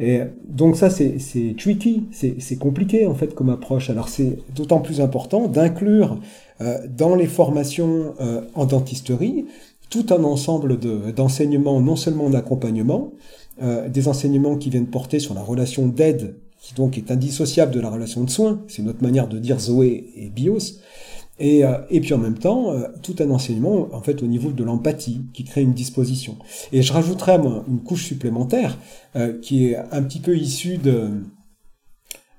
Et 0.00 0.20
donc 0.48 0.76
ça, 0.76 0.90
c'est 0.90 1.18
tricky, 1.58 2.04
c'est 2.12 2.58
compliqué 2.58 3.06
en 3.06 3.14
fait 3.14 3.34
comme 3.34 3.50
approche. 3.50 3.90
Alors 3.90 4.08
c'est 4.08 4.38
d'autant 4.54 4.80
plus 4.80 5.00
important 5.00 5.48
d'inclure 5.48 6.18
euh, 6.60 6.78
dans 6.88 7.14
les 7.14 7.26
formations 7.26 8.14
euh, 8.20 8.42
en 8.54 8.66
dentisterie 8.66 9.46
tout 9.90 10.06
un 10.10 10.24
ensemble 10.24 10.78
d'enseignements, 11.14 11.80
non 11.80 11.94
seulement 11.94 12.28
d'accompagnement, 12.28 13.12
euh, 13.62 13.88
des 13.88 14.08
enseignements 14.08 14.56
qui 14.56 14.70
viennent 14.70 14.88
porter 14.88 15.20
sur 15.20 15.34
la 15.34 15.42
relation 15.42 15.86
d'aide, 15.86 16.34
qui 16.60 16.74
donc 16.74 16.98
est 16.98 17.12
indissociable 17.12 17.72
de 17.72 17.78
la 17.78 17.90
relation 17.90 18.24
de 18.24 18.30
soins, 18.30 18.60
c'est 18.66 18.82
notre 18.82 19.02
manière 19.02 19.28
de 19.28 19.38
dire 19.38 19.60
Zoé 19.60 20.06
et 20.16 20.30
Bios, 20.30 20.80
et, 21.38 21.64
euh, 21.64 21.78
et 21.90 22.00
puis 22.00 22.14
en 22.14 22.18
même 22.18 22.38
temps, 22.38 22.70
euh, 22.70 22.86
tout 23.02 23.16
un 23.18 23.30
enseignement 23.30 23.88
en 23.92 24.00
fait 24.00 24.22
au 24.22 24.26
niveau 24.26 24.52
de 24.52 24.62
l'empathie 24.62 25.22
qui 25.32 25.44
crée 25.44 25.62
une 25.62 25.72
disposition. 25.72 26.36
Et 26.72 26.82
je 26.82 26.92
rajouterais 26.92 27.36
une 27.68 27.80
couche 27.80 28.04
supplémentaire 28.04 28.78
euh, 29.16 29.38
qui 29.40 29.66
est 29.66 29.76
un 29.76 30.02
petit 30.02 30.20
peu 30.20 30.36
issue 30.36 30.78
de, 30.78 31.22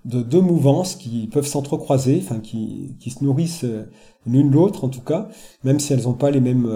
de 0.05 0.21
deux 0.21 0.39
mouvances 0.39 0.95
qui 0.95 1.27
peuvent 1.27 1.47
s'entrecroiser, 1.47 2.21
enfin 2.23 2.39
qui, 2.39 2.95
qui 3.01 3.09
se 3.09 3.21
nourrissent 3.23 3.65
l'une 4.25 4.51
l'autre 4.51 4.85
en 4.85 4.89
tout 4.89 5.01
cas, 5.01 5.27
même 5.65 5.79
si 5.79 5.91
elles 5.91 6.03
n'ont 6.03 6.13
pas 6.13 6.31
les 6.31 6.41
mêmes 6.41 6.69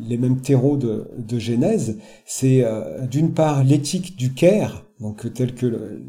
les 0.00 0.16
mêmes 0.16 0.40
terreaux 0.40 0.76
de, 0.76 1.10
de 1.18 1.38
genèse. 1.38 1.98
C'est 2.24 2.64
d'une 3.10 3.32
part 3.32 3.64
l'éthique 3.64 4.16
du 4.16 4.32
care, 4.32 4.86
donc 5.00 5.32
tel 5.34 5.54
que 5.54 6.00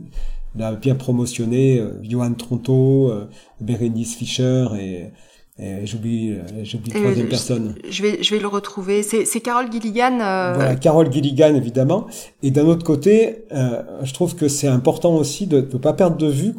l'a 0.55 0.73
bien 0.73 0.95
promotionné 0.95 1.83
Johan 2.03 2.33
Tronto, 2.33 3.11
Bérénice 3.59 4.15
Fischer 4.15 4.67
et 4.79 5.11
J'oublie, 5.59 6.33
euh, 6.33 6.63
j'oublie 6.63 6.91
troisième 6.91 7.29
personne. 7.29 7.73
Je 7.89 8.03
vais, 8.03 8.21
je 8.21 8.35
vais 8.35 8.39
le 8.39 8.47
retrouver. 8.47 9.01
C'est, 9.01 9.39
Carole 9.41 9.71
Gilligan. 9.71 10.19
Euh... 10.19 10.53
Voilà, 10.53 10.75
Carole 10.75 11.11
Gilligan 11.11 11.55
évidemment. 11.55 12.05
Et 12.43 12.51
d'un 12.51 12.65
autre 12.67 12.85
côté, 12.85 13.45
euh, 13.51 13.81
je 14.03 14.13
trouve 14.13 14.35
que 14.35 14.49
c'est 14.49 14.67
important 14.67 15.15
aussi 15.15 15.47
de 15.47 15.57
ne 15.57 15.77
pas 15.79 15.93
perdre 15.93 16.17
de 16.17 16.27
vue 16.27 16.53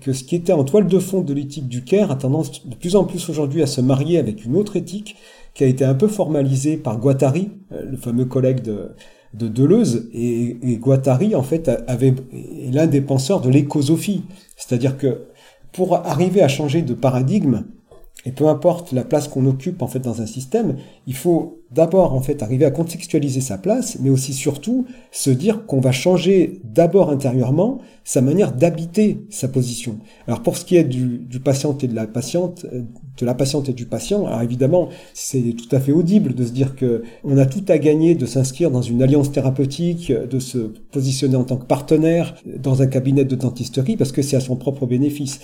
que 0.00 0.12
ce 0.12 0.22
qui 0.24 0.36
était 0.36 0.52
en 0.52 0.64
toile 0.64 0.86
de 0.86 0.98
fond 0.98 1.22
de 1.22 1.32
l'éthique 1.32 1.66
du 1.66 1.82
Caire 1.82 2.10
a 2.10 2.16
tendance 2.16 2.66
de 2.66 2.74
plus 2.74 2.94
en 2.94 3.04
plus 3.04 3.26
aujourd'hui 3.30 3.62
à 3.62 3.66
se 3.66 3.80
marier 3.80 4.18
avec 4.18 4.44
une 4.44 4.56
autre 4.56 4.76
éthique 4.76 5.16
qui 5.54 5.64
a 5.64 5.66
été 5.66 5.84
un 5.84 5.94
peu 5.94 6.08
formalisée 6.08 6.76
par 6.76 6.98
Guattari, 6.98 7.50
le 7.70 7.96
fameux 7.96 8.26
collègue 8.26 8.60
de, 8.60 8.90
de 9.32 9.48
Deleuze. 9.48 10.10
Et, 10.12 10.58
et 10.62 10.76
Guattari 10.76 11.34
en 11.34 11.42
fait 11.42 11.70
avait 11.86 12.14
est 12.32 12.70
l'un 12.70 12.86
des 12.86 13.00
penseurs 13.00 13.40
de 13.40 13.48
l'écosophie, 13.48 14.24
c'est-à-dire 14.58 14.98
que 14.98 15.22
pour 15.72 15.96
arriver 15.96 16.42
à 16.42 16.48
changer 16.48 16.82
de 16.82 16.92
paradigme 16.92 17.64
et 18.24 18.32
peu 18.32 18.48
importe 18.48 18.92
la 18.92 19.04
place 19.04 19.28
qu'on 19.28 19.46
occupe 19.46 19.82
en 19.82 19.88
fait 19.88 20.00
dans 20.00 20.22
un 20.22 20.26
système, 20.26 20.76
il 21.06 21.16
faut 21.16 21.61
d'abord 21.74 22.14
en 22.14 22.20
fait 22.20 22.42
arriver 22.42 22.64
à 22.64 22.70
contextualiser 22.70 23.40
sa 23.40 23.58
place, 23.58 23.98
mais 24.00 24.10
aussi 24.10 24.32
surtout 24.32 24.86
se 25.10 25.30
dire 25.30 25.66
qu'on 25.66 25.80
va 25.80 25.92
changer 25.92 26.60
d'abord 26.64 27.10
intérieurement 27.10 27.78
sa 28.04 28.20
manière 28.20 28.52
d'habiter 28.52 29.24
sa 29.30 29.48
position. 29.48 29.98
Alors 30.26 30.42
pour 30.42 30.56
ce 30.56 30.64
qui 30.64 30.76
est 30.76 30.84
du, 30.84 31.40
patient 31.42 31.76
et 31.78 31.86
de 31.86 31.94
la 31.94 32.06
patiente, 32.06 32.66
euh, 32.72 32.82
de 33.18 33.26
la 33.26 33.34
patiente 33.34 33.68
et 33.68 33.72
du 33.72 33.86
patient, 33.86 34.26
alors 34.26 34.42
évidemment 34.42 34.88
c'est 35.14 35.54
tout 35.56 35.74
à 35.74 35.80
fait 35.80 35.92
audible 35.92 36.34
de 36.34 36.44
se 36.44 36.50
dire 36.50 36.74
que 36.74 37.02
on 37.24 37.38
a 37.38 37.46
tout 37.46 37.64
à 37.68 37.78
gagner 37.78 38.14
de 38.14 38.26
s'inscrire 38.26 38.70
dans 38.70 38.82
une 38.82 39.02
alliance 39.02 39.30
thérapeutique, 39.32 40.12
de 40.12 40.38
se 40.38 40.58
positionner 40.90 41.36
en 41.36 41.44
tant 41.44 41.56
que 41.56 41.66
partenaire 41.66 42.34
dans 42.58 42.82
un 42.82 42.86
cabinet 42.86 43.24
de 43.24 43.36
dentisterie 43.36 43.96
parce 43.96 44.12
que 44.12 44.22
c'est 44.22 44.36
à 44.36 44.40
son 44.40 44.56
propre 44.56 44.86
bénéfice. 44.86 45.40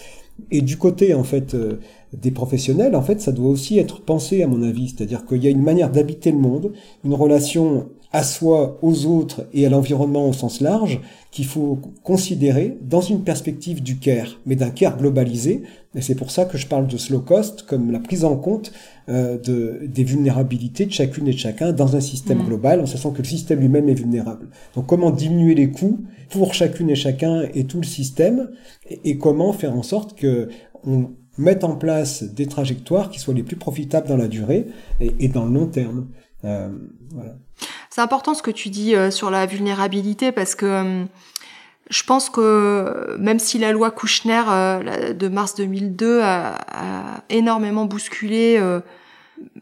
Et 0.51 0.61
du 0.61 0.77
côté 0.77 1.15
en 1.15 1.25
fait 1.25 1.55
euh, 1.55 1.81
des 2.13 2.31
professionnels, 2.31 2.97
en 2.97 3.03
fait, 3.03 3.21
ça 3.21 3.33
doit 3.33 3.49
aussi 3.49 3.79
être 3.79 4.01
pensé 4.01 4.43
à 4.43 4.47
mon 4.47 4.63
avis, 4.63 4.89
c'est-à-dire 4.89 5.27
qu'il 5.27 5.43
y 5.43 5.47
a 5.47 5.51
une 5.51 5.63
manière 5.63 5.91
d'habiter 5.91 6.18
le 6.27 6.39
monde, 6.39 6.73
une 7.05 7.15
relation 7.15 7.89
à 8.13 8.23
soi, 8.23 8.79
aux 8.81 9.05
autres 9.05 9.47
et 9.53 9.67
à 9.67 9.69
l'environnement 9.69 10.29
au 10.29 10.33
sens 10.33 10.61
large 10.61 11.01
qu'il 11.31 11.45
faut 11.45 11.79
considérer 12.03 12.79
dans 12.81 13.03
une 13.03 13.23
perspective 13.23 13.83
du 13.83 13.99
care, 13.99 14.41
mais 14.47 14.57
d'un 14.57 14.71
care 14.71 14.97
globalisé. 14.97 15.63
Et 15.95 16.01
c'est 16.01 16.15
pour 16.15 16.31
ça 16.31 16.47
que 16.47 16.57
je 16.57 16.67
parle 16.67 16.87
de 16.87 16.97
slow 16.97 17.21
cost 17.21 17.65
comme 17.65 17.91
la 17.91 17.99
prise 17.99 18.25
en 18.25 18.37
compte 18.37 18.73
euh, 19.11 19.39
de, 19.39 19.81
des 19.87 20.05
vulnérabilités 20.05 20.87
de 20.87 20.93
chacune 20.93 21.29
et 21.29 21.33
de 21.33 21.39
chacun 21.39 21.73
dans 21.73 21.97
un 21.97 22.01
système 22.01 22.39
mmh. 22.39 22.47
global, 22.47 22.81
en 22.81 22.87
sachant 22.87 23.11
que 23.11 23.19
le 23.19 23.29
système 23.29 23.61
lui-même 23.61 23.91
est 23.91 23.95
vulnérable. 23.95 24.49
Donc 24.75 24.87
comment 24.87 25.11
diminuer 25.11 25.55
les 25.55 25.71
coûts 25.71 25.99
pour 26.31 26.55
chacune 26.55 26.89
et 26.89 26.95
chacun 26.95 27.43
et 27.55 27.65
tout 27.65 27.79
le 27.79 27.87
système, 27.87 28.51
et, 28.89 29.11
et 29.11 29.19
comment 29.19 29.53
faire 29.53 29.77
en 29.77 29.83
sorte 29.83 30.19
que 30.19 30.49
on 30.85 31.11
mette 31.39 31.65
en 31.65 31.77
place 31.77 32.25
des 32.25 32.47
trajectoires 32.47 33.11
qui 33.11 33.19
soient 33.19 33.35
les 33.35 33.43
plus 33.43 33.57
profitables 33.57 34.09
dans 34.09 34.17
la 34.17 34.29
durée 34.29 34.67
et, 35.01 35.29
dans 35.29 35.47
le 35.47 35.53
long 35.53 35.67
terme. 35.67 36.09
Euh. 36.45 36.69
C'est 37.91 38.01
important 38.01 38.35
ce 38.35 38.43
que 38.43 38.51
tu 38.51 38.69
dis 38.69 38.95
euh, 38.95 39.11
sur 39.11 39.31
la 39.31 39.47
vulnérabilité 39.47 40.33
parce 40.33 40.55
que 40.55 40.67
euh, 40.67 41.05
je 41.91 42.03
pense 42.03 42.29
que 42.29 43.17
même 43.19 43.39
si 43.39 43.59
la 43.59 43.73
loi 43.73 43.91
Kouchner 43.91 44.43
de 45.19 45.29
mars 45.29 45.55
2002 45.55 46.21
a, 46.23 47.25
énormément 47.31 47.87
bousculé 47.87 48.61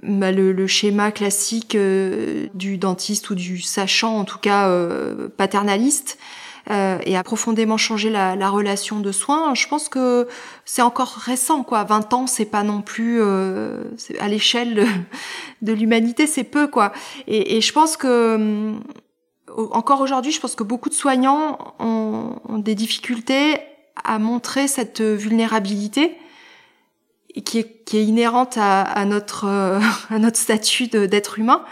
bah, 0.02 0.32
le, 0.32 0.66
schéma 0.66 1.12
classique 1.12 1.76
du 1.76 2.78
dentiste 2.78 3.30
ou 3.30 3.36
du 3.36 3.60
sachant, 3.60 4.18
en 4.18 4.24
tout 4.24 4.40
cas 4.40 4.68
paternaliste, 5.36 6.18
euh, 6.70 6.98
et 7.04 7.16
a 7.16 7.22
profondément 7.22 7.76
changé 7.76 8.10
la, 8.10 8.34
la, 8.34 8.50
relation 8.50 8.98
de 8.98 9.12
soins. 9.12 9.54
Je 9.54 9.68
pense 9.68 9.88
que 9.88 10.26
c'est 10.64 10.82
encore 10.82 11.12
récent, 11.12 11.62
quoi. 11.62 11.84
20 11.84 12.12
ans, 12.12 12.26
c'est 12.26 12.44
pas 12.44 12.64
non 12.64 12.82
plus 12.82 13.20
euh, 13.20 13.84
à 14.18 14.26
l'échelle 14.26 14.86
de, 15.62 15.72
l'humanité, 15.72 16.26
c'est 16.26 16.44
peu, 16.44 16.66
quoi. 16.66 16.92
Et, 17.28 17.56
et, 17.56 17.60
je 17.60 17.72
pense 17.72 17.96
que 17.96 18.08
euh, 18.08 18.72
encore 19.70 20.00
aujourd'hui, 20.00 20.32
je 20.32 20.40
pense 20.40 20.56
que 20.56 20.64
beaucoup 20.64 20.88
de 20.88 20.94
soignants 20.94 21.58
ont, 21.78 22.40
ont 22.48 22.58
des 22.58 22.74
difficultés 22.74 23.58
à 24.02 24.18
montrer 24.18 24.66
cette 24.66 25.00
vulnérabilité 25.00 26.16
qui 27.44 27.58
est, 27.58 27.84
qui 27.84 27.98
est 27.98 28.04
inhérente 28.04 28.56
à, 28.58 28.82
à 28.82 29.04
notre 29.04 29.46
à 30.10 30.18
notre 30.18 30.36
statut 30.36 30.88
d'être 30.88 31.38
humain 31.38 31.64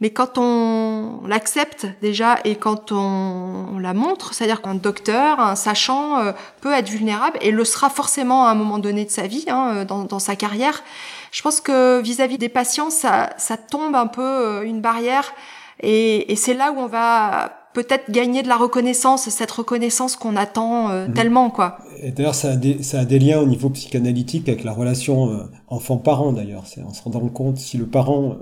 mais 0.00 0.10
quand 0.10 0.38
on 0.38 1.26
l'accepte 1.26 1.86
déjà 2.02 2.38
et 2.44 2.54
quand 2.54 2.92
on, 2.92 3.78
la 3.80 3.94
montre, 3.94 4.32
c'est-à-dire 4.32 4.62
qu'un 4.62 4.76
docteur, 4.76 5.40
un 5.40 5.56
sachant, 5.56 6.18
euh, 6.18 6.32
peut 6.60 6.72
être 6.72 6.88
vulnérable 6.88 7.38
et 7.40 7.50
le 7.50 7.64
sera 7.64 7.90
forcément 7.90 8.46
à 8.46 8.50
un 8.50 8.54
moment 8.54 8.78
donné 8.78 9.04
de 9.04 9.10
sa 9.10 9.26
vie, 9.26 9.46
hein, 9.48 9.72
euh, 9.74 9.84
dans, 9.84 10.04
dans, 10.04 10.20
sa 10.20 10.36
carrière. 10.36 10.84
Je 11.32 11.42
pense 11.42 11.60
que 11.60 12.00
vis-à-vis 12.00 12.38
des 12.38 12.48
patients, 12.48 12.90
ça, 12.90 13.30
ça, 13.38 13.56
tombe 13.56 13.96
un 13.96 14.06
peu 14.06 14.22
euh, 14.22 14.62
une 14.62 14.80
barrière 14.80 15.32
et, 15.80 16.30
et 16.30 16.36
c'est 16.36 16.54
là 16.54 16.72
où 16.72 16.78
on 16.78 16.86
va 16.86 17.52
peut-être 17.74 18.10
gagner 18.10 18.42
de 18.42 18.48
la 18.48 18.56
reconnaissance, 18.56 19.28
cette 19.28 19.50
reconnaissance 19.50 20.16
qu'on 20.16 20.36
attend 20.36 20.88
mmh. 20.88 21.12
tellement, 21.12 21.50
quoi. 21.50 21.78
Et 22.02 22.10
d'ailleurs, 22.10 22.34
ça, 22.34 22.52
a 22.52 22.56
des, 22.56 22.82
ça 22.82 23.00
a 23.00 23.04
des 23.04 23.18
liens 23.20 23.40
au 23.40 23.46
niveau 23.46 23.70
psychanalytique 23.70 24.48
avec 24.48 24.64
la 24.64 24.72
relation 24.72 25.48
enfant-parent, 25.68 26.32
d'ailleurs. 26.32 26.64
C'est 26.66 26.82
en 26.82 26.92
se 26.92 27.02
rendant 27.02 27.20
compte 27.28 27.58
si 27.58 27.76
le 27.76 27.86
parent 27.86 28.38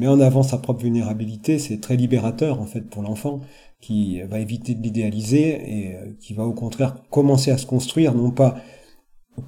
met 0.00 0.08
en 0.08 0.20
avant 0.20 0.42
sa 0.42 0.58
propre 0.58 0.82
vulnérabilité, 0.82 1.58
c'est 1.58 1.80
très 1.80 1.96
libérateur 1.96 2.60
en 2.60 2.66
fait 2.66 2.80
pour 2.80 3.02
l'enfant 3.02 3.40
qui 3.80 4.20
va 4.22 4.40
éviter 4.40 4.74
de 4.74 4.82
l'idéaliser 4.82 5.48
et 5.48 5.94
euh, 5.94 6.06
qui 6.20 6.34
va 6.34 6.44
au 6.44 6.52
contraire 6.52 6.96
commencer 7.10 7.50
à 7.50 7.58
se 7.58 7.66
construire 7.66 8.14
non 8.14 8.30
pas 8.30 8.56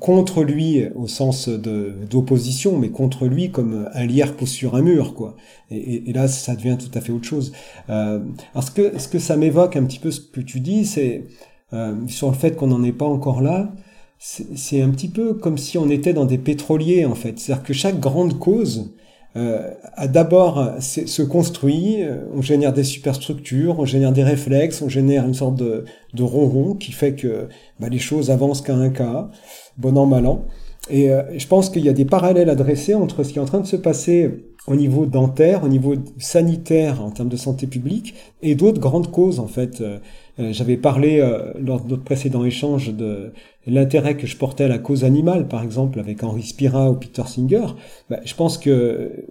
contre 0.00 0.42
lui 0.42 0.86
au 0.94 1.07
sens 1.07 1.48
d'opposition, 1.48 2.78
mais 2.78 2.90
contre 2.90 3.26
lui 3.26 3.50
comme 3.50 3.88
un 3.92 4.07
lierre 4.07 4.36
pousse 4.36 4.53
sur 4.53 4.74
un 4.74 4.82
mur, 4.82 5.14
quoi. 5.14 5.36
Et, 5.70 6.12
là, 6.12 6.28
ça 6.28 6.55
devient 6.55 6.78
tout 6.78 6.96
à 6.96 7.00
fait 7.00 7.12
autre 7.12 7.26
chose. 7.26 7.53
Euh, 7.90 8.20
alors, 8.55 8.64
ce 8.64 9.09
que, 9.09 9.18
ça 9.18 9.36
m'évoque 9.36 9.76
un 9.76 9.84
petit 9.84 9.98
peu 9.98 10.11
ce 10.11 10.20
que 10.20 10.40
tu 10.40 10.61
dis, 10.61 10.86
c'est 10.86 11.26
euh, 11.72 11.94
sur 12.09 12.28
le 12.28 12.34
fait 12.34 12.57
qu'on 12.57 12.68
n'en 12.68 12.82
est 12.84 12.92
pas 12.92 13.07
encore 13.07 13.42
là. 13.42 13.72
C'est 14.18 14.80
un 14.80 14.90
petit 14.90 15.09
peu 15.09 15.34
comme 15.34 15.59
si 15.59 15.78
on 15.78 15.90
était 15.90 16.12
dans 16.12 16.26
des 16.26 16.38
pétroliers, 16.38 17.05
en 17.05 17.16
fait. 17.16 17.38
C'est-à-dire 17.38 17.64
que 17.64 17.72
chaque 17.72 17.98
grande 17.98 18.38
cause 18.38 18.78
euh, 18.78 19.01
a 19.35 20.09
d'abord 20.09 20.74
se 20.80 21.22
construit, 21.22 22.03
euh, 22.03 22.18
on 22.35 22.43
génère 22.43 22.72
des 22.72 22.85
superstructures, 22.85 23.78
on 23.78 23.87
génère 23.87 24.12
des 24.12 24.22
réflexes, 24.22 24.83
on 24.83 24.89
génère 24.89 25.26
une 25.26 25.35
sorte 25.35 25.57
de, 25.57 25.85
de 26.12 26.22
ronron 26.22 26.74
qui 26.74 26.93
fait 26.93 27.14
que 27.14 27.49
bah, 27.80 27.89
les 27.89 27.99
choses 27.99 28.30
avancent 28.30 28.61
qu'à 28.61 28.74
un 28.74 28.91
cas, 28.91 29.30
bon 29.78 29.97
an, 29.97 30.07
mal 30.07 30.26
an. 30.26 30.45
Et 30.91 31.11
euh, 31.11 31.22
je 31.39 31.47
pense 31.47 31.70
qu'il 31.70 31.85
y 31.85 31.89
a 31.89 31.93
des 31.93 32.05
parallèles 32.05 32.51
à 32.51 32.57
dresser 32.57 32.95
entre 32.95 33.22
ce 33.22 33.33
qui 33.33 33.39
est 33.39 33.43
en 33.43 33.47
train 33.47 33.61
de 33.61 33.66
se 33.66 33.76
passer 33.76 34.45
au 34.66 34.76
niveau 34.76 35.06
dentaire, 35.06 35.64
au 35.64 35.68
niveau 35.68 35.94
sanitaire 36.18 37.02
en 37.02 37.10
termes 37.10 37.28
de 37.28 37.36
santé 37.36 37.66
publique, 37.66 38.14
et 38.42 38.54
d'autres 38.54 38.80
grandes 38.80 39.10
causes 39.10 39.40
en 39.40 39.48
fait. 39.48 39.80
Euh, 39.80 39.98
j'avais 40.38 40.78
parlé 40.78 41.18
lors 41.60 41.84
de 41.84 41.90
notre 41.90 42.04
précédent 42.04 42.42
échange 42.42 42.94
de 42.94 43.34
l'intérêt 43.66 44.16
que 44.16 44.26
je 44.26 44.34
portais 44.38 44.64
à 44.64 44.68
la 44.68 44.78
cause 44.78 45.04
animale, 45.04 45.46
par 45.46 45.62
exemple, 45.62 46.00
avec 46.00 46.24
Henri 46.24 46.42
Spira 46.42 46.90
ou 46.90 46.94
Peter 46.94 47.24
Singer, 47.26 47.66
bah, 48.08 48.18
je 48.24 48.34
pense 48.34 48.56
que 48.56 49.26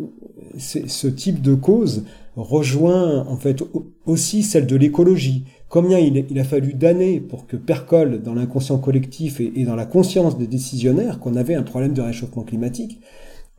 ce 0.60 1.08
type 1.08 1.42
de 1.42 1.56
cause 1.56 2.04
rejoint 2.36 3.26
en 3.28 3.36
fait 3.38 3.64
aussi 4.06 4.44
celle 4.44 4.68
de 4.68 4.76
l'écologie. 4.76 5.46
Combien 5.70 6.00
il, 6.00 6.38
a 6.38 6.44
fallu 6.44 6.74
d'années 6.74 7.22
pour 7.22 7.48
que 7.48 7.56
percole 7.56 8.22
dans 8.22 8.34
l'inconscient 8.34 8.78
collectif 8.78 9.40
et, 9.40 9.64
dans 9.64 9.76
la 9.76 9.86
conscience 9.86 10.38
des 10.38 10.48
décisionnaires 10.48 11.20
qu'on 11.20 11.36
avait 11.36 11.56
un 11.56 11.64
problème 11.64 11.94
de 11.94 12.02
réchauffement 12.02 12.44
climatique 12.44 13.00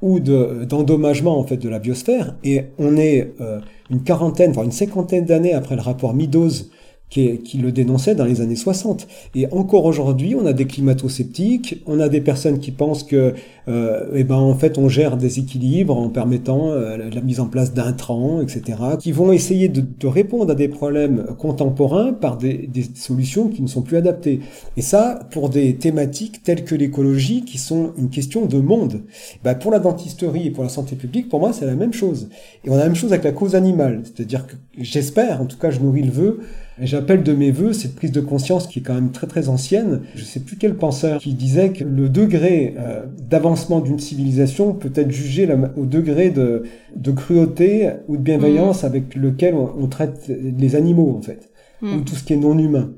ou 0.03 0.21
d'endommagement 0.21 1.39
en 1.39 1.45
fait 1.45 1.57
de 1.57 1.69
la 1.69 1.79
biosphère. 1.79 2.35
Et 2.45 2.65
on 2.79 2.97
est 2.97 3.33
euh, 3.41 3.61
une 3.91 4.03
quarantaine 4.03 4.53
voire 4.53 4.67
une 4.67 4.73
cinquantaine 4.73 5.25
d'années 5.25 5.55
après 5.55 5.77
le 5.77 5.83
rapport 5.83 6.13
Meadows 6.13 6.51
qui, 7.13 7.59
le 7.59 7.73
dénonçait 7.73 8.15
dans 8.15 8.25
les 8.25 8.41
années 8.41 8.57
60. 8.57 9.07
Et 9.35 9.47
encore 9.53 9.85
aujourd'hui, 9.85 10.35
on 10.35 10.47
a 10.47 10.55
des 10.55 10.65
climato-sceptiques, 10.65 11.83
on 11.87 12.01
a 12.01 12.09
des 12.09 12.23
personnes 12.23 12.59
qui 12.59 12.71
pensent 12.71 13.03
que, 13.03 13.35
euh, 13.69 14.07
eh 14.15 14.25
ben, 14.25 14.37
en 14.37 14.55
fait, 14.55 14.79
on 14.79 14.89
gère 14.89 15.19
des 15.19 15.39
équilibres 15.39 15.97
en 15.97 16.09
permettant 16.09 16.71
euh, 16.71 17.11
la 17.13 17.21
mise 17.21 17.39
en 17.39 17.47
place 17.47 17.75
d'intrants, 17.75 18.41
etc., 18.41 18.79
qui 18.99 19.13
vont 19.13 19.31
essayer 19.31 19.69
de, 19.69 20.07
répondre 20.07 20.53
à 20.53 20.55
des 20.55 20.69
problèmes 20.69 21.27
contemporains 21.39 22.13
par 22.13 22.39
des, 22.39 22.67
des, 22.67 22.85
solutions 22.95 23.49
qui 23.49 23.63
ne 23.63 23.69
sont 23.69 23.83
plus 23.83 23.99
adaptées. 23.99 24.41
Et 24.77 24.83
ça, 24.83 25.21
pour 25.31 25.51
des 25.51 25.77
thématiques 25.77 26.43
telles 26.43 26.65
que 26.65 26.75
l'écologie, 26.75 27.45
qui 27.45 27.59
sont 27.59 27.93
une 27.99 28.09
question 28.09 28.47
de 28.47 28.59
monde. 28.59 29.03
Ben, 29.45 29.55
pour 29.55 29.71
la 29.71 29.79
dentisterie 29.79 30.47
et 30.47 30.51
pour 30.51 30.65
la 30.65 30.71
santé 30.71 30.97
publique, 30.97 31.29
pour 31.29 31.41
moi, 31.41 31.53
c'est 31.53 31.67
la 31.67 31.75
même 31.75 31.93
chose. 31.93 32.29
Et 32.65 32.71
on 32.71 32.75
a 32.75 32.79
la 32.79 32.85
même 32.85 32.95
chose 32.95 33.13
avec 33.13 33.25
la 33.25 33.33
cause 33.33 33.55
animale. 33.55 34.03
C'est-à-dire 34.05 34.47
que 34.47 34.55
j'espère, 34.79 35.43
en 35.43 35.47
tout 35.47 35.59
cas, 35.59 35.71
je 35.71 35.81
nourris 35.81 36.03
le 36.03 36.11
vœu, 36.11 36.41
J'appelle 36.81 37.23
de 37.23 37.35
mes 37.35 37.51
voeux 37.51 37.73
cette 37.73 37.95
prise 37.95 38.13
de 38.13 38.21
conscience 38.21 38.67
qui 38.67 38.79
est 38.79 38.83
quand 38.83 38.95
même 38.95 39.13
très 39.13 39.27
très 39.27 39.49
ancienne. 39.49 40.03
Je 40.15 40.25
sais 40.25 40.41
plus 40.41 40.57
quel 40.57 40.77
penseur 40.77 41.21
qui 41.21 41.35
disait 41.35 41.71
que 41.71 41.85
le 41.85 42.09
degré 42.09 42.75
euh, 42.79 43.05
d'avancement 43.19 43.81
d'une 43.81 43.99
civilisation 43.99 44.73
peut 44.73 44.93
être 44.95 45.11
jugé 45.11 45.49
au 45.77 45.85
degré 45.85 46.31
de, 46.31 46.63
de 46.97 47.11
cruauté 47.11 47.91
ou 48.09 48.17
de 48.17 48.23
bienveillance 48.23 48.83
mm. 48.83 48.87
avec 48.87 49.15
lequel 49.15 49.55
on, 49.55 49.87
traite 49.87 50.29
les 50.29 50.75
animaux 50.75 51.15
en 51.17 51.21
fait, 51.21 51.51
mm. 51.83 51.97
ou 51.97 52.01
tout 52.01 52.15
ce 52.15 52.25
qui 52.25 52.33
est 52.33 52.39
non 52.39 52.59
humain. 52.59 52.93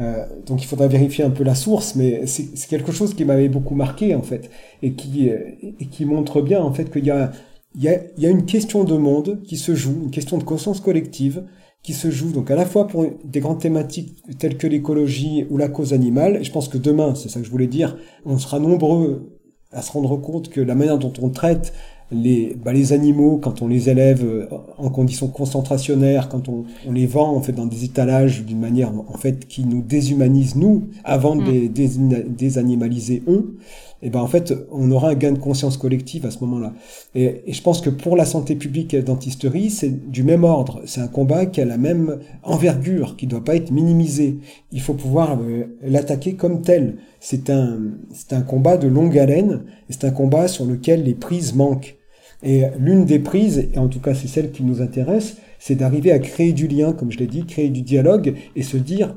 Euh, 0.00 0.26
donc 0.44 0.62
il 0.62 0.66
faudra 0.66 0.88
vérifier 0.88 1.22
un 1.22 1.30
peu 1.30 1.44
la 1.44 1.54
source, 1.54 1.94
mais 1.94 2.26
c'est 2.26 2.68
quelque 2.68 2.90
chose 2.90 3.14
qui 3.14 3.24
m'avait 3.24 3.48
beaucoup 3.48 3.76
marqué 3.76 4.14
en 4.16 4.22
fait, 4.22 4.50
et 4.82 4.94
qui, 4.94 5.30
euh, 5.30 5.38
et 5.62 5.86
qui 5.86 6.04
montre 6.04 6.42
bien 6.42 6.60
en 6.60 6.72
fait 6.72 6.90
qu'il 6.90 7.04
y 7.04 7.12
a, 7.12 7.30
il 7.76 7.82
y, 7.82 7.88
a, 7.88 8.00
il 8.16 8.22
y 8.22 8.26
a 8.26 8.30
une 8.30 8.44
question 8.44 8.82
de 8.82 8.96
monde 8.96 9.40
qui 9.44 9.56
se 9.56 9.74
joue, 9.74 10.02
une 10.04 10.10
question 10.10 10.38
de 10.38 10.44
conscience 10.44 10.80
collective, 10.80 11.44
qui 11.84 11.92
se 11.92 12.10
joue 12.10 12.32
donc 12.32 12.50
à 12.50 12.56
la 12.56 12.64
fois 12.64 12.88
pour 12.88 13.04
des 13.24 13.40
grandes 13.40 13.60
thématiques 13.60 14.16
telles 14.38 14.56
que 14.56 14.66
l'écologie 14.66 15.46
ou 15.50 15.58
la 15.58 15.68
cause 15.68 15.92
animale. 15.92 16.38
Et 16.40 16.44
je 16.44 16.50
pense 16.50 16.68
que 16.68 16.78
demain, 16.78 17.14
c'est 17.14 17.28
ça 17.28 17.38
que 17.38 17.46
je 17.46 17.50
voulais 17.50 17.68
dire, 17.68 17.96
on 18.24 18.38
sera 18.38 18.58
nombreux 18.58 19.30
à 19.70 19.82
se 19.82 19.92
rendre 19.92 20.16
compte 20.16 20.48
que 20.48 20.62
la 20.62 20.74
manière 20.74 20.98
dont 20.98 21.12
on 21.20 21.28
traite 21.28 21.74
les, 22.10 22.56
bah, 22.62 22.72
les 22.72 22.92
animaux, 22.92 23.38
quand 23.42 23.60
on 23.60 23.68
les 23.68 23.90
élève 23.90 24.24
euh, 24.24 24.46
en 24.78 24.88
conditions 24.88 25.28
concentrationnaires, 25.28 26.28
quand 26.28 26.48
on, 26.48 26.64
on 26.86 26.92
les 26.92 27.06
vend 27.06 27.34
en 27.34 27.40
fait 27.40 27.52
dans 27.52 27.66
des 27.66 27.84
étalages 27.84 28.44
d'une 28.44 28.60
manière 28.60 28.92
en 28.92 29.18
fait 29.18 29.46
qui 29.46 29.64
nous 29.64 29.82
déshumanise 29.82 30.56
nous, 30.56 30.84
avant 31.02 31.36
de 31.36 31.42
mm. 31.42 31.50
les 31.50 31.68
désanimaliser 31.68 33.22
eux, 33.26 33.56
et 34.04 34.10
ben 34.10 34.20
en 34.20 34.28
fait 34.28 34.54
on 34.70 34.90
aura 34.92 35.08
un 35.08 35.14
gain 35.14 35.32
de 35.32 35.38
conscience 35.38 35.76
collective 35.76 36.26
à 36.26 36.30
ce 36.30 36.38
moment-là. 36.40 36.74
Et, 37.14 37.42
et, 37.46 37.52
je 37.52 37.62
pense 37.62 37.80
que 37.80 37.90
pour 37.90 38.16
la 38.16 38.26
santé 38.26 38.54
publique 38.54 38.94
et 38.94 38.98
la 38.98 39.02
dentisterie, 39.02 39.70
c'est 39.70 40.10
du 40.10 40.22
même 40.22 40.44
ordre. 40.44 40.82
C'est 40.84 41.00
un 41.00 41.08
combat 41.08 41.46
qui 41.46 41.60
a 41.60 41.64
la 41.64 41.78
même 41.78 42.20
envergure, 42.42 43.16
qui 43.16 43.26
ne 43.26 43.30
doit 43.30 43.44
pas 43.44 43.56
être 43.56 43.70
minimisé. 43.70 44.38
Il 44.70 44.82
faut 44.82 44.94
pouvoir 44.94 45.40
euh, 45.40 45.64
l'attaquer 45.82 46.34
comme 46.34 46.62
tel. 46.62 46.98
C'est 47.18 47.48
un, 47.48 47.78
c'est 48.12 48.34
un 48.34 48.42
combat 48.42 48.76
de 48.76 48.86
longue 48.86 49.18
haleine, 49.18 49.62
et 49.88 49.94
c'est 49.94 50.04
un 50.04 50.10
combat 50.10 50.46
sur 50.46 50.66
lequel 50.66 51.02
les 51.04 51.14
prises 51.14 51.54
manquent. 51.54 51.96
Et 52.42 52.64
l'une 52.78 53.06
des 53.06 53.18
prises, 53.18 53.70
et 53.72 53.78
en 53.78 53.88
tout 53.88 54.00
cas 54.00 54.14
c'est 54.14 54.28
celle 54.28 54.52
qui 54.52 54.62
nous 54.62 54.82
intéresse, 54.82 55.38
c'est 55.58 55.76
d'arriver 55.76 56.12
à 56.12 56.18
créer 56.18 56.52
du 56.52 56.68
lien, 56.68 56.92
comme 56.92 57.10
je 57.10 57.18
l'ai 57.18 57.26
dit, 57.26 57.46
créer 57.46 57.70
du 57.70 57.80
dialogue, 57.80 58.34
et 58.54 58.62
se 58.62 58.76
dire, 58.76 59.16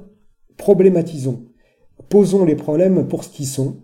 problématisons, 0.55 1.43
posons 2.07 2.45
les 2.45 2.55
problèmes 2.55 3.05
pour 3.05 3.25
ce 3.25 3.29
qu'ils 3.29 3.47
sont, 3.47 3.75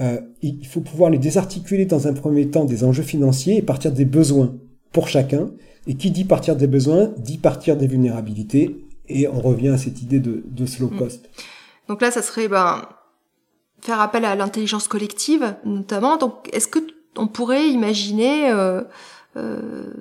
euh, 0.00 0.20
il 0.42 0.66
faut 0.66 0.80
pouvoir 0.80 1.10
les 1.10 1.18
désarticuler 1.18 1.86
dans 1.86 2.06
un 2.06 2.12
premier 2.12 2.48
temps 2.50 2.64
des 2.64 2.84
enjeux 2.84 3.02
financiers 3.02 3.56
et 3.56 3.62
partir 3.62 3.92
des 3.92 4.04
besoins 4.04 4.54
pour 4.92 5.08
chacun. 5.08 5.50
Et 5.86 5.94
qui 5.94 6.10
dit 6.10 6.24
partir 6.24 6.54
des 6.54 6.66
besoins, 6.66 7.10
dit 7.18 7.38
partir 7.38 7.76
des 7.76 7.86
vulnérabilités. 7.86 8.84
Et 9.08 9.26
on 9.26 9.40
revient 9.40 9.68
à 9.68 9.78
cette 9.78 10.02
idée 10.02 10.20
de, 10.20 10.44
de 10.44 10.66
slow 10.66 10.90
mm. 10.90 10.98
cost. 10.98 11.30
Donc 11.88 12.02
là, 12.02 12.10
ça 12.10 12.20
serait 12.22 12.48
ben, 12.48 12.86
faire 13.80 14.00
appel 14.00 14.24
à 14.24 14.36
l'intelligence 14.36 14.88
collective, 14.88 15.54
notamment. 15.64 16.16
Donc, 16.16 16.48
est-ce 16.52 16.68
que 16.68 16.78
on 17.16 17.26
pourrait 17.26 17.68
imaginer 17.68 18.50
euh, 18.50 18.82
euh, 19.36 19.92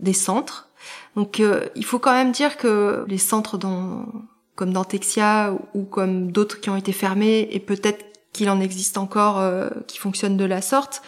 des 0.00 0.12
centres? 0.12 0.68
Donc, 1.16 1.40
euh, 1.40 1.66
il 1.76 1.84
faut 1.84 1.98
quand 1.98 2.12
même 2.12 2.32
dire 2.32 2.56
que 2.56 3.04
les 3.08 3.18
centres 3.18 3.56
dont, 3.56 4.06
comme 4.54 4.72
Dantexia 4.72 5.56
ou 5.74 5.84
comme 5.84 6.32
d'autres 6.32 6.60
qui 6.60 6.70
ont 6.70 6.76
été 6.76 6.92
fermés 6.92 7.48
et 7.50 7.60
peut-être 7.60 8.04
qu'il 8.34 8.50
en 8.50 8.60
existe 8.60 8.98
encore 8.98 9.38
euh, 9.38 9.70
qui 9.86 9.98
fonctionnent 9.98 10.36
de 10.36 10.44
la 10.44 10.60
sorte. 10.60 11.00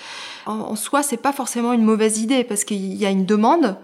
En, 0.46 0.76
soi, 0.76 1.02
c'est 1.02 1.18
pas 1.18 1.32
forcément 1.32 1.74
une 1.74 1.82
mauvaise 1.82 2.20
idée 2.20 2.44
parce 2.44 2.64
qu'il 2.64 2.94
y 2.94 3.04
a 3.04 3.10
une 3.10 3.26
demande 3.26 3.76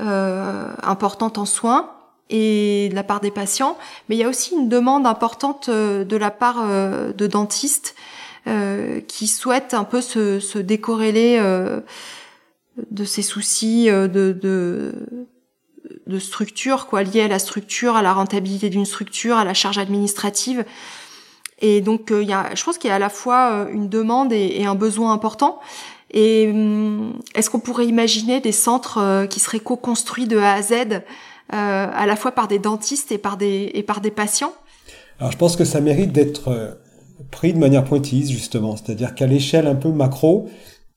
euh, 0.00 0.66
importante 0.82 1.38
en 1.38 1.46
soins 1.46 1.92
et 2.28 2.88
de 2.90 2.94
la 2.94 3.04
part 3.04 3.20
des 3.20 3.30
patients, 3.30 3.78
mais 4.08 4.16
il 4.16 4.18
y 4.18 4.24
a 4.24 4.28
aussi 4.28 4.54
une 4.54 4.68
demande 4.68 5.06
importante 5.06 5.68
euh, 5.68 6.04
de 6.04 6.16
la 6.16 6.30
part 6.30 6.66
de 6.66 7.26
dentistes 7.26 7.94
qui 9.06 9.26
souhaitent 9.26 9.74
un 9.74 9.84
peu 9.84 10.00
se, 10.00 10.40
se 10.40 10.58
décorréler 10.58 11.38
de 12.90 13.04
ces 13.04 13.20
soucis 13.20 13.86
de, 13.86 14.06
de, 14.32 14.94
de 16.06 16.18
structure, 16.18 16.86
quoi, 16.86 17.02
liés 17.02 17.20
à 17.20 17.28
la 17.28 17.38
structure, 17.38 17.96
à 17.96 18.02
la 18.02 18.14
rentabilité 18.14 18.70
d'une 18.70 18.86
structure, 18.86 19.36
à 19.36 19.44
la 19.44 19.54
charge 19.54 19.76
administrative. 19.76 20.64
Et 21.60 21.80
donc, 21.80 22.10
euh, 22.10 22.22
il 22.22 22.28
y 22.28 22.32
a, 22.32 22.54
je 22.54 22.64
pense 22.64 22.78
qu'il 22.78 22.88
y 22.88 22.92
a 22.92 22.96
à 22.96 23.00
la 23.00 23.08
fois 23.08 23.52
euh, 23.52 23.72
une 23.72 23.88
demande 23.88 24.32
et, 24.32 24.64
un 24.64 24.74
besoin 24.74 25.12
important. 25.12 25.58
Et 26.12 26.48
hum, 26.50 27.14
est-ce 27.34 27.50
qu'on 27.50 27.60
pourrait 27.60 27.86
imaginer 27.86 28.40
des 28.40 28.52
centres 28.52 28.98
euh, 28.98 29.26
qui 29.26 29.40
seraient 29.40 29.60
co-construits 29.60 30.26
de 30.26 30.38
A 30.38 30.54
à 30.54 30.62
Z, 30.62 31.02
à 31.52 32.06
la 32.06 32.14
fois 32.14 32.30
par 32.30 32.46
des 32.46 32.60
dentistes 32.60 33.10
et 33.10 33.18
par 33.18 33.36
des, 33.36 33.72
et 33.74 33.82
par 33.82 34.00
des 34.00 34.12
patients? 34.12 34.52
Alors, 35.18 35.32
je 35.32 35.36
pense 35.36 35.56
que 35.56 35.64
ça 35.64 35.80
mérite 35.80 36.12
d'être 36.12 36.78
pris 37.32 37.52
de 37.52 37.58
manière 37.58 37.84
pointilleuse, 37.84 38.30
justement. 38.30 38.76
C'est-à-dire 38.76 39.16
qu'à 39.16 39.26
l'échelle 39.26 39.66
un 39.66 39.74
peu 39.74 39.90
macro, 39.90 40.48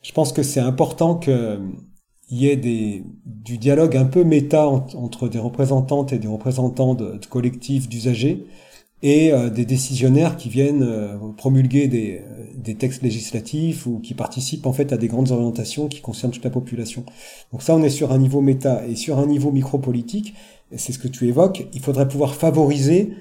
je 0.04 0.12
pense 0.12 0.32
que 0.32 0.44
c'est 0.44 0.60
important 0.60 1.16
qu'il 1.16 1.60
y 2.30 2.48
ait 2.50 2.56
des, 2.56 3.04
du 3.26 3.58
dialogue 3.58 3.98
un 3.98 4.06
peu 4.06 4.24
méta 4.24 4.68
entre 4.68 5.28
des 5.28 5.40
représentantes 5.40 6.14
et 6.14 6.20
des 6.20 6.28
représentants 6.28 6.94
de 6.94 7.20
collectifs 7.28 7.90
d'usagers 7.90 8.46
et 9.04 9.34
euh, 9.34 9.50
des 9.50 9.66
décisionnaires 9.66 10.38
qui 10.38 10.50
viennent 10.50 10.82
euh, 10.82 11.18
promulguer 11.36 11.88
des, 11.88 12.22
euh, 12.22 12.46
des, 12.56 12.76
textes 12.76 13.04
législatifs 13.04 13.86
ou 13.86 14.00
qui 14.00 14.14
participent 14.14 14.66
en 14.66 14.72
fait 14.72 14.94
à 14.94 14.98
des 14.98 15.10
grandes 15.10 15.32
orientations 15.32 15.90
qui 15.90 16.00
concernent 16.00 16.32
toute 16.32 16.46
la 16.46 16.50
population. 16.50 17.04
Donc 17.52 17.62
ça, 17.62 17.76
on 17.76 17.84
est 17.84 17.90
sur 17.90 18.14
un 18.14 18.18
niveau 18.18 18.40
méta 18.40 18.82
et 18.88 18.96
sur 18.96 19.20
un 19.20 19.28
niveau 19.28 19.52
micropolitique, 19.52 20.34
c'est 20.76 20.94
ce 20.94 21.00
que 21.00 21.10
tu 21.10 21.28
évoques, 21.28 21.68
il 21.74 21.82
faudrait 21.82 22.08
pouvoir 22.08 22.34
favoriser 22.34 23.14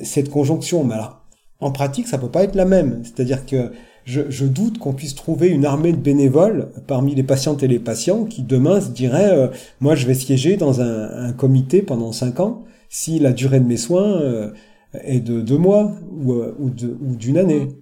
cette 0.00 0.30
conjonction. 0.30 0.84
Mais 0.84 0.94
alors, 0.94 1.20
en 1.60 1.70
pratique, 1.70 2.06
ça 2.06 2.16
peut 2.16 2.30
pas 2.30 2.44
être 2.44 2.54
la 2.54 2.64
même. 2.64 3.02
C'est-à-dire 3.02 3.44
que 3.44 3.72
je, 4.06 4.46
doute 4.46 4.78
qu'on 4.78 4.94
puisse 4.94 5.14
trouver 5.14 5.48
une 5.48 5.66
armée 5.66 5.92
de 5.92 5.98
bénévoles 5.98 6.70
parmi 6.86 7.14
les 7.14 7.22
patientes 7.22 7.62
et 7.62 7.68
les 7.68 7.78
patients 7.78 8.24
qui 8.24 8.42
demain 8.42 8.80
se 8.80 8.88
diraient 8.88 9.50
moi 9.80 9.94
je 9.94 10.06
vais 10.06 10.14
siéger 10.14 10.56
dans 10.56 10.80
un, 10.80 11.32
comité 11.34 11.82
pendant 11.82 12.12
cinq 12.12 12.40
ans 12.40 12.64
si 12.88 13.18
la 13.18 13.34
durée 13.34 13.60
de 13.60 13.66
mes 13.66 13.76
soins 13.76 14.52
et 15.02 15.20
de 15.20 15.40
deux 15.40 15.58
mois 15.58 15.92
ou, 16.10 16.32
euh, 16.32 16.54
ou 16.60 16.70
d'une 16.70 17.38
année. 17.38 17.66
Mm. 17.66 17.74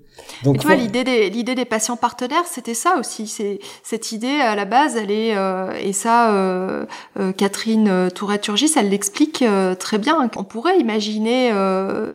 Donc, 0.44 0.58
tu 0.58 0.66
vois, 0.66 0.76
l'idée 0.76 1.04
des, 1.04 1.30
l'idée 1.30 1.54
des 1.54 1.64
patients 1.64 1.96
partenaires, 1.96 2.44
c'était 2.46 2.74
ça 2.74 2.96
aussi. 2.98 3.26
C'est 3.26 3.60
cette 3.82 4.12
idée 4.12 4.40
à 4.40 4.54
la 4.54 4.66
base, 4.66 4.96
elle 4.96 5.10
est 5.10 5.36
euh, 5.36 5.72
et 5.82 5.92
ça, 5.92 6.34
euh, 6.34 6.84
euh 7.18 7.32
Catherine 7.32 8.10
Tourette-Turgis, 8.14 8.72
elle 8.76 8.90
l'explique 8.90 9.42
très 9.78 9.98
bien. 9.98 10.30
On 10.36 10.44
pourrait 10.44 10.78
imaginer 10.78 11.50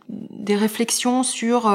des 0.08 0.54
réflexions 0.54 1.22
sur 1.22 1.72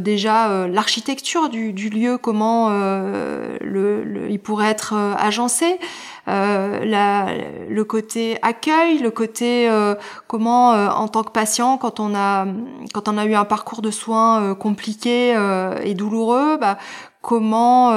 déjà 0.00 0.66
l'architecture 0.68 1.48
du, 1.48 1.72
du, 1.72 1.88
lieu, 1.88 2.18
comment 2.18 2.70
le, 2.70 3.58
le, 4.04 4.30
il 4.30 4.38
pourrait 4.38 4.70
être 4.70 4.94
agencé. 5.18 5.78
Euh, 6.26 6.84
la, 6.86 7.34
le 7.68 7.84
côté 7.84 8.38
accueil, 8.40 8.98
le 8.98 9.10
côté 9.10 9.68
euh, 9.68 9.94
comment 10.26 10.72
euh, 10.72 10.88
en 10.88 11.06
tant 11.06 11.22
que 11.22 11.30
patient 11.30 11.76
quand 11.76 12.00
on 12.00 12.14
a 12.14 12.46
quand 12.94 13.08
on 13.08 13.18
a 13.18 13.26
eu 13.26 13.34
un 13.34 13.44
parcours 13.44 13.82
de 13.82 13.90
soins 13.90 14.54
compliqué 14.54 15.36
et 15.82 15.94
douloureux, 15.94 16.56
bah, 16.56 16.78
comment 17.20 17.90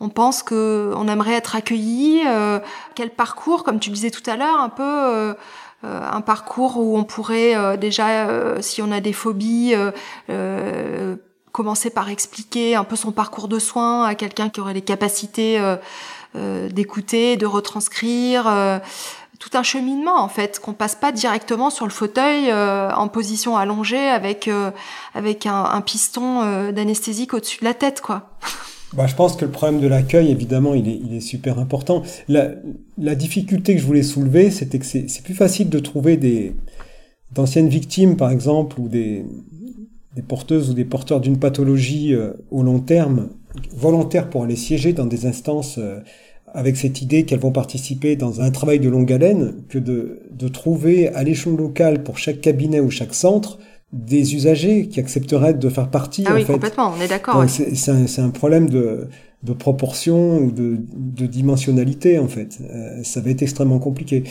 on 0.00 0.08
pense 0.08 0.42
que 0.42 0.92
on 0.96 1.08
aimerait 1.08 1.34
être 1.34 1.56
accueilli, 1.56 2.22
quel 2.94 3.10
parcours, 3.10 3.64
comme 3.64 3.80
tu 3.80 3.90
disais 3.90 4.10
tout 4.10 4.28
à 4.30 4.36
l'heure, 4.36 4.60
un 4.60 4.68
peu 4.68 5.34
un 5.82 6.20
parcours 6.20 6.76
où 6.76 6.96
on 6.96 7.04
pourrait 7.04 7.76
déjà, 7.76 8.60
si 8.60 8.82
on 8.82 8.92
a 8.92 9.00
des 9.00 9.12
phobies, 9.12 9.74
commencer 11.50 11.90
par 11.90 12.08
expliquer 12.08 12.76
un 12.76 12.84
peu 12.84 12.96
son 12.96 13.12
parcours 13.12 13.48
de 13.48 13.58
soins 13.58 14.04
à 14.04 14.14
quelqu'un 14.14 14.48
qui 14.48 14.60
aurait 14.60 14.74
les 14.74 14.82
capacités 14.82 15.60
euh, 16.34 16.70
d'écouter, 16.70 17.36
de 17.36 17.44
retranscrire 17.44 18.46
euh, 18.48 18.78
tout 19.38 19.50
un 19.52 19.62
cheminement 19.62 20.18
en 20.18 20.28
fait 20.28 20.60
qu'on 20.60 20.72
passe 20.72 20.94
pas 20.94 21.12
directement 21.12 21.68
sur 21.68 21.84
le 21.84 21.90
fauteuil 21.90 22.50
euh, 22.50 22.90
en 22.94 23.08
position 23.08 23.58
allongée 23.58 24.08
avec 24.08 24.48
avec 25.14 25.44
un, 25.44 25.62
un 25.64 25.80
piston 25.82 26.70
d'anesthésique 26.72 27.34
au-dessus 27.34 27.60
de 27.60 27.66
la 27.66 27.74
tête 27.74 28.00
quoi. 28.00 28.30
Bah, 28.94 29.06
je 29.06 29.14
pense 29.14 29.36
que 29.36 29.44
le 29.44 29.50
problème 29.50 29.80
de 29.80 29.86
l'accueil, 29.86 30.30
évidemment, 30.30 30.74
il 30.74 31.14
est, 31.14 31.20
super 31.20 31.58
important. 31.58 32.02
La, 32.28 33.14
difficulté 33.14 33.74
que 33.74 33.80
je 33.80 33.86
voulais 33.86 34.02
soulever, 34.02 34.50
c'était 34.50 34.78
que 34.78 34.84
c'est 34.84 35.22
plus 35.22 35.34
facile 35.34 35.70
de 35.70 35.78
trouver 35.78 36.16
des, 36.16 36.54
d'anciennes 37.32 37.68
victimes, 37.68 38.16
par 38.16 38.30
exemple, 38.30 38.78
ou 38.80 38.88
des, 38.88 39.24
des 40.14 40.22
porteuses 40.22 40.70
ou 40.70 40.74
des 40.74 40.84
porteurs 40.84 41.20
d'une 41.20 41.38
pathologie 41.38 42.14
euh, 42.14 42.32
au 42.50 42.62
long 42.62 42.80
terme, 42.80 43.30
volontaires 43.74 44.28
pour 44.28 44.44
aller 44.44 44.56
siéger 44.56 44.92
dans 44.92 45.06
des 45.06 45.24
instances 45.24 45.78
euh, 45.78 46.00
avec 46.54 46.76
cette 46.76 47.00
idée 47.00 47.24
qu'elles 47.24 47.40
vont 47.40 47.52
participer 47.52 48.14
dans 48.16 48.42
un 48.42 48.50
travail 48.50 48.78
de 48.78 48.90
longue 48.90 49.10
haleine, 49.10 49.54
que 49.70 49.78
de, 49.78 50.20
de 50.30 50.48
trouver 50.48 51.08
à 51.08 51.22
l'échelon 51.22 51.56
local 51.56 52.02
pour 52.02 52.18
chaque 52.18 52.42
cabinet 52.42 52.80
ou 52.80 52.90
chaque 52.90 53.14
centre 53.14 53.58
des 53.92 54.34
usagers 54.34 54.88
qui 54.88 55.00
accepteraient 55.00 55.54
de 55.54 55.68
faire 55.68 55.90
partie. 55.90 56.24
Ah 56.26 56.32
en 56.32 56.34
oui, 56.34 56.44
fait. 56.44 56.54
complètement, 56.54 56.92
on 56.96 57.00
est 57.00 57.08
d'accord. 57.08 57.44
C'est 57.48 57.90
un, 57.90 58.06
un, 58.24 58.30
problème 58.30 58.68
de, 58.70 59.08
de 59.42 59.52
proportion 59.52 60.38
ou 60.38 60.50
de, 60.50 60.78
de, 60.94 61.26
dimensionnalité 61.26 62.18
en 62.18 62.28
fait. 62.28 62.58
Euh, 62.62 63.02
ça 63.02 63.20
va 63.20 63.30
être 63.30 63.42
extrêmement 63.42 63.78
compliqué. 63.78 64.24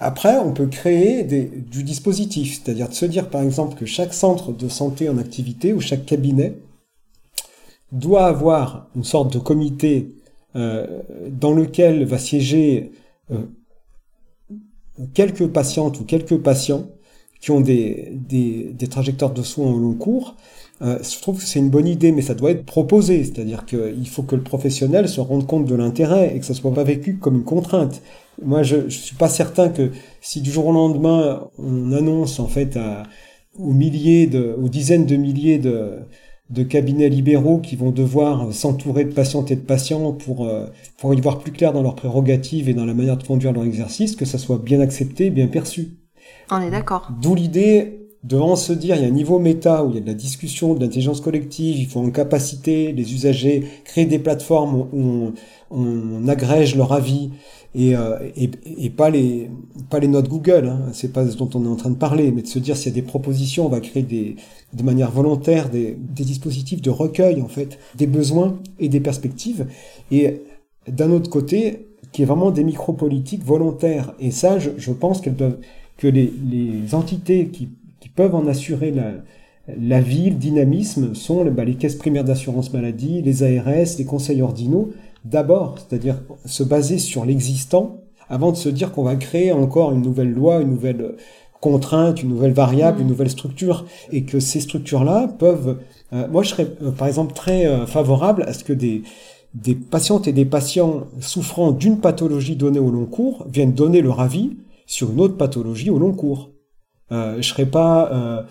Après, 0.00 0.38
on 0.38 0.52
peut 0.52 0.66
créer 0.66 1.24
des, 1.24 1.44
du 1.44 1.84
dispositif, 1.84 2.60
c'est-à-dire 2.62 2.88
de 2.88 2.94
se 2.94 3.04
dire 3.04 3.28
par 3.28 3.42
exemple 3.42 3.76
que 3.76 3.86
chaque 3.86 4.14
centre 4.14 4.52
de 4.52 4.68
santé 4.68 5.08
en 5.08 5.18
activité 5.18 5.72
ou 5.72 5.80
chaque 5.80 6.06
cabinet 6.06 6.56
doit 7.92 8.26
avoir 8.26 8.88
une 8.96 9.04
sorte 9.04 9.32
de 9.32 9.38
comité 9.38 10.14
euh, 10.56 11.02
dans 11.28 11.52
lequel 11.52 12.04
va 12.04 12.18
siéger 12.18 12.92
euh, 13.30 13.42
quelques 15.12 15.46
patientes 15.48 16.00
ou 16.00 16.04
quelques 16.04 16.38
patients 16.38 16.86
qui 17.42 17.50
ont 17.50 17.60
des, 17.60 18.12
des, 18.28 18.72
des 18.72 18.86
trajectoires 18.86 19.34
de 19.34 19.42
soins 19.42 19.70
au 19.70 19.78
long 19.78 19.94
cours. 19.94 20.36
Euh, 20.80 20.98
je 21.02 21.20
trouve 21.20 21.38
que 21.38 21.44
c'est 21.44 21.58
une 21.58 21.70
bonne 21.70 21.88
idée, 21.88 22.12
mais 22.12 22.22
ça 22.22 22.34
doit 22.34 22.52
être 22.52 22.64
proposé, 22.64 23.22
c'est-à-dire 23.24 23.66
qu'il 23.66 24.08
faut 24.08 24.22
que 24.22 24.36
le 24.36 24.42
professionnel 24.42 25.08
se 25.08 25.20
rende 25.20 25.46
compte 25.46 25.66
de 25.66 25.74
l'intérêt 25.74 26.34
et 26.34 26.38
que 26.38 26.46
ça 26.46 26.54
soit 26.54 26.72
pas 26.72 26.84
vécu 26.84 27.18
comme 27.18 27.36
une 27.36 27.44
contrainte. 27.44 28.00
Moi, 28.42 28.62
je, 28.62 28.88
je 28.88 28.96
suis 28.96 29.16
pas 29.16 29.28
certain 29.28 29.68
que 29.68 29.90
si 30.20 30.40
du 30.40 30.50
jour 30.50 30.66
au 30.66 30.72
lendemain 30.72 31.48
on 31.58 31.92
annonce 31.92 32.40
en 32.40 32.46
fait 32.46 32.76
à, 32.76 33.02
aux 33.58 33.72
milliers 33.72 34.26
de, 34.26 34.56
aux 34.60 34.68
dizaines 34.68 35.06
de 35.06 35.16
milliers 35.16 35.58
de, 35.58 35.98
de 36.50 36.62
cabinets 36.62 37.08
libéraux 37.08 37.58
qui 37.58 37.76
vont 37.76 37.90
devoir 37.90 38.52
s'entourer 38.52 39.04
de 39.04 39.12
patientes 39.12 39.50
et 39.50 39.56
de 39.56 39.60
patients 39.60 40.12
pour, 40.12 40.46
euh, 40.46 40.66
pour 40.96 41.12
y 41.12 41.20
voir 41.20 41.40
plus 41.40 41.52
clair 41.52 41.72
dans 41.72 41.82
leurs 41.82 41.96
prérogatives 41.96 42.68
et 42.68 42.74
dans 42.74 42.86
la 42.86 42.94
manière 42.94 43.16
de 43.16 43.24
conduire 43.24 43.52
leur 43.52 43.64
exercice, 43.64 44.16
que 44.16 44.24
ça 44.24 44.38
soit 44.38 44.58
bien 44.58 44.80
accepté, 44.80 45.30
bien 45.30 45.48
perçu. 45.48 46.01
On 46.52 46.60
est 46.60 46.70
d'accord. 46.70 47.08
D'où 47.20 47.34
l'idée 47.34 48.02
de 48.24 48.38
se 48.54 48.72
dire, 48.72 48.94
il 48.96 49.02
y 49.02 49.04
a 49.04 49.08
un 49.08 49.10
niveau 49.10 49.38
méta 49.38 49.84
où 49.84 49.90
il 49.90 49.94
y 49.96 49.98
a 49.98 50.00
de 50.00 50.06
la 50.06 50.14
discussion, 50.14 50.74
de 50.74 50.80
l'intelligence 50.80 51.20
collective, 51.20 51.76
il 51.76 51.86
faut 51.86 51.98
en 51.98 52.10
capacité 52.10 52.92
les 52.92 53.14
usagers, 53.14 53.64
créer 53.84 54.04
des 54.04 54.20
plateformes 54.20 54.86
où 54.92 55.32
on, 55.70 56.28
agrège 56.28 56.76
leur 56.76 56.92
avis, 56.92 57.30
et, 57.74 57.96
euh, 57.96 58.18
pas 58.96 59.10
les 59.10 59.48
notes 60.08 60.28
Google, 60.28 60.68
hein, 60.68 60.90
c'est 60.92 61.12
pas 61.12 61.26
ce 61.26 61.36
dont 61.36 61.48
on 61.54 61.64
est 61.64 61.68
en 61.68 61.74
train 61.74 61.90
de 61.90 61.96
parler, 61.96 62.30
mais 62.30 62.42
de 62.42 62.46
se 62.46 62.60
dire 62.60 62.76
s'il 62.76 62.92
y 62.92 62.98
a 62.98 63.00
des 63.00 63.06
propositions, 63.06 63.66
on 63.66 63.70
va 63.70 63.80
créer 63.80 64.02
des 64.02 64.36
de 64.72 64.82
manière 64.82 65.10
volontaire 65.10 65.68
des, 65.68 65.96
dispositifs 65.98 66.80
de 66.80 66.90
recueil 66.90 67.42
en 67.42 67.48
fait 67.48 67.78
des 67.96 68.06
besoins 68.06 68.58
et 68.78 68.88
des 68.88 69.00
perspectives, 69.00 69.66
et 70.12 70.42
d'un 70.86 71.10
autre 71.10 71.28
côté 71.28 71.88
qui 72.12 72.22
est 72.22 72.26
vraiment 72.26 72.50
des 72.50 72.62
micro-politiques 72.62 73.42
volontaires. 73.42 74.12
Et 74.20 74.30
ça, 74.30 74.58
je 74.58 74.92
pense 74.92 75.22
qu'elles 75.22 75.36
doivent 75.36 75.56
que 76.02 76.08
les, 76.08 76.32
les 76.50 76.96
entités 76.96 77.46
qui, 77.46 77.68
qui 78.00 78.08
peuvent 78.08 78.34
en 78.34 78.48
assurer 78.48 78.90
la, 78.90 79.12
la 79.80 80.00
vie, 80.00 80.30
le 80.30 80.36
dynamisme, 80.36 81.14
sont 81.14 81.44
bah, 81.44 81.64
les 81.64 81.76
caisses 81.76 81.94
primaires 81.94 82.24
d'assurance 82.24 82.72
maladie, 82.72 83.22
les 83.22 83.44
ARS, 83.44 83.96
les 83.98 84.04
conseils 84.04 84.42
ordinaux, 84.42 84.90
d'abord, 85.24 85.76
c'est-à-dire 85.78 86.20
se 86.44 86.64
baser 86.64 86.98
sur 86.98 87.24
l'existant 87.24 88.00
avant 88.28 88.50
de 88.50 88.56
se 88.56 88.68
dire 88.68 88.90
qu'on 88.90 89.04
va 89.04 89.14
créer 89.14 89.52
encore 89.52 89.92
une 89.92 90.02
nouvelle 90.02 90.32
loi, 90.32 90.60
une 90.60 90.70
nouvelle 90.70 91.14
contrainte, 91.60 92.20
une 92.20 92.30
nouvelle 92.30 92.52
variable, 92.52 93.00
une 93.00 93.06
nouvelle 93.06 93.30
structure, 93.30 93.84
et 94.10 94.24
que 94.24 94.40
ces 94.40 94.58
structures-là 94.58 95.28
peuvent... 95.38 95.78
Euh, 96.12 96.26
moi, 96.26 96.42
je 96.42 96.48
serais 96.48 96.66
euh, 96.82 96.90
par 96.90 97.06
exemple 97.06 97.32
très 97.32 97.66
euh, 97.66 97.86
favorable 97.86 98.42
à 98.48 98.54
ce 98.54 98.64
que 98.64 98.72
des, 98.72 99.04
des 99.54 99.76
patientes 99.76 100.26
et 100.26 100.32
des 100.32 100.46
patients 100.46 101.04
souffrant 101.20 101.70
d'une 101.70 102.00
pathologie 102.00 102.56
donnée 102.56 102.80
au 102.80 102.90
long 102.90 103.06
cours 103.06 103.46
viennent 103.48 103.72
donner 103.72 104.02
leur 104.02 104.18
avis 104.18 104.56
sur 104.86 105.10
une 105.10 105.20
autre 105.20 105.36
pathologie 105.36 105.90
au 105.90 105.98
long 105.98 106.12
cours. 106.12 106.50
Euh, 107.10 107.36
je 107.40 107.48
serais 107.48 107.68
euh, 107.74 108.42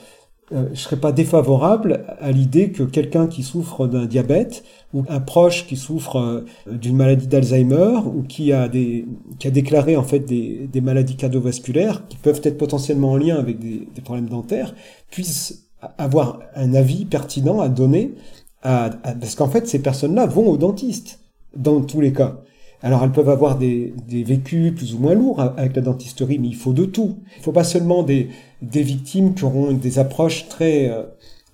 je 0.73 0.79
serais 0.79 0.97
pas 0.97 1.11
défavorable 1.11 2.05
à 2.19 2.31
l'idée 2.31 2.71
que 2.71 2.83
quelqu'un 2.83 3.27
qui 3.27 3.41
souffre 3.41 3.87
d'un 3.87 4.05
diabète 4.05 4.63
ou 4.93 5.03
un 5.07 5.21
proche 5.21 5.65
qui 5.65 5.77
souffre 5.77 6.17
euh, 6.17 6.45
d'une 6.69 6.97
maladie 6.97 7.27
d'Alzheimer 7.27 7.99
ou 8.05 8.23
qui 8.23 8.51
a 8.51 8.67
des 8.67 9.05
qui 9.39 9.47
a 9.47 9.51
déclaré 9.51 9.95
en 9.95 10.03
fait 10.03 10.19
des, 10.19 10.67
des 10.71 10.81
maladies 10.81 11.15
cardiovasculaires 11.15 12.05
qui 12.09 12.17
peuvent 12.17 12.41
être 12.43 12.57
potentiellement 12.57 13.13
en 13.13 13.17
lien 13.17 13.37
avec 13.37 13.59
des, 13.59 13.87
des 13.95 14.01
problèmes 14.01 14.27
dentaires 14.27 14.75
puisse 15.09 15.69
avoir 15.97 16.39
un 16.55 16.73
avis 16.73 17.05
pertinent 17.05 17.61
à 17.61 17.69
donner 17.69 18.13
à, 18.61 18.91
parce 19.19 19.35
qu'en 19.35 19.47
fait 19.47 19.67
ces 19.67 19.81
personnes-là 19.81 20.25
vont 20.25 20.49
au 20.49 20.57
dentiste 20.57 21.19
dans 21.55 21.81
tous 21.81 22.01
les 22.01 22.13
cas. 22.13 22.41
Alors 22.83 23.03
elles 23.03 23.11
peuvent 23.11 23.29
avoir 23.29 23.57
des, 23.57 23.93
des 24.07 24.23
vécus 24.23 24.73
plus 24.73 24.95
ou 24.95 24.99
moins 24.99 25.13
lourds 25.13 25.39
avec 25.39 25.75
la 25.75 25.81
dentisterie, 25.81 26.39
mais 26.39 26.47
il 26.47 26.55
faut 26.55 26.73
de 26.73 26.85
tout. 26.85 27.17
Il 27.37 27.43
faut 27.43 27.51
pas 27.51 27.63
seulement 27.63 28.03
des, 28.03 28.29
des 28.61 28.81
victimes 28.81 29.33
qui 29.33 29.43
auront 29.43 29.71
des 29.71 29.99
approches 29.99 30.47
très 30.49 30.89
euh, 30.89 31.03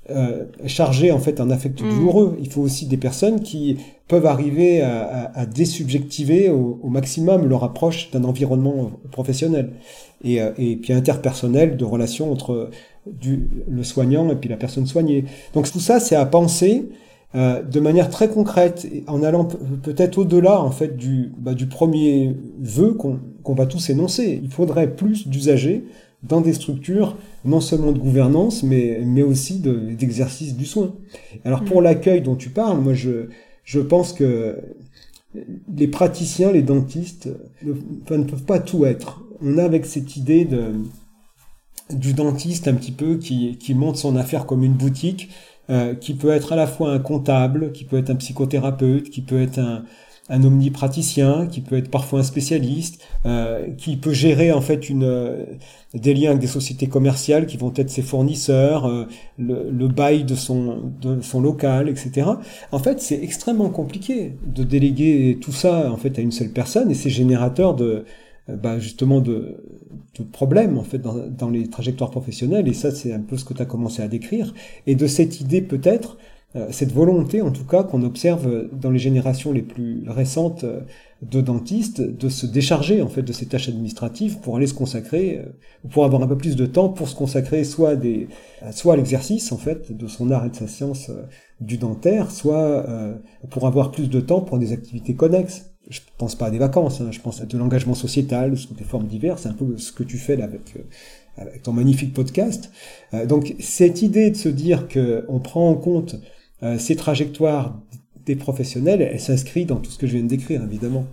euh, 0.10 0.46
chargées 0.68 1.12
en 1.12 1.20
fait 1.20 1.42
en 1.42 1.50
affect 1.50 1.82
mm. 1.82 1.90
douloureux. 1.90 2.38
Il 2.40 2.50
faut 2.50 2.62
aussi 2.62 2.86
des 2.86 2.96
personnes 2.96 3.42
qui 3.42 3.78
peuvent 4.08 4.26
arriver 4.26 4.82
à, 4.82 5.02
à, 5.02 5.40
à 5.42 5.46
désubjectiver 5.46 6.50
au, 6.50 6.80
au, 6.82 6.88
maximum 6.88 7.46
leur 7.46 7.66
approche 7.66 8.10
d'un 8.12 8.24
environnement 8.24 8.92
professionnel 9.12 9.74
et, 10.24 10.42
euh, 10.42 10.52
et 10.58 10.78
puis 10.78 10.94
interpersonnel 10.94 11.76
de 11.76 11.84
relations 11.84 12.32
entre 12.32 12.70
du, 13.06 13.50
le 13.70 13.84
soignant 13.84 14.30
et 14.30 14.36
puis 14.36 14.50
la 14.50 14.56
personne 14.56 14.88
soignée. 14.88 15.26
Donc 15.54 15.70
tout 15.70 15.82
ça, 15.82 16.00
c'est 16.00 16.16
à 16.16 16.26
penser. 16.26 16.88
Euh, 17.36 17.62
de 17.62 17.80
manière 17.82 18.10
très 18.10 18.30
concrète, 18.30 18.88
en 19.08 19.22
allant 19.22 19.46
peut-être 19.84 20.18
au-delà 20.18 20.62
en 20.62 20.72
fait 20.72 20.96
du, 20.96 21.34
bah, 21.38 21.54
du 21.54 21.68
premier 21.68 22.38
vœu 22.60 22.94
qu'on 22.94 23.54
va 23.54 23.66
tous 23.66 23.90
énoncer. 23.90 24.40
Il 24.42 24.50
faudrait 24.50 24.96
plus 24.96 25.28
d'usagers 25.28 25.84
dans 26.24 26.40
des 26.40 26.54
structures 26.54 27.18
non 27.44 27.60
seulement 27.60 27.92
de 27.92 28.00
gouvernance, 28.00 28.64
mais, 28.64 29.02
mais 29.06 29.24
aussi 29.24 29.60
d'exercice 29.60 30.56
du 30.56 30.66
soin. 30.66 30.94
Alors 31.44 31.64
pour 31.64 31.82
mm. 31.82 31.84
l'accueil 31.84 32.22
dont 32.22 32.36
tu 32.36 32.50
parles, 32.50 32.80
moi 32.80 32.94
je, 32.94 33.28
je 33.66 33.82
pense 33.82 34.14
que 34.14 34.58
les 35.76 35.88
praticiens, 35.88 36.54
les 36.54 36.64
dentistes, 36.64 37.30
ne, 37.64 37.74
ne 38.18 38.24
peuvent 38.24 38.44
pas 38.44 38.60
tout 38.60 38.86
être. 38.86 39.22
On 39.42 39.58
a 39.58 39.64
avec 39.64 39.86
cette 39.86 40.16
idée 40.16 40.46
de, 40.46 40.76
du 41.92 42.14
dentiste 42.14 42.68
un 42.68 42.74
petit 42.74 42.92
peu 42.94 43.18
qui, 43.18 43.58
qui 43.58 43.74
monte 43.74 43.98
son 43.98 44.16
affaire 44.16 44.46
comme 44.46 44.64
une 44.64 44.74
boutique, 44.74 45.30
euh, 45.70 45.96
qui 45.96 46.14
peut 46.14 46.30
être 46.30 46.54
à 46.54 46.56
la 46.56 46.68
fois 46.68 46.92
un 46.92 47.00
comptable, 47.00 47.72
qui 47.72 47.84
peut 47.86 47.98
être 47.98 48.10
un 48.10 48.16
psychothérapeute, 48.16 49.10
qui 49.10 49.22
peut 49.22 49.42
être 49.42 49.60
un, 49.60 49.84
un 50.30 50.44
omnipraticien, 50.44 51.48
qui 51.48 51.62
peut 51.62 51.78
être 51.78 51.90
parfois 51.90 52.20
un 52.20 52.24
spécialiste, 52.24 53.02
euh, 53.26 53.68
qui 53.78 53.96
peut 53.96 54.12
gérer 54.12 54.52
en 54.52 54.62
fait 54.62 54.90
une, 54.90 55.04
euh, 55.04 55.46
des 55.94 56.14
liens 56.14 56.32
avec 56.32 56.42
des 56.42 56.48
sociétés 56.48 56.88
commerciales 56.88 57.46
qui 57.46 57.58
vont 57.58 57.72
être 57.76 57.90
ses 57.90 58.02
fournisseurs, 58.02 58.88
euh, 58.88 59.06
le, 59.38 59.70
le, 59.72 59.88
bail 59.88 60.26
de 60.26 60.36
son, 60.36 60.92
de 61.02 61.22
son 61.22 61.40
local, 61.40 61.88
etc. 61.88 62.30
En 62.72 62.80
fait, 62.80 63.00
c'est 63.00 63.22
extrêmement 63.24 63.70
compliqué 63.70 64.34
de 64.46 64.64
déléguer 64.64 65.38
tout 65.42 65.54
ça 65.54 65.92
en 65.92 65.98
fait 65.98 66.18
à 66.20 66.22
une 66.22 66.32
seule 66.32 66.50
personne 66.52 66.92
et 66.92 66.96
c'est 66.96 67.10
générateur 67.10 67.74
de 67.74 68.06
bah, 68.48 68.80
justement 68.80 69.20
de, 69.20 69.58
de, 70.18 70.24
problèmes 70.24 70.78
en 70.78 70.84
fait 70.84 71.00
dans, 71.00 71.28
dans 71.28 71.50
les 71.50 71.70
trajectoires 71.70 72.12
professionnelles 72.12 72.68
et 72.68 72.74
ça 72.74 72.92
c'est 72.92 73.12
un 73.12 73.20
peu 73.20 73.38
ce 73.38 73.44
que 73.44 73.54
tu 73.54 73.62
as 73.62 73.66
commencé 73.66 74.02
à 74.02 74.08
décrire. 74.08 74.54
Et 74.86 74.96
de 74.96 75.08
cette 75.08 75.42
idée 75.42 75.62
peut-être 75.62 76.18
euh, 76.56 76.68
cette 76.72 76.94
volonté 76.94 77.42
en 77.42 77.52
tout 77.52 77.66
cas 77.66 77.84
qu'on 77.84 78.04
observe 78.04 78.70
dans 78.72 78.90
les 78.90 79.00
générations 79.00 79.52
les 79.52 79.62
plus 79.62 80.04
récentes 80.08 80.64
euh, 80.64 80.80
de 81.22 81.42
dentistes 81.42 82.00
de 82.00 82.30
se 82.30 82.46
décharger 82.46 83.02
en 83.02 83.10
fait 83.10 83.22
de 83.22 83.34
ces 83.34 83.48
tâches 83.48 83.68
administratives 83.68 84.40
pour 84.40 84.56
aller 84.56 84.68
se 84.68 84.74
consacrer 84.74 85.40
ou 85.84 85.88
euh, 85.88 85.90
pour 85.90 86.06
avoir 86.06 86.24
un 86.24 86.28
peu 86.28 86.38
plus 86.38 86.56
de 86.56 86.66
temps 86.66 86.88
pour 86.88 87.10
se 87.10 87.16
consacrer 87.16 87.66
soit 87.66 87.98
des 87.98 88.30
soit 88.72 88.94
à 88.94 88.96
l'exercice 88.96 89.52
en 89.52 89.58
fait 89.58 89.92
de 89.92 90.08
son 90.08 90.32
art 90.32 90.46
et 90.46 90.50
de 90.50 90.56
sa 90.56 90.68
science 90.68 91.12
du 91.60 91.78
dentaire 91.78 92.32
soit 92.32 92.86
pour 93.50 93.68
avoir 93.68 93.92
plus 93.92 94.10
de 94.10 94.22
temps 94.22 94.40
pour 94.40 94.58
des 94.58 94.72
activités 94.72 95.16
connexes 95.16 95.72
je 95.90 96.02
pense 96.18 96.36
pas 96.36 96.48
à 96.48 96.52
des 96.52 96.58
vacances 96.58 97.02
hein, 97.02 97.10
je 97.12 97.20
pense 97.20 97.42
à 97.42 97.46
de 97.46 97.58
l'engagement 97.58 97.94
sociétal 97.94 98.58
sous 98.58 98.74
des 98.74 98.84
formes 98.84 99.08
diverses 99.08 99.46
un 99.46 99.54
peu 99.54 99.78
ce 99.78 99.92
que 99.92 100.04
tu 100.04 100.18
fais 100.18 100.36
là 100.36 100.46
avec 100.46 100.76
avec 101.38 101.62
ton 101.62 101.72
magnifique 101.72 102.14
podcast. 102.16 102.72
Donc 103.28 103.54
cette 103.60 104.02
idée 104.02 104.32
de 104.32 104.36
se 104.36 104.50
dire 104.50 104.88
que 104.88 105.24
on 105.28 105.40
prend 105.40 105.70
en 105.70 105.76
compte 105.76 106.16
euh, 106.64 106.78
ces 106.80 106.96
trajectoires 106.96 107.80
des 108.26 108.36
professionnels, 108.36 109.02
elles 109.02 109.20
s'inscrivent 109.20 109.68
dans 109.68 109.78
tout 109.78 109.92
ce 109.92 109.98
que 109.98 110.08
je 110.08 110.14
viens 110.14 110.24
de 110.24 110.28
décrire, 110.28 110.64
évidemment. 110.64 111.06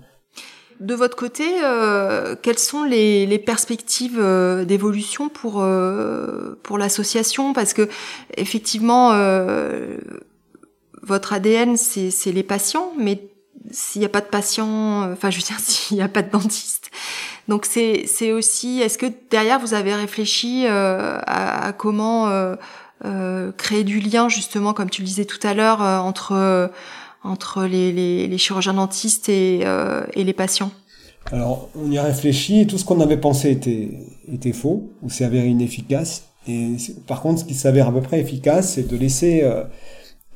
De 0.80 0.94
votre 0.94 1.16
côté, 1.16 1.44
euh, 1.62 2.34
quelles 2.40 2.58
sont 2.58 2.82
les, 2.82 3.26
les 3.26 3.38
perspectives 3.38 4.18
euh, 4.18 4.64
d'évolution 4.64 5.28
pour 5.28 5.62
euh, 5.62 6.58
pour 6.64 6.78
l'association? 6.78 7.52
Parce 7.52 7.72
que 7.74 7.88
effectivement, 8.36 9.12
euh, 9.12 9.98
votre 11.02 11.32
ADN 11.32 11.76
c'est 11.76 12.32
les 12.32 12.42
patients, 12.42 12.92
mais 12.98 13.28
s'il 13.70 14.00
n'y 14.00 14.06
a 14.06 14.10
pas 14.10 14.20
de 14.20 14.26
patients, 14.26 15.10
enfin 15.12 15.30
je 15.30 15.38
veux 15.38 15.42
dire 15.42 15.58
s'il 15.60 15.96
n'y 15.96 16.02
a 16.02 16.08
pas 16.08 16.22
de 16.22 16.30
dentiste, 16.30 16.90
Donc 17.48 17.66
c'est 17.66 18.04
c'est 18.06 18.32
aussi, 18.32 18.80
est-ce 18.80 18.98
que 18.98 19.06
derrière 19.30 19.58
vous 19.58 19.74
avez 19.74 19.94
réfléchi 19.94 20.64
euh, 20.66 21.18
à, 21.26 21.72
comment 21.72 22.28
euh, 22.28 22.56
euh, 23.04 23.52
créer 23.52 23.84
du 23.84 24.00
lien 24.00 24.28
justement, 24.28 24.72
comme 24.72 24.90
tu 24.90 25.02
le 25.02 25.06
disais 25.06 25.24
tout 25.24 25.44
à 25.46 25.54
l'heure, 25.54 25.82
euh, 25.82 25.98
entre 25.98 26.70
entre 27.22 27.64
les, 27.64 27.90
les, 27.90 28.26
les, 28.28 28.38
chirurgiens 28.38 28.74
dentistes 28.74 29.30
et, 29.30 29.64
et 30.12 30.24
les 30.24 30.32
patients? 30.34 30.70
Alors 31.32 31.70
on 31.74 31.90
y 31.90 31.96
a 31.96 32.02
réfléchi 32.02 32.60
et 32.60 32.66
tout 32.66 32.76
ce 32.76 32.84
qu'on 32.84 33.00
avait 33.00 33.16
pensé 33.16 33.50
était 33.50 33.88
était 34.30 34.52
faux 34.52 34.90
ou 35.02 35.08
s'est 35.08 35.24
avéré 35.24 35.48
inefficace. 35.48 36.28
Et 36.46 36.76
par 37.06 37.22
contre, 37.22 37.40
ce 37.40 37.44
qui 37.46 37.54
s'avère 37.54 37.88
à 37.88 37.92
peu 37.92 38.02
près 38.02 38.20
efficace, 38.20 38.74
c'est 38.74 38.86
de 38.86 38.96
laisser 38.96 39.42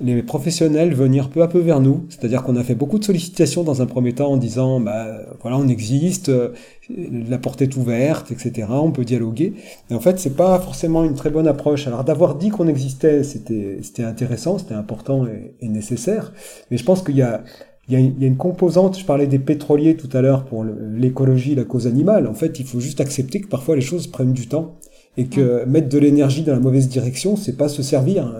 les 0.00 0.22
professionnels 0.22 0.94
venir 0.94 1.28
peu 1.28 1.42
à 1.42 1.48
peu 1.48 1.58
vers 1.58 1.80
nous. 1.80 2.04
C'est-à-dire 2.08 2.42
qu'on 2.42 2.56
a 2.56 2.62
fait 2.62 2.74
beaucoup 2.74 2.98
de 2.98 3.04
sollicitations 3.04 3.64
dans 3.64 3.82
un 3.82 3.86
premier 3.86 4.12
temps 4.12 4.30
en 4.30 4.36
disant, 4.36 4.78
bah, 4.78 5.06
voilà, 5.42 5.58
on 5.58 5.66
existe, 5.66 6.28
euh, 6.28 6.50
la 6.88 7.38
porte 7.38 7.62
est 7.62 7.76
ouverte, 7.76 8.30
etc. 8.30 8.68
On 8.70 8.92
peut 8.92 9.04
dialoguer. 9.04 9.54
Et 9.90 9.94
en 9.94 10.00
fait, 10.00 10.20
c'est 10.20 10.36
pas 10.36 10.58
forcément 10.60 11.04
une 11.04 11.14
très 11.14 11.30
bonne 11.30 11.48
approche. 11.48 11.86
Alors 11.86 12.04
d'avoir 12.04 12.36
dit 12.36 12.50
qu'on 12.50 12.68
existait, 12.68 13.24
c'était, 13.24 13.78
c'était 13.82 14.04
intéressant, 14.04 14.58
c'était 14.58 14.74
important 14.74 15.26
et, 15.26 15.68
nécessaire. 15.68 16.32
Mais 16.70 16.76
je 16.76 16.84
pense 16.84 17.02
qu'il 17.02 17.16
y 17.16 17.22
a, 17.22 17.42
il 17.88 17.94
y, 17.94 17.96
a 17.96 18.00
une, 18.00 18.14
il 18.16 18.22
y 18.22 18.24
a 18.24 18.28
une 18.28 18.36
composante, 18.36 18.98
je 18.98 19.04
parlais 19.04 19.26
des 19.26 19.38
pétroliers 19.38 19.96
tout 19.96 20.08
à 20.16 20.20
l'heure 20.20 20.44
pour 20.44 20.64
l'écologie, 20.64 21.54
la 21.54 21.64
cause 21.64 21.86
animale. 21.86 22.26
En 22.26 22.34
fait, 22.34 22.60
il 22.60 22.66
faut 22.66 22.80
juste 22.80 23.00
accepter 23.00 23.40
que 23.40 23.48
parfois 23.48 23.74
les 23.74 23.82
choses 23.82 24.06
prennent 24.06 24.32
du 24.32 24.46
temps 24.46 24.76
et 25.16 25.26
que 25.26 25.64
mettre 25.64 25.88
de 25.88 25.98
l'énergie 25.98 26.42
dans 26.42 26.52
la 26.52 26.60
mauvaise 26.60 26.88
direction, 26.88 27.34
c'est 27.34 27.56
pas 27.56 27.68
se 27.68 27.82
servir. 27.82 28.32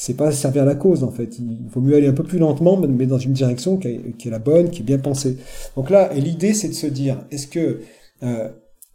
C'est 0.00 0.14
pas 0.14 0.30
servir 0.30 0.64
la 0.64 0.76
cause 0.76 1.02
en 1.02 1.10
fait. 1.10 1.40
Il 1.40 1.68
faut 1.72 1.80
mieux 1.80 1.96
aller 1.96 2.06
un 2.06 2.12
peu 2.12 2.22
plus 2.22 2.38
lentement, 2.38 2.76
mais 2.76 3.06
dans 3.06 3.18
une 3.18 3.32
direction 3.32 3.78
qui 3.78 3.88
est, 3.88 4.30
la 4.30 4.38
bonne, 4.38 4.70
qui 4.70 4.82
est 4.82 4.84
bien 4.84 5.00
pensée. 5.00 5.38
Donc 5.74 5.90
là, 5.90 6.12
l'idée 6.14 6.54
c'est 6.54 6.68
de 6.68 6.72
se 6.74 6.86
dire, 6.86 7.24
est-ce 7.32 7.48
que 7.48 7.80
euh, 8.22 8.48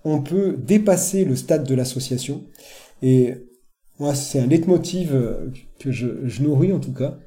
on 0.06 0.22
peut 0.22 0.56
dépasser 0.58 1.26
le 1.26 1.36
stade 1.36 1.68
de 1.68 1.76
l'association? 1.76 2.46
Et 3.02 3.34
moi, 4.00 4.16
c'est 4.16 4.40
un 4.40 4.48
leitmotiv 4.48 5.14
euh, 5.14 5.52
que 5.78 5.92
je, 5.92 6.08
je 6.24 6.42
nourris 6.42 6.72
en 6.72 6.80
tout 6.80 6.94
cas. 6.94 7.18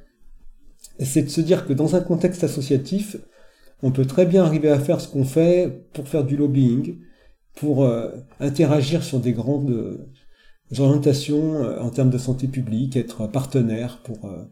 C'est 0.99 1.21
de 1.21 1.29
se 1.29 1.41
dire 1.41 1.67
que 1.67 1.73
dans 1.73 1.95
un 1.95 2.01
contexte 2.01 2.43
associatif, 2.43 3.17
on 3.83 3.91
peut 3.91 4.05
très 4.05 4.25
bien 4.25 4.43
arriver 4.43 4.71
à 4.71 4.79
faire 4.79 4.99
ce 4.99 5.07
qu'on 5.07 5.23
fait 5.23 5.71
pour 5.93 6.07
faire 6.07 6.23
du 6.23 6.35
lobbying, 6.35 6.97
pour 7.53 7.83
euh, 7.83 8.09
interagir 8.39 9.03
sur 9.03 9.19
des 9.19 9.33
grandes 9.33 9.99
orientations 10.79 11.55
euh, 11.55 11.79
en 11.79 11.89
termes 11.89 12.09
de 12.09 12.17
santé 12.17 12.47
publique, 12.47 12.95
être 12.95 13.27
partenaire 13.27 14.01
pour 14.03 14.25
euh, 14.25 14.43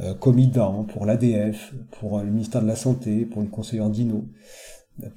euh 0.00 0.14
Comidan, 0.14 0.84
pour 0.84 1.06
l'ADF, 1.06 1.74
pour 1.98 2.20
le 2.20 2.30
ministère 2.30 2.62
de 2.62 2.66
la 2.66 2.76
Santé, 2.76 3.26
pour 3.26 3.42
le 3.42 3.48
conseiller 3.48 3.82
Dino, 3.90 4.28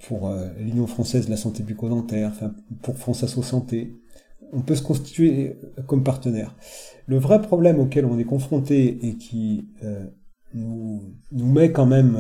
pour 0.08 0.32
l'Union 0.60 0.88
française 0.88 1.26
de 1.26 1.32
la 1.32 1.38
santé 1.38 1.64
bucco-dentaire, 1.64 2.32
pour 2.82 2.98
France 2.98 3.24
Asso 3.24 3.42
Santé. 3.44 3.96
On 4.54 4.62
peut 4.62 4.76
se 4.76 4.82
constituer 4.84 5.58
comme 5.88 6.04
partenaire. 6.04 6.56
Le 7.08 7.18
vrai 7.18 7.42
problème 7.42 7.80
auquel 7.80 8.06
on 8.06 8.18
est 8.20 8.26
confronté 8.26 9.00
et 9.08 9.18
qui 9.18 9.68
nous, 10.54 11.16
nous 11.32 11.52
met 11.52 11.72
quand 11.72 11.88
même 11.88 12.18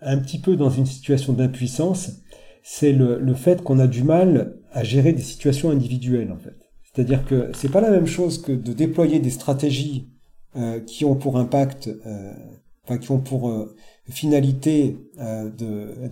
un 0.00 0.18
petit 0.18 0.38
peu 0.38 0.56
dans 0.56 0.70
une 0.70 0.86
situation 0.86 1.32
d'impuissance, 1.32 2.22
c'est 2.62 2.92
le, 2.92 3.18
le 3.18 3.34
fait 3.34 3.62
qu'on 3.62 3.78
a 3.78 3.86
du 3.86 4.04
mal 4.04 4.58
à 4.72 4.84
gérer 4.84 5.12
des 5.12 5.22
situations 5.22 5.70
individuelles 5.70 6.32
en 6.32 6.38
fait. 6.38 6.57
C'est-à-dire 6.98 7.24
que 7.24 7.50
c'est 7.54 7.70
pas 7.70 7.80
la 7.80 7.92
même 7.92 8.08
chose 8.08 8.42
que 8.42 8.50
de 8.50 8.72
déployer 8.72 9.20
des 9.20 9.30
stratégies 9.30 10.08
euh, 10.56 10.80
qui 10.80 11.04
ont 11.04 11.14
pour 11.14 11.38
impact, 11.38 11.86
euh, 11.86 12.32
enfin 12.82 12.98
qui 12.98 13.12
ont 13.12 13.20
pour 13.20 13.50
euh, 13.50 13.72
finalité 14.10 14.96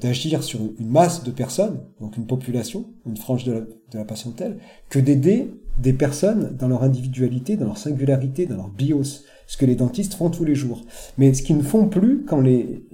d'agir 0.00 0.44
sur 0.44 0.60
une 0.78 0.88
masse 0.88 1.24
de 1.24 1.32
personnes, 1.32 1.80
donc 2.00 2.16
une 2.16 2.26
population, 2.26 2.86
une 3.04 3.16
frange 3.16 3.42
de 3.42 3.66
la, 3.94 4.04
patientèle, 4.04 4.58
que 4.88 5.00
d'aider 5.00 5.50
des 5.82 5.92
personnes 5.92 6.56
dans 6.56 6.68
leur 6.68 6.84
individualité, 6.84 7.56
dans 7.56 7.66
leur 7.66 7.78
singularité, 7.78 8.46
dans 8.46 8.56
leur 8.56 8.68
bios, 8.68 9.24
ce 9.48 9.56
que 9.56 9.66
les 9.66 9.74
dentistes 9.74 10.14
font 10.14 10.30
tous 10.30 10.44
les 10.44 10.54
jours. 10.54 10.84
Mais 11.18 11.34
ce 11.34 11.42
qu'ils 11.42 11.56
ne 11.56 11.62
font 11.62 11.88
plus 11.88 12.22
quand 12.22 12.40
les, 12.40 12.84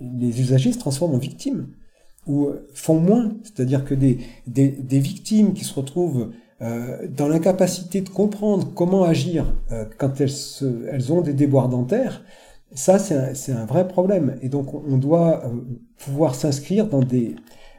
usagers 0.40 0.72
se 0.72 0.78
transforment 0.78 1.16
en 1.16 1.18
victimes 1.18 1.66
ou 2.26 2.49
font 2.72 2.99
moins, 2.99 3.34
c'est-à-dire 3.43 3.84
que 3.84 3.95
des 3.95 4.99
victimes 4.99 5.53
qui 5.53 5.64
se 5.64 5.74
retrouvent 5.74 6.30
euh, 6.63 7.09
dans 7.09 7.29
l'incapacité 7.29 8.03
de 8.03 8.09
comprendre 8.09 8.73
comment 8.75 9.03
agir 9.03 9.53
euh, 9.73 9.85
quand 9.99 10.21
elles, 10.21 11.13
ont 11.13 11.21
des 11.21 11.33
déboires 11.33 11.69
dentaires, 11.69 12.23
ça 12.73 12.99
c'est 12.99 13.53
un, 13.53 13.67
vrai 13.67 13.89
problème. 13.89 14.39
Et 14.43 14.49
donc 14.49 14.73
on 14.73 14.97
doit 14.97 15.45
euh, 15.45 15.49
pouvoir 15.99 16.35
s'inscrire 16.37 16.87
dans, 16.87 17.01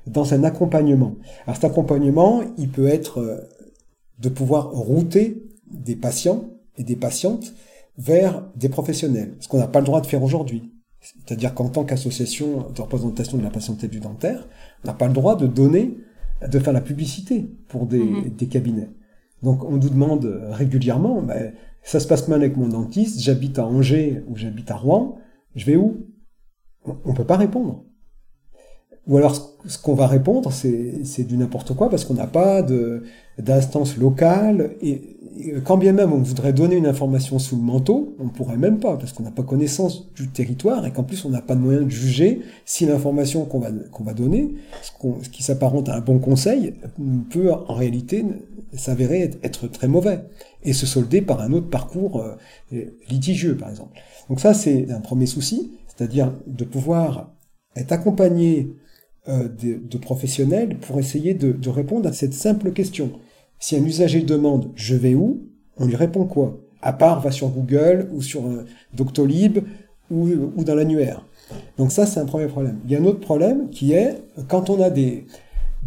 dans 0.06 0.34
un 0.34 0.44
accompagnement. 0.44 1.16
Alors 1.46 1.56
cet 1.56 1.66
accompagnement, 1.66 2.42
il 2.58 2.70
peut 2.70 2.88
être 2.88 3.48
de 4.20 4.30
pouvoir 4.30 4.72
router 4.72 5.46
des 5.72 5.96
patients 5.96 6.50
et 6.78 6.84
des 6.84 6.98
patientes 6.98 7.54
vers 7.98 8.44
des 8.56 8.70
professionnels, 8.70 9.36
ce 9.40 9.48
qu'on 9.48 9.60
n'a 9.60 9.68
pas 9.68 9.80
le 9.80 9.86
droit 9.86 10.02
de 10.02 10.08
faire 10.08 10.24
aujourd'hui. 10.24 10.72
C'est-à-dire 11.00 11.54
qu'en 11.54 11.70
tant 11.70 11.84
qu'association 11.84 12.70
de 12.74 12.82
représentation 12.82 13.38
de 13.38 13.44
la 13.44 13.50
patientèle 13.50 13.90
du 13.90 14.00
dentaire, 14.00 14.48
on 14.84 14.88
n'a 14.88 14.94
pas 14.94 15.08
le 15.08 15.14
droit 15.14 15.36
de 15.36 15.48
donner 15.48 15.98
de 16.42 16.60
faire 16.60 16.74
la 16.74 16.82
publicité 16.82 17.50
pour 17.68 17.86
des, 17.86 18.04
mhm. 18.04 18.30
des 18.30 18.48
cabinets. 18.48 18.90
Donc 19.42 19.64
on 19.64 19.78
nous 19.78 19.90
demande 19.90 20.26
régulièrement, 20.52 21.22
ben, 21.22 21.54
ça 21.84 22.00
se 22.00 22.08
passe 22.08 22.28
mal 22.28 22.42
avec 22.42 22.58
mon 22.58 22.68
dentiste, 22.68 23.22
j'habite 23.22 23.60
à 23.60 23.66
Angers 23.66 24.24
ou 24.28 24.36
j'habite 24.38 24.72
à 24.72 24.76
Rouen, 24.76 25.18
je 25.56 25.66
vais 25.66 25.76
où? 25.76 26.08
On 26.86 27.12
ne 27.12 27.16
peut 27.16 27.26
pas 27.26 27.38
répondre. 27.38 27.86
Ou 29.08 29.18
alors 29.18 29.54
ce 29.66 29.78
qu'on 29.78 29.95
va 29.95 30.08
répondre, 30.08 30.51
c'est 30.51 31.24
du 31.24 31.38
n'importe 31.38 31.74
quoi 31.74 31.89
parce 31.89 32.06
qu'on 32.06 32.14
n'a 32.14 32.28
pas 32.28 32.66
d'instance 33.38 33.97
locale 33.97 34.72
et, 34.82 35.14
quand 35.66 35.78
bien 35.78 35.93
même 35.93 36.14
on 36.14 36.20
voudrait 36.20 36.54
donner 36.54 36.76
une 36.76 36.86
information 36.86 37.39
sous 37.39 37.56
le 37.56 37.62
manteau, 37.64 38.16
on 38.20 38.26
ne 38.26 38.30
pourrait 38.30 38.58
même 38.58 38.80
pas, 38.80 38.97
parce 38.97 39.14
qu'on 39.14 39.24
n'a 39.24 39.32
pas 39.32 39.43
connaissance 39.43 40.14
du 40.14 40.30
territoire, 40.30 40.86
et 40.86 40.91
qu'en 40.91 41.04
plus 41.04 41.26
on 41.26 41.30
n'a 41.30 41.41
pas 41.41 41.56
de 41.56 41.60
moyen 41.60 41.82
de 41.82 41.89
juger 41.89 42.41
si 42.66 42.86
l'information 42.86 43.45
qu'on 43.45 43.60
va, 43.60 43.70
qu'on 43.91 44.04
va 44.04 44.14
donner, 44.14 44.54
ce, 44.82 45.30
qui 45.30 45.41
s'apparente 45.41 45.89
à 45.89 45.95
un 45.95 46.01
bon 46.01 46.20
conseil, 46.20 46.76
peut 47.32 47.51
en 47.51 47.74
réalité 47.74 48.24
s'avérer 48.74 49.32
être 49.41 49.68
très 49.68 49.88
mauvais, 49.88 50.24
et 50.64 50.74
se 50.74 50.86
solder 50.86 51.22
par 51.22 51.41
un 51.41 51.51
autre 51.51 51.70
parcours 51.70 52.22
euh, 52.72 52.86
litigieux, 53.10 53.58
par 53.58 53.70
exemple. 53.70 53.99
Donc 54.30 54.39
ça, 54.39 54.54
c'est 54.54 54.91
un 54.91 55.01
premier 55.01 55.26
souci, 55.26 55.72
c'est-à-dire 55.88 56.32
de 56.47 56.64
pouvoir 56.64 57.32
être 57.76 57.91
accompagné 57.91 58.76
euh, 59.28 59.47
de, 59.47 59.80
de, 59.86 59.97
professionnels 59.97 60.78
pour 60.80 60.99
essayer 60.99 61.34
de, 61.34 61.51
de 61.51 61.69
répondre 61.69 62.09
à 62.09 62.13
cette 62.13 62.34
simple 62.34 62.71
question. 62.71 63.11
Si 63.59 63.76
un 63.76 63.84
usager 63.84 64.21
demande 64.21 64.71
je 64.76 64.95
vais 64.95 65.15
où, 65.15 65.43
on 65.78 65.86
lui 65.86 65.95
répond 65.95 66.26
quoi? 66.26 66.59
À 66.82 66.93
part 66.93 67.21
va 67.21 67.32
sur 67.32 67.49
Google 67.49 68.09
ou 68.13 68.21
sur 68.21 68.45
euh, 68.45 68.65
Doctolib 68.93 69.59
ou, 70.11 70.28
ou 70.55 70.63
dans 70.63 70.76
l'annuaire. 70.76 71.26
Donc 71.78 71.91
ça, 71.91 72.05
c'est 72.05 72.19
un 72.19 72.26
premier 72.26 72.47
problème. 72.47 72.80
Il 72.86 72.91
y 72.91 72.95
a 72.95 72.99
un 72.99 73.05
autre 73.05 73.19
problème 73.19 73.69
qui 73.69 73.93
est 73.93 74.17
quand 74.47 74.69
on 74.69 74.82
a 74.82 74.89
des, 74.89 75.26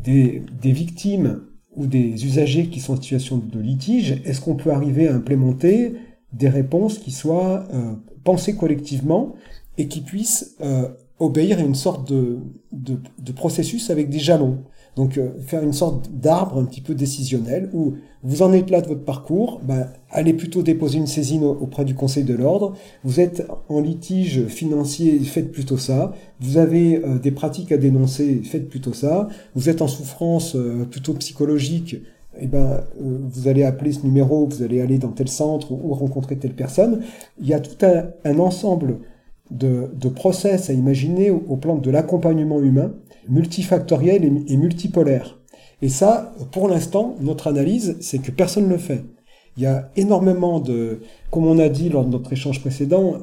des, 0.03 0.43
des 0.63 0.73
victimes 0.73 1.43
ou 1.75 1.87
des 1.87 2.25
usagers 2.25 2.69
qui 2.69 2.81
sont 2.81 2.95
en 2.95 2.97
situation 2.97 3.37
de 3.37 3.61
litige, 3.61 4.23
est-ce 4.25 4.41
qu'on 4.41 4.55
peut 4.55 4.71
arriver 4.71 5.09
à 5.09 5.15
implémenter 5.15 5.95
des 6.33 6.49
réponses 6.49 6.99
qui 6.99 7.11
soient 7.11 7.67
euh, 7.73 7.93
pensées 8.25 8.57
collectivement 8.57 9.35
et 9.79 9.89
qui 9.89 10.01
puissent 10.01 10.57
euh, 10.63 10.89
obéir 11.19 11.59
à 11.59 11.63
une 11.63 11.75
sorte 11.75 12.11
de, 12.11 12.39
de, 12.73 12.99
de 13.19 13.33
processus 13.33 13.91
avec 13.91 14.11
des 14.11 14.19
jalons 14.19 14.59
donc 14.97 15.19
euh, 15.19 15.29
faire 15.47 15.63
une 15.63 15.75
sorte 15.75 16.11
d'arbre 16.11 16.59
un 16.59 16.65
petit 16.65 16.81
peu 16.81 16.95
décisionnel 16.95 17.69
où 17.75 17.95
vous 18.23 18.43
en 18.43 18.53
êtes 18.55 18.71
là 18.71 18.81
de 18.81 18.89
votre 18.89 19.05
parcours, 19.05 19.61
ben, 19.63 19.89
allez 20.11 20.33
plutôt 20.33 20.63
déposer 20.63 20.99
une 20.99 21.07
saisine 21.07 21.45
auprès 21.45 21.85
du 21.85 21.95
Conseil 21.95 22.25
de 22.25 22.35
l'ordre. 22.35 22.73
Vous 23.05 23.21
êtes 23.21 23.47
en 23.69 23.81
litige 23.81 24.47
financier, 24.47 25.21
faites 25.21 25.53
plutôt 25.53 25.77
ça. 25.77 26.13
Vous 26.41 26.57
avez 26.57 26.97
euh, 26.97 27.19
des 27.19 27.31
pratiques 27.31 27.73
à 27.73 27.77
dénoncer, 27.77 28.41
faites 28.43 28.71
plutôt 28.71 28.95
ça. 28.95 29.29
Vous 29.55 29.69
êtes 29.69 29.83
en 29.83 29.87
souffrance 29.87 30.57
euh, 30.57 30.87
plutôt 30.91 31.13
psychologique, 31.13 31.97
eh 32.41 32.47
ben, 32.47 32.85
vous 33.01 33.49
allez 33.49 33.65
appeler 33.65 33.93
ce 33.93 34.03
numéro, 34.03 34.47
vous 34.47 34.63
allez 34.63 34.83
aller 34.83 34.99
dans 34.99 35.09
tel 35.09 35.29
centre 35.29 35.73
ou, 35.73 35.95
rencontrer 35.95 36.37
telle 36.37 36.53
personne. 36.55 37.01
Il 37.41 37.47
y 37.47 37.55
a 37.55 37.61
tout 37.61 37.85
un, 37.85 38.09
un 38.25 38.39
ensemble 38.39 38.99
de, 39.51 40.09
process 40.09 40.71
à 40.71 40.73
imaginer 40.73 41.31
au, 41.31 41.57
plan 41.57 41.77
de 41.77 41.91
l'accompagnement 41.91 42.61
humain 42.61 42.93
multifactoriel 43.29 44.25
et, 44.47 44.57
multipolaire. 44.57 45.39
Et 45.83 45.89
ça, 45.89 46.35
pour 46.53 46.69
l'instant, 46.69 47.17
notre 47.21 47.49
analyse, 47.49 47.97
c'est 48.01 48.19
que 48.19 48.31
personne 48.31 48.65
ne 48.65 48.71
le 48.71 48.79
fait. 48.79 49.05
Il 49.57 49.63
y 49.63 49.67
a 49.67 49.91
énormément 49.97 50.61
de, 50.61 51.01
comme 51.31 51.47
on 51.47 51.59
a 51.59 51.69
dit 51.69 51.89
lors 51.89 52.05
de 52.05 52.11
notre 52.11 52.33
échange 52.33 52.61
précédent, 52.61 53.15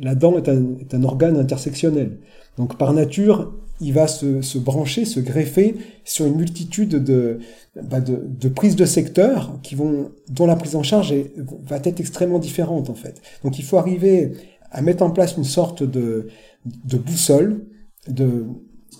la 0.00 0.14
dent 0.14 0.36
est 0.36 0.48
un, 0.48 0.78
est 0.80 0.94
un 0.94 1.02
organe 1.02 1.36
intersectionnel. 1.36 2.18
Donc 2.58 2.76
par 2.76 2.92
nature, 2.92 3.52
il 3.80 3.92
va 3.94 4.06
se, 4.06 4.42
se, 4.42 4.58
brancher, 4.58 5.04
se 5.04 5.18
greffer 5.18 5.76
sur 6.04 6.26
une 6.26 6.36
multitude 6.36 7.02
de, 7.02 7.38
bah 7.82 8.00
de, 8.00 8.22
de, 8.22 8.48
prises 8.48 8.76
de 8.76 8.84
secteurs 8.84 9.58
qui 9.62 9.74
vont, 9.74 10.10
dont 10.28 10.46
la 10.46 10.56
prise 10.56 10.76
en 10.76 10.82
charge 10.82 11.14
va 11.66 11.76
être 11.76 12.00
extrêmement 12.00 12.38
différente 12.38 12.90
en 12.90 12.94
fait. 12.94 13.20
Donc 13.42 13.58
il 13.58 13.64
faut 13.64 13.78
arriver 13.78 14.32
à 14.72 14.82
mettre 14.82 15.02
en 15.02 15.10
place 15.10 15.36
une 15.36 15.44
sorte 15.44 15.82
de, 15.82 16.28
boussole, 16.64 17.64
de, 18.08 18.46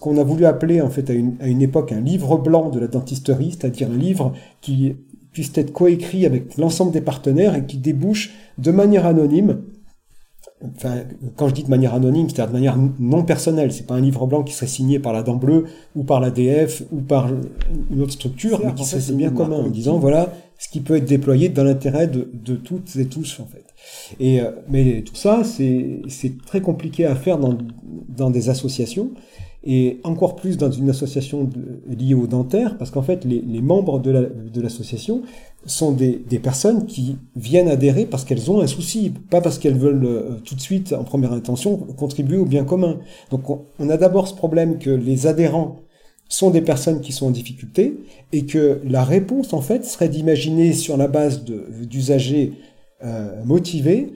qu'on 0.01 0.19
a 0.19 0.25
voulu 0.25 0.45
appeler 0.45 0.81
en 0.81 0.91
fait 0.91 1.11
à 1.11 1.15
une, 1.15 1.37
à 1.41 1.49
une 1.49 1.63
époque 1.63 1.93
un 1.93 2.01
livre 2.01 2.37
blanc 2.39 2.71
de 2.71 2.79
la 2.79 2.87
dentisterie, 2.87 3.51
c'est-à-dire 3.53 3.91
un 3.91 3.97
livre 3.97 4.33
qui 4.61 4.95
puisse 5.33 5.51
être 5.57 5.73
coécrit 5.73 6.27
avec 6.27 6.57
l'ensemble 6.59 6.93
des 6.93 7.01
partenaires 7.01 7.55
et 7.55 7.65
qui 7.65 7.79
débouche 7.79 8.35
de 8.59 8.71
manière 8.71 9.07
anonyme 9.07 9.63
enfin, 10.77 11.03
quand 11.37 11.49
je 11.49 11.55
dis 11.55 11.65
de 11.65 11.71
manière 11.71 11.95
anonyme, 11.95 12.29
c'est-à-dire 12.29 12.49
de 12.49 12.53
manière 12.53 12.77
non 12.99 13.25
personnelle, 13.25 13.73
c'est 13.73 13.87
pas 13.87 13.95
un 13.95 14.01
livre 14.01 14.27
blanc 14.27 14.43
qui 14.43 14.53
serait 14.53 14.67
signé 14.67 14.99
par 14.99 15.13
la 15.13 15.23
Dent 15.23 15.37
Bleue 15.37 15.65
ou 15.97 16.05
par 16.05 16.21
l'ADF 16.21 16.83
ou 16.93 17.01
par 17.01 17.29
une 17.91 18.03
autre 18.03 18.13
structure, 18.13 18.61
mais 18.65 18.75
qui 18.75 18.85
serait 18.85 19.15
bien 19.15 19.31
commun 19.31 19.57
en 19.57 19.71
disant 19.71 19.99
voilà 19.99 20.33
ce 20.59 20.69
qui 20.69 20.81
peut 20.81 20.97
être 20.97 21.07
déployé 21.07 21.49
dans 21.49 21.65
l'intérêt 21.65 22.07
de, 22.07 22.31
de, 22.33 22.55
toutes 22.55 22.95
et 22.97 23.07
tous 23.07 23.41
en 23.41 23.47
fait. 23.47 23.65
Et 24.21 24.41
euh, 24.41 24.51
mais 24.69 25.03
tout 25.03 25.17
ça, 25.17 25.43
c'est 25.45 26.03
très 26.47 26.61
compliqué 26.61 27.05
à 27.05 27.17
faire 27.17 27.39
dans, 27.39 27.59
dans 28.09 28.31
des 28.31 28.49
associations 28.49 29.11
et 29.65 30.01
encore 30.03 30.35
plus 30.35 30.57
dans 30.57 30.71
une 30.71 30.91
association 30.91 31.49
liée 31.87 32.15
au 32.15 32.27
dentaire, 32.27 32.77
parce 32.79 32.91
qu'en 32.91 33.03
fait, 33.03 33.25
les, 33.25 33.41
les, 33.41 33.63
membres 33.63 34.01
de 34.01 34.61
l'association 34.61 35.23
la, 35.23 35.29
sont 35.67 35.93
des, 35.93 36.19
personnes 36.43 36.87
qui 36.87 37.19
viennent 37.37 37.69
adhérer 37.69 38.05
parce 38.07 38.25
qu'elles 38.25 38.51
ont 38.51 38.61
un 38.61 38.67
souci, 38.67 39.13
pas 39.31 39.41
parce 39.41 39.59
qu'elles 39.59 39.79
veulent 39.79 40.05
euh, 40.05 40.37
tout 40.45 40.55
de 40.55 40.61
suite, 40.61 40.93
en 40.93 41.05
première 41.05 41.33
intention, 41.33 41.77
contribuer 41.77 42.37
au 42.37 42.45
bien 42.45 42.65
commun. 42.65 42.99
Donc 43.31 43.49
on, 43.49 43.67
on 43.79 43.89
a 43.89 43.97
d'abord 43.97 44.29
ce 44.29 44.35
problème 44.35 44.79
que 44.79 44.91
les 44.91 45.27
adhérents 45.27 45.77
sont 46.29 46.51
des 46.51 46.63
personnes 46.63 47.01
qui 47.01 47.13
sont 47.13 47.27
en 47.27 47.31
difficulté 47.31 47.99
et 48.33 48.47
que 48.47 48.81
la 48.85 49.05
réponse, 49.05 49.53
en 49.53 49.61
fait, 49.61 49.85
serait 49.85 50.09
d'imaginer 50.09 50.73
sur 50.73 50.97
la 50.97 51.07
base 51.07 51.45
d'usagers 51.45 52.55
euh, 53.05 53.45
motivés 53.45 54.13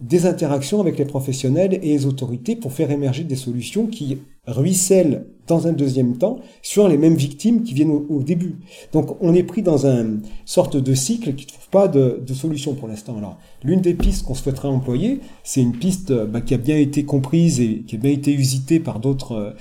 des 0.00 0.26
interactions 0.26 0.80
avec 0.80 0.98
les 0.98 1.04
professionnels 1.04 1.74
et 1.74 1.78
les 1.78 2.04
autorités 2.04 2.56
pour 2.56 2.72
faire 2.72 2.90
émerger 2.90 3.24
des 3.24 3.36
solutions 3.36 3.86
qui 3.86 4.18
ruissellent 4.46 5.26
dans 5.46 5.66
un 5.66 5.72
deuxième 5.72 6.16
temps 6.16 6.38
sur 6.62 6.88
les 6.88 6.96
mêmes 6.96 7.16
victimes 7.16 7.62
qui 7.62 7.74
viennent 7.74 7.90
au, 7.90 8.22
début. 8.22 8.56
Donc 8.92 9.16
on 9.20 9.34
est 9.34 9.42
pris 9.42 9.62
dans 9.62 9.86
une 9.86 10.22
sorte 10.46 10.76
de 10.76 10.94
cycle 10.94 11.34
qui 11.34 11.44
ne 11.44 11.50
trouve 11.50 11.68
pas 11.70 11.88
de, 11.88 12.22
solution 12.32 12.74
pour 12.74 12.88
l'instant. 12.88 13.18
Alors 13.18 13.38
l'une 13.62 13.80
des 13.80 13.94
pistes 13.94 14.24
qu'on 14.24 14.34
souhaiterait 14.34 14.68
employer, 14.68 15.20
c'est 15.42 15.60
une 15.60 15.76
piste 15.76 16.12
bah, 16.12 16.40
qui 16.40 16.54
a 16.54 16.58
bien 16.58 16.78
été 16.78 17.04
comprise 17.04 17.60
et 17.60 17.82
qui 17.86 17.96
a 17.96 17.98
bien 17.98 18.12
été 18.12 18.32
usitée 18.32 18.80
par 18.80 19.00
d'autres 19.00 19.54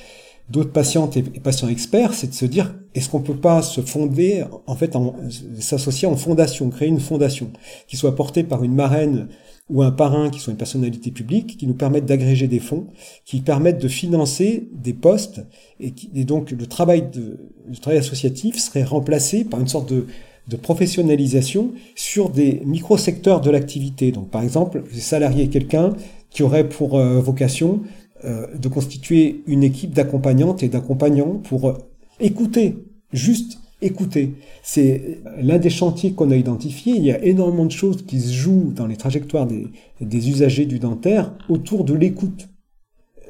d'autres 0.50 0.72
patientes 0.72 1.16
et 1.16 1.24
patients 1.24 1.70
experts, 1.70 2.14
c'est 2.14 2.28
de 2.28 2.34
se 2.34 2.46
dire 2.46 2.76
est-ce 2.94 3.10
qu'on 3.10 3.22
peut 3.22 3.36
pas 3.36 3.62
se 3.62 3.82
fonder 3.82 4.44
en 4.68 4.76
fait 4.76 4.96
s'associer 5.60 6.08
en 6.08 6.16
fondation, 6.16 6.70
créer 6.70 6.90
une 6.90 7.00
fondation 7.00 7.50
qui 7.88 7.98
soit 7.98 8.16
portée 8.16 8.44
par 8.44 8.64
une 8.64 8.76
marraine 8.76 9.30
ou 9.70 9.82
un 9.82 9.92
parrain 9.92 10.30
qui 10.30 10.40
soit 10.40 10.52
une 10.52 10.58
personnalité 10.58 11.12
publique, 11.12 11.58
qui 11.58 11.68
nous 11.68 11.74
permettent 11.74 12.06
d'agréger 12.06 12.48
des 12.48 12.60
fonds, 12.60 12.88
qui 13.26 13.42
permettent 13.42 13.82
de 13.82 13.88
financer 13.88 14.68
des 14.74 14.94
postes, 14.94 15.42
et, 15.80 15.92
qui, 15.92 16.10
et 16.14 16.26
donc 16.26 16.52
le 16.52 16.68
travail, 16.68 17.10
de, 17.12 17.40
le 17.68 17.78
travail 17.78 18.00
associatif 18.00 18.58
serait 18.58 18.84
remplacé 18.84 19.46
par 19.46 19.60
une 19.60 19.68
sorte 19.68 19.92
de, 19.92 20.06
de 20.48 20.56
professionnalisation 20.58 21.72
sur 21.96 22.30
des 22.30 22.62
micro-secteurs 22.66 23.42
de 23.42 23.50
l'activité. 23.50 24.12
Donc 24.12 24.30
par 24.30 24.44
exemple, 24.44 24.84
salarier 24.92 25.48
quelqu'un 25.48 25.94
qui 26.30 26.44
aurait 26.44 26.68
pour 26.68 26.98
euh, 26.98 27.22
vocation 27.22 27.82
euh, 28.26 28.48
de 28.58 28.68
constituer 28.68 29.44
une 29.48 29.64
équipe 29.64 29.94
d'accompagnantes 29.94 30.64
et 30.64 30.68
d'accompagnants 30.68 31.40
pour 31.44 31.70
euh, 31.70 31.78
écouter, 32.20 32.78
juste 33.14 33.60
écouter. 33.84 34.34
C'est 34.62 35.20
l'un 35.42 35.58
des 35.58 35.70
chantiers 35.70 36.14
qu'on 36.14 36.32
a 36.32 36.36
identifié. 36.36 36.94
Il 36.96 37.04
y 37.04 37.12
a 37.12 37.24
énormément 37.24 37.66
de 37.66 37.72
choses 37.72 38.06
qui 38.06 38.20
se 38.20 38.34
jouent 38.34 38.72
dans 38.76 38.88
les 38.88 38.96
trajectoires 38.96 39.48
des, 39.48 40.30
usagers 40.30 40.66
du 40.66 40.80
dentaire 40.80 41.34
autour 41.50 41.84
de 41.84 41.94
l'écoute 41.94 42.50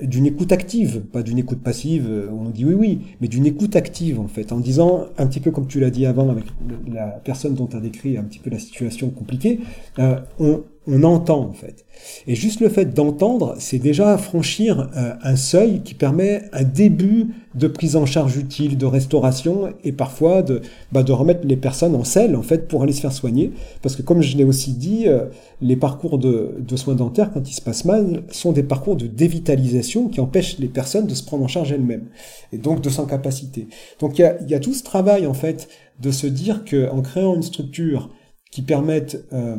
d'une 0.01 0.25
écoute 0.25 0.51
active, 0.51 1.01
pas 1.01 1.21
d'une 1.21 1.37
écoute 1.37 1.61
passive 1.61 2.09
où 2.31 2.41
on 2.41 2.49
dit 2.49 2.65
oui 2.65 2.73
oui, 2.73 2.99
mais 3.21 3.27
d'une 3.27 3.45
écoute 3.45 3.75
active 3.75 4.19
en 4.19 4.27
fait, 4.27 4.51
en 4.51 4.59
disant 4.59 5.05
un 5.19 5.27
petit 5.27 5.39
peu 5.39 5.51
comme 5.51 5.67
tu 5.67 5.79
l'as 5.79 5.91
dit 5.91 6.07
avant 6.07 6.29
avec 6.29 6.45
la 6.91 7.05
personne 7.23 7.53
dont 7.53 7.67
tu 7.67 7.77
as 7.77 7.79
décrit 7.79 8.17
un 8.17 8.23
petit 8.23 8.39
peu 8.39 8.49
la 8.49 8.57
situation 8.57 9.11
compliquée, 9.11 9.59
euh, 9.99 10.19
on, 10.39 10.63
on 10.87 11.03
entend 11.03 11.41
en 11.41 11.53
fait. 11.53 11.85
Et 12.27 12.35
juste 12.35 12.59
le 12.59 12.69
fait 12.69 12.93
d'entendre, 12.93 13.55
c'est 13.59 13.79
déjà 13.79 14.17
franchir 14.17 14.89
euh, 14.97 15.13
un 15.21 15.35
seuil 15.35 15.81
qui 15.81 15.93
permet 15.93 16.43
un 16.51 16.63
début 16.63 17.29
de 17.55 17.67
prise 17.67 17.95
en 17.95 18.05
charge 18.05 18.35
utile, 18.35 18.77
de 18.77 18.85
restauration 18.85 19.69
et 19.83 19.91
parfois 19.91 20.41
de, 20.41 20.61
bah, 20.91 21.03
de 21.03 21.11
remettre 21.11 21.47
les 21.47 21.55
personnes 21.55 21.95
en 21.95 22.03
selle 22.03 22.35
en 22.35 22.41
fait 22.41 22.67
pour 22.67 22.83
aller 22.83 22.91
se 22.91 23.01
faire 23.01 23.13
soigner. 23.13 23.51
Parce 23.81 23.95
que 23.95 24.01
comme 24.01 24.21
je 24.21 24.35
l'ai 24.35 24.43
aussi 24.43 24.73
dit, 24.73 25.07
euh, 25.07 25.25
les 25.61 25.77
parcours 25.77 26.17
de, 26.17 26.55
de, 26.59 26.75
soins 26.75 26.95
dentaires 26.95 27.31
quand 27.31 27.49
ils 27.49 27.53
se 27.53 27.61
passent 27.61 27.85
mal 27.85 28.23
sont 28.31 28.51
des 28.51 28.63
parcours 28.63 28.97
de 28.97 29.07
dévitalisation 29.07 30.09
qui 30.09 30.19
empêchent 30.19 30.57
les 30.59 30.67
personnes 30.67 31.07
de 31.07 31.15
se 31.15 31.23
prendre 31.23 31.43
en 31.43 31.47
charge 31.47 31.71
elles-mêmes 31.71 32.09
et 32.51 32.57
donc 32.57 32.81
de 32.81 32.89
sans 32.89 33.05
capacité. 33.05 33.67
Donc 33.99 34.17
il 34.17 34.23
y 34.23 34.25
a, 34.25 34.41
y 34.43 34.55
a, 34.55 34.59
tout 34.59 34.73
ce 34.73 34.83
travail 34.83 35.27
en 35.27 35.33
fait 35.33 35.69
de 36.01 36.11
se 36.11 36.27
dire 36.27 36.65
qu'en 36.69 37.01
créant 37.01 37.35
une 37.35 37.43
structure 37.43 38.09
qui 38.51 38.61
permette 38.61 39.25
euh, 39.33 39.55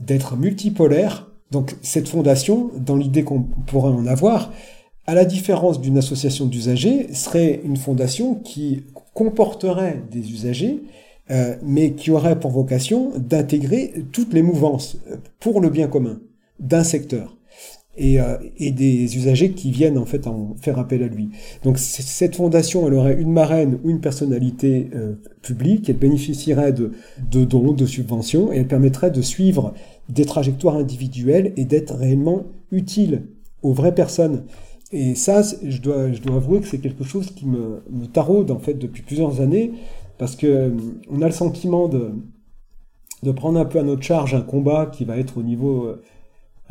d'être 0.00 0.36
multipolaire. 0.36 1.30
Donc 1.50 1.76
cette 1.82 2.08
fondation, 2.08 2.70
dans 2.76 2.96
l'idée 2.96 3.24
qu'on 3.24 3.42
pourrait 3.42 3.90
en 3.90 4.06
avoir, 4.06 4.52
à 5.06 5.14
la 5.14 5.24
différence 5.24 5.80
d'une 5.80 5.98
association 5.98 6.46
d'usagers, 6.46 7.12
serait 7.12 7.60
une 7.64 7.76
fondation 7.76 8.34
qui 8.34 8.84
comporterait 9.12 10.02
des 10.10 10.32
usagers, 10.32 10.82
euh, 11.30 11.56
mais 11.62 11.92
qui 11.92 12.10
aurait 12.10 12.38
pour 12.38 12.50
vocation 12.50 13.12
d'intégrer 13.16 13.92
toutes 14.12 14.32
les 14.32 14.42
mouvances 14.42 14.96
pour 15.40 15.60
le 15.60 15.70
bien 15.70 15.88
commun 15.88 16.20
d'un 16.60 16.84
secteur. 16.84 17.36
Et, 17.96 18.20
euh, 18.20 18.36
et, 18.58 18.72
des 18.72 19.16
usagers 19.16 19.52
qui 19.52 19.70
viennent 19.70 19.98
en 19.98 20.04
fait 20.04 20.26
en 20.26 20.56
faire 20.60 20.80
appel 20.80 21.04
à 21.04 21.06
lui. 21.06 21.28
Donc 21.62 21.78
cette 21.78 22.34
fondation, 22.34 22.88
elle 22.88 22.94
aurait 22.94 23.14
une 23.14 23.30
marraine 23.30 23.78
ou 23.84 23.90
une 23.90 24.00
personnalité 24.00 24.90
euh, 24.96 25.14
publique, 25.42 25.88
elle 25.88 25.98
bénéficierait 25.98 26.72
de, 26.72 26.90
dons, 27.44 27.72
de 27.72 27.86
subventions, 27.86 28.52
et 28.52 28.56
elle 28.56 28.66
permettrait 28.66 29.12
de 29.12 29.22
suivre 29.22 29.74
des 30.08 30.24
trajectoires 30.24 30.74
individuelles 30.74 31.52
et 31.56 31.64
d'être 31.64 31.94
réellement 31.94 32.42
utile 32.72 33.28
aux 33.62 33.72
vraies 33.72 33.94
personnes. 33.94 34.42
Et 34.90 35.14
ça, 35.14 35.42
je 35.62 35.80
dois, 35.80 36.08
avouer 36.36 36.60
que 36.60 36.66
c'est 36.66 36.78
quelque 36.78 37.04
chose 37.04 37.30
qui 37.30 37.46
me, 37.46 37.82
me 37.90 38.06
taraude 38.06 38.50
en 38.50 38.58
fait 38.58 38.74
depuis 38.74 39.02
plusieurs 39.02 39.40
années, 39.40 39.70
parce 40.18 40.34
que 40.34 40.46
euh, 40.46 40.70
on 41.10 41.22
a 41.22 41.26
le 41.26 41.32
sentiment 41.32 41.88
de, 41.88 42.10
de 43.24 43.32
prendre 43.32 43.58
un 43.58 43.64
peu 43.64 43.80
à 43.80 43.82
notre 43.82 44.02
charge 44.02 44.34
un 44.34 44.42
combat 44.42 44.86
qui 44.86 45.04
va 45.04 45.16
être 45.16 45.38
au 45.38 45.42
niveau 45.42 45.84
euh, 45.84 46.02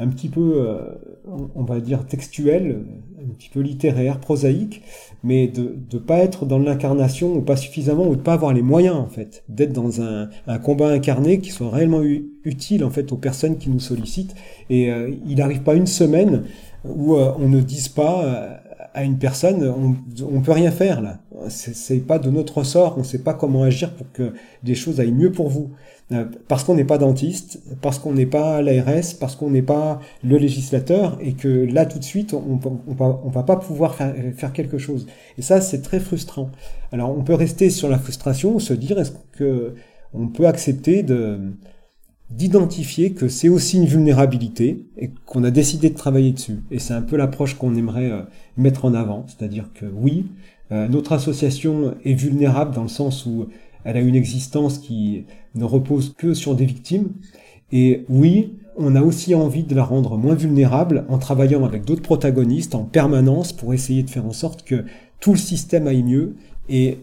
un 0.04 0.08
petit 0.10 0.30
peu, 0.30 0.56
euh, 0.58 0.80
on 1.56 1.64
va 1.64 1.80
dire, 1.80 2.06
textuel, 2.06 2.84
un 3.20 3.34
petit 3.34 3.50
peu 3.50 3.62
littéraire, 3.62 4.20
prosaïque, 4.20 4.82
mais 5.24 5.48
de 5.48 5.78
ne 5.92 6.00
pas 6.00 6.18
être 6.18 6.46
dans 6.46 6.60
l'incarnation 6.60 7.34
ou 7.34 7.42
pas 7.42 7.56
suffisamment 7.56 8.08
ou 8.08 8.16
de 8.16 8.22
pas 8.22 8.34
avoir 8.34 8.54
les 8.54 8.62
moyens 8.62 8.98
en 8.98 9.08
fait 9.08 9.44
d'être 9.48 9.72
dans 9.72 10.02
un, 10.02 10.30
combat 10.60 10.90
incarné 10.90 11.40
qui 11.40 11.52
soit 11.52 11.70
réellement 11.70 12.02
utile 12.44 12.84
en 12.84 12.90
fait 12.90 13.12
aux 13.12 13.18
personnes 13.18 13.58
qui 13.58 13.70
nous 13.70 13.80
sollicitent. 13.80 14.36
Et 14.70 14.92
euh, 14.92 15.12
il 15.26 15.38
n'arrive 15.38 15.62
pas 15.62 15.76
une 15.76 15.88
semaine 15.88 16.44
où 16.84 17.16
euh, 17.16 17.32
on 17.40 17.48
ne 17.48 17.62
dise 17.62 17.88
pas 17.88 18.60
à 18.94 19.04
une 19.04 19.18
personne, 19.18 19.64
on, 19.64 19.96
on 20.26 20.42
peut 20.42 20.52
rien 20.52 20.72
faire 20.72 21.02
là. 21.02 21.20
C'est 21.50 22.06
pas 22.06 22.20
de 22.20 22.30
notre 22.30 22.64
sort, 22.64 22.96
on 22.98 23.02
ne 23.02 23.06
sait 23.06 23.20
pas 23.20 23.34
comment 23.34 23.64
agir 23.64 23.94
pour 23.94 24.12
que 24.12 24.34
des 24.64 24.76
choses 24.76 25.00
aillent 25.00 25.12
mieux 25.12 25.32
pour 25.32 25.50
vous. 25.50 25.72
Euh, 26.12 26.26
parce 26.48 26.64
qu'on 26.64 26.76
n'est 26.76 26.84
pas 26.84 26.98
dentiste, 26.98 27.60
parce 27.82 27.98
qu'on 27.98 28.14
n'est 28.14 28.26
pas 28.26 28.62
l'ARS, 28.62 29.16
parce 29.20 29.36
qu'on 29.36 29.50
n'est 29.50 29.62
pas 29.62 30.00
le 30.24 30.38
législateur, 30.38 31.18
et 31.22 31.34
que 31.34 31.48
là 31.48 31.86
tout 31.86 31.98
de 31.98 32.04
suite 32.04 32.34
on, 32.34 32.60
on 32.88 33.30
va 33.30 33.44
pas 33.44 33.56
pouvoir 33.56 33.96
faire, 33.96 34.54
quelque 34.54 34.78
chose. 34.78 35.08
Et 35.38 35.42
ça 35.42 35.62
c'est 35.62 35.82
très 35.82 36.00
frustrant. 36.00 36.50
Alors 36.92 37.18
on 37.18 37.24
peut 37.24 37.34
rester 37.34 37.70
sur 37.70 37.90
la 37.90 37.98
frustration, 37.98 38.60
se 38.60 38.74
dire 38.74 39.00
est-ce 39.00 39.14
que 39.32 39.76
on 40.14 40.28
peut 40.28 40.46
accepter 40.46 41.04
de 41.04 41.40
d'identifier 42.30 43.14
que 43.14 43.28
c'est 43.28 43.50
aussi 43.50 43.78
une 43.78 43.86
vulnérabilité 43.86 44.88
et 44.98 45.12
qu'on 45.26 45.44
a 45.44 45.52
décidé 45.52 45.90
de 45.90 45.96
travailler 45.96 46.32
dessus. 46.32 46.64
Et 46.72 46.80
c'est 46.80 46.94
un 46.94 47.02
peu 47.02 47.16
l'approche 47.16 47.56
qu'on 47.56 47.76
aimerait 47.76 48.12
euh, 48.12 48.22
mettre 48.58 48.86
en 48.86 48.94
avant, 48.96 49.26
c'est-à-dire 49.28 49.70
que 49.74 49.86
oui, 49.86 50.26
notre 50.90 51.12
association 51.14 51.96
est 52.04 52.14
vulnérable 52.14 52.74
dans 52.74 52.84
le 52.84 52.90
sens 52.90 53.26
où 53.26 53.48
elle 53.84 53.98
a 53.98 54.00
une 54.00 54.16
existence 54.16 54.80
qui 54.80 55.26
ne 55.56 55.66
repose 55.66 56.14
que 56.18 56.34
sur 56.34 56.56
des 56.56 56.66
victimes. 56.66 57.10
Et 57.72 58.06
oui, 58.10 58.54
on 58.76 58.96
a 58.96 59.02
aussi 59.02 59.36
envie 59.36 59.64
de 59.64 59.76
la 59.76 59.84
rendre 59.84 60.18
moins 60.18 60.36
vulnérable 60.36 61.06
en 61.10 61.18
travaillant 61.18 61.66
avec 61.66 61.86
d'autres 61.86 62.02
protagonistes 62.02 62.76
en 62.76 62.84
permanence 62.84 63.54
pour 63.54 63.74
essayer 63.74 64.04
de 64.04 64.10
faire 64.10 64.26
en 64.26 64.32
sorte 64.32 64.64
que 64.64 64.86
tout 65.20 65.32
le 65.32 65.38
système 65.38 65.88
aille 65.88 66.04
mieux 66.04 66.36
et 66.70 67.00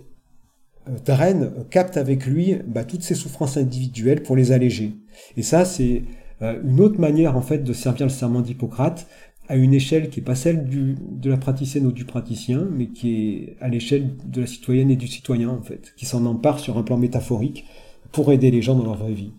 euh, 0.89 0.93
Darren 1.05 1.51
capte 1.71 1.97
avec 1.97 2.27
lui 2.27 2.57
bah, 2.66 2.85
toutes 2.85 3.03
ses 3.03 3.14
souffrances 3.14 3.57
individuelles 3.57 4.23
pour 4.23 4.37
les 4.37 4.53
alléger. 4.53 4.93
Et 5.37 5.43
ça, 5.43 5.64
c'est 5.64 6.03
euh, 6.43 6.61
une 6.64 6.81
autre 6.81 7.01
manière 7.01 7.37
en 7.37 7.43
fait 7.43 7.59
de 7.59 7.73
servir 7.73 8.07
le 8.07 8.12
serment 8.12 8.41
d'Hippocrate 8.41 9.07
à 9.51 9.57
une 9.57 9.74
échelle 9.74 10.11
qui 10.11 10.20
est 10.20 10.22
pas 10.22 10.36
celle 10.36 10.68
du, 10.68 10.94
de 11.01 11.28
la 11.28 11.36
praticienne 11.36 11.84
ou 11.84 11.90
du 11.90 12.05
praticien, 12.05 12.68
mais 12.70 12.86
qui 12.86 13.16
est 13.16 13.57
à 13.61 13.66
l'échelle 13.66 14.16
de 14.24 14.42
la 14.42 14.46
citoyenne 14.46 14.92
et 14.92 14.96
du 14.96 15.09
citoyen 15.09 15.48
en 15.48 15.61
fait, 15.61 15.92
qui 15.96 16.07
s'en 16.07 16.24
empare 16.24 16.61
sur 16.61 16.78
un 16.78 16.84
plan 16.84 16.96
métaphorique 16.96 17.64
pour 18.12 18.30
aider 18.30 18.53
les 18.53 18.62
gens 18.62 18.76
dans 18.76 18.84
leur 18.84 18.94
vraie 18.94 19.12
vie. 19.12 19.32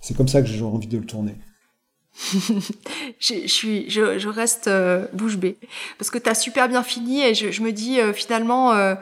C'est 0.00 0.16
comme 0.16 0.26
ça 0.26 0.40
que 0.40 0.48
j'ai 0.48 0.62
envie 0.62 0.86
de 0.86 0.96
le 0.96 1.04
tourner. 1.04 1.34
je, 3.20 3.46
suis, 3.46 3.90
je, 3.90 4.28
reste 4.28 4.68
euh, 4.68 5.04
bouche 5.12 5.36
bée 5.36 5.58
parce 5.98 6.10
que 6.10 6.16
tu 6.16 6.30
as 6.30 6.34
super 6.34 6.70
bien 6.70 6.82
fini 6.82 7.22
et 7.22 7.34
je, 7.34 7.62
me 7.62 7.70
dis 7.70 8.00
euh, 8.00 8.14
finalement, 8.14 8.72
euh, 8.72 8.94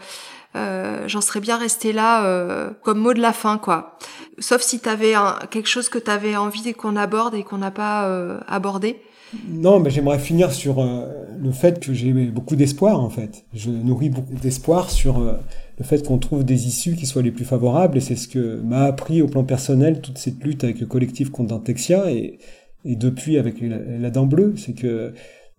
j'en 1.07 1.21
serais 1.21 1.41
bien 1.41 1.59
restée 1.59 1.93
là 1.93 2.73
comme 2.83 2.99
mot 2.99 3.15
de 3.15 3.23
la 3.23 3.33
fin, 3.33 3.57
quoi. 3.59 3.99
Sauf 4.41 4.63
si 4.63 4.81
tu 4.81 4.89
avais 4.89 5.15
quelque 5.49 5.69
chose 5.69 5.89
que 5.89 5.99
tu 6.01 6.11
avais 6.11 6.37
envie 6.37 6.75
qu'on 6.75 6.97
aborde 6.97 7.37
et 7.37 7.45
qu'on 7.45 7.59
n'a 7.59 7.71
pas 7.71 8.41
abordé. 8.49 9.01
Non, 9.49 9.81
mais 9.81 9.91
j'aimerais 9.91 10.19
finir 10.19 10.53
sur 10.53 10.83
le 10.83 11.53
fait 11.53 11.81
que 11.81 11.93
j'ai 11.93 12.13
beaucoup 12.13 12.57
d'espoir 12.57 13.03
en 13.03 13.11
fait. 13.11 13.45
Je 13.53 13.71
nourris 13.71 14.11
beaucoup 14.11 14.35
d'espoir 14.35 14.91
sur 14.91 15.21
le 15.21 15.85
fait 15.85 16.07
qu'on 16.07 16.19
trouve 16.19 16.45
des 16.45 16.67
issues 16.67 16.95
qui 16.95 17.07
soient 17.07 17.23
les 17.23 17.33
plus 17.33 17.45
favorables 17.45 17.99
et 17.99 18.01
c'est 18.01 18.17
ce 18.17 18.29
que 18.29 18.61
m'a 18.61 18.85
appris 18.85 19.23
au 19.23 19.27
plan 19.27 19.45
personnel 19.45 20.01
toute 20.01 20.19
cette 20.19 20.43
lutte 20.45 20.65
avec 20.65 20.81
le 20.81 20.87
collectif 20.87 21.31
contre 21.31 21.49
Dantexia 21.49 22.11
et 22.11 22.39
depuis 22.85 23.37
avec 23.37 23.57
la, 23.61 24.11
dent 24.11 24.27
bleue, 24.27 24.55
c'est 24.57 24.75
que 24.75 25.13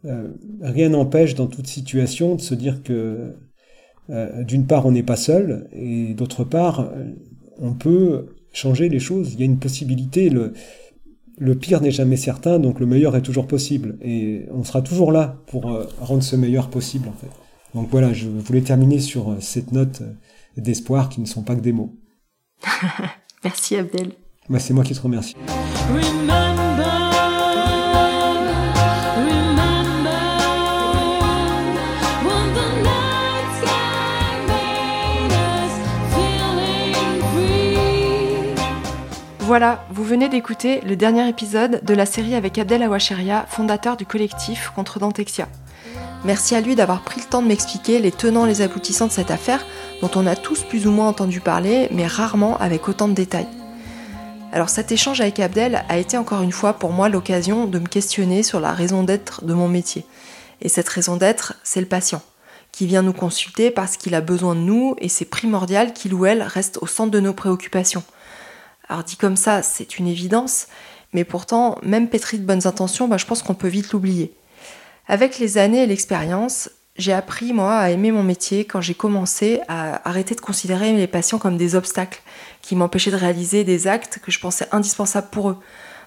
euh, 0.05 0.27
rien 0.61 0.89
n'empêche 0.89 1.35
dans 1.35 1.47
toute 1.47 1.67
situation 1.67 2.35
de 2.35 2.41
se 2.41 2.55
dire 2.55 2.81
que 2.83 3.35
euh, 4.09 4.43
d'une 4.43 4.65
part 4.65 4.85
on 4.85 4.91
n'est 4.91 5.03
pas 5.03 5.17
seul 5.17 5.67
et 5.73 6.13
d'autre 6.13 6.45
part 6.45 6.89
on 7.59 7.73
peut 7.73 8.27
changer 8.53 8.89
les 8.89 8.99
choses. 8.99 9.33
Il 9.33 9.39
y 9.39 9.43
a 9.43 9.45
une 9.45 9.59
possibilité. 9.59 10.31
Le 11.37 11.55
pire 11.55 11.81
n'est 11.81 11.91
jamais 11.91 12.17
certain, 12.17 12.59
donc 12.59 12.79
le 12.79 12.85
meilleur 12.85 13.15
est 13.15 13.21
toujours 13.21 13.47
possible. 13.47 13.97
Et 14.01 14.45
on 14.51 14.63
sera 14.63 14.81
toujours 14.81 15.11
là 15.11 15.37
pour 15.47 15.71
euh, 15.71 15.85
rendre 15.99 16.23
ce 16.23 16.35
meilleur 16.35 16.69
possible, 16.69 17.07
en 17.07 17.13
fait. 17.13 17.31
Donc 17.75 17.89
voilà, 17.91 18.13
je 18.13 18.27
voulais 18.27 18.61
terminer 18.61 18.99
sur 18.99 19.35
cette 19.39 19.71
note 19.71 20.01
d'espoir 20.55 21.09
qui 21.09 21.21
ne 21.21 21.25
sont 21.25 21.43
pas 21.43 21.55
que 21.55 21.61
des 21.61 21.73
mots. 21.73 21.95
Merci 23.43 23.75
Abdel. 23.75 24.13
Bah, 24.49 24.59
c'est 24.59 24.73
moi 24.73 24.83
qui 24.83 24.93
te 24.93 25.01
remercie. 25.01 25.35
Voilà, 39.47 39.85
vous 39.91 40.03
venez 40.03 40.27
d'écouter 40.27 40.81
le 40.81 40.97
dernier 40.97 41.25
épisode 41.29 41.79
de 41.81 41.93
la 41.93 42.05
série 42.05 42.35
avec 42.35 42.57
Abdel 42.57 42.83
Awacheria, 42.83 43.45
fondateur 43.47 43.95
du 43.95 44.05
collectif 44.05 44.73
contre 44.75 44.99
Dantexia. 44.99 45.47
Merci 46.25 46.53
à 46.53 46.59
lui 46.59 46.75
d'avoir 46.75 47.01
pris 47.01 47.21
le 47.21 47.27
temps 47.27 47.41
de 47.41 47.47
m'expliquer 47.47 47.99
les 47.99 48.11
tenants 48.11 48.45
et 48.45 48.49
les 48.49 48.61
aboutissants 48.61 49.07
de 49.07 49.11
cette 49.13 49.31
affaire 49.31 49.65
dont 50.01 50.11
on 50.15 50.27
a 50.27 50.35
tous 50.35 50.63
plus 50.63 50.85
ou 50.85 50.91
moins 50.91 51.07
entendu 51.07 51.39
parler, 51.39 51.87
mais 51.91 52.05
rarement 52.05 52.57
avec 52.57 52.89
autant 52.89 53.07
de 53.07 53.13
détails. 53.13 53.47
Alors 54.51 54.67
cet 54.67 54.91
échange 54.91 55.21
avec 55.21 55.39
Abdel 55.39 55.81
a 55.87 55.97
été 55.97 56.17
encore 56.17 56.41
une 56.41 56.51
fois 56.51 56.73
pour 56.73 56.91
moi 56.91 57.07
l'occasion 57.07 57.67
de 57.67 57.79
me 57.79 57.87
questionner 57.87 58.43
sur 58.43 58.59
la 58.59 58.73
raison 58.73 59.03
d'être 59.03 59.45
de 59.45 59.53
mon 59.53 59.69
métier. 59.69 60.03
Et 60.59 60.67
cette 60.67 60.89
raison 60.89 61.15
d'être, 61.15 61.53
c'est 61.63 61.79
le 61.79 61.87
patient, 61.87 62.21
qui 62.73 62.85
vient 62.85 63.01
nous 63.01 63.13
consulter 63.13 63.71
parce 63.71 63.95
qu'il 63.95 64.13
a 64.13 64.19
besoin 64.19 64.55
de 64.55 64.59
nous 64.59 64.95
et 64.97 65.07
c'est 65.07 65.23
primordial 65.23 65.93
qu'il 65.93 66.13
ou 66.13 66.25
elle 66.25 66.41
reste 66.41 66.79
au 66.81 66.85
centre 66.85 67.11
de 67.11 67.21
nos 67.21 67.33
préoccupations– 67.33 68.03
alors 68.89 69.03
dit 69.03 69.17
comme 69.17 69.35
ça, 69.35 69.63
c'est 69.63 69.99
une 69.99 70.07
évidence, 70.07 70.67
mais 71.13 71.23
pourtant, 71.23 71.77
même 71.83 72.09
pétri 72.09 72.39
de 72.39 72.45
bonnes 72.45 72.67
intentions, 72.67 73.07
bah, 73.07 73.17
je 73.17 73.25
pense 73.25 73.43
qu'on 73.43 73.53
peut 73.53 73.67
vite 73.67 73.91
l'oublier. 73.91 74.33
Avec 75.07 75.39
les 75.39 75.57
années 75.57 75.83
et 75.83 75.87
l'expérience, 75.87 76.69
j'ai 76.97 77.13
appris, 77.13 77.53
moi, 77.53 77.75
à 77.77 77.89
aimer 77.91 78.11
mon 78.11 78.23
métier 78.23 78.65
quand 78.65 78.81
j'ai 78.81 78.93
commencé 78.93 79.61
à 79.67 80.07
arrêter 80.07 80.35
de 80.35 80.41
considérer 80.41 80.93
les 80.93 81.07
patients 81.07 81.37
comme 81.37 81.57
des 81.57 81.75
obstacles 81.75 82.21
qui 82.61 82.75
m'empêchaient 82.75 83.11
de 83.11 83.15
réaliser 83.15 83.63
des 83.63 83.87
actes 83.87 84.19
que 84.19 84.31
je 84.31 84.39
pensais 84.39 84.67
indispensables 84.71 85.29
pour 85.29 85.49
eux. 85.51 85.57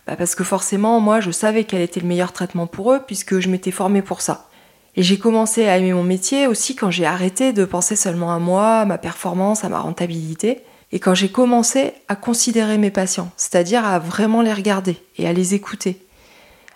Bah, 0.07 0.17
parce 0.17 0.35
que 0.35 0.45
forcément, 0.45 1.01
moi, 1.01 1.21
je 1.21 1.31
savais 1.31 1.65
quel 1.65 1.81
était 1.81 2.01
le 2.01 2.07
meilleur 2.07 2.33
traitement 2.33 2.67
pour 2.67 2.93
eux 2.93 3.01
puisque 3.07 3.39
je 3.39 3.49
m'étais 3.49 3.71
formée 3.71 4.03
pour 4.03 4.21
ça. 4.21 4.49
Et 4.97 5.03
j'ai 5.03 5.19
commencé 5.19 5.67
à 5.67 5.79
aimer 5.79 5.93
mon 5.93 6.03
métier 6.03 6.47
aussi 6.47 6.75
quand 6.75 6.91
j'ai 6.91 7.07
arrêté 7.07 7.53
de 7.53 7.65
penser 7.65 7.95
seulement 7.95 8.35
à 8.35 8.39
moi, 8.39 8.81
à 8.81 8.85
ma 8.85 8.99
performance, 8.99 9.65
à 9.65 9.69
ma 9.69 9.79
rentabilité, 9.79 10.63
et 10.93 10.99
quand 10.99 11.15
j'ai 11.15 11.29
commencé 11.29 11.93
à 12.09 12.17
considérer 12.17 12.79
mes 12.79 12.91
patients, 12.91 13.31
c'est-à-dire 13.37 13.85
à 13.85 13.99
vraiment 13.99 14.43
les 14.43 14.53
regarder 14.53 14.97
et 15.19 15.29
à 15.29 15.33
les 15.33 15.55
écouter. 15.55 16.05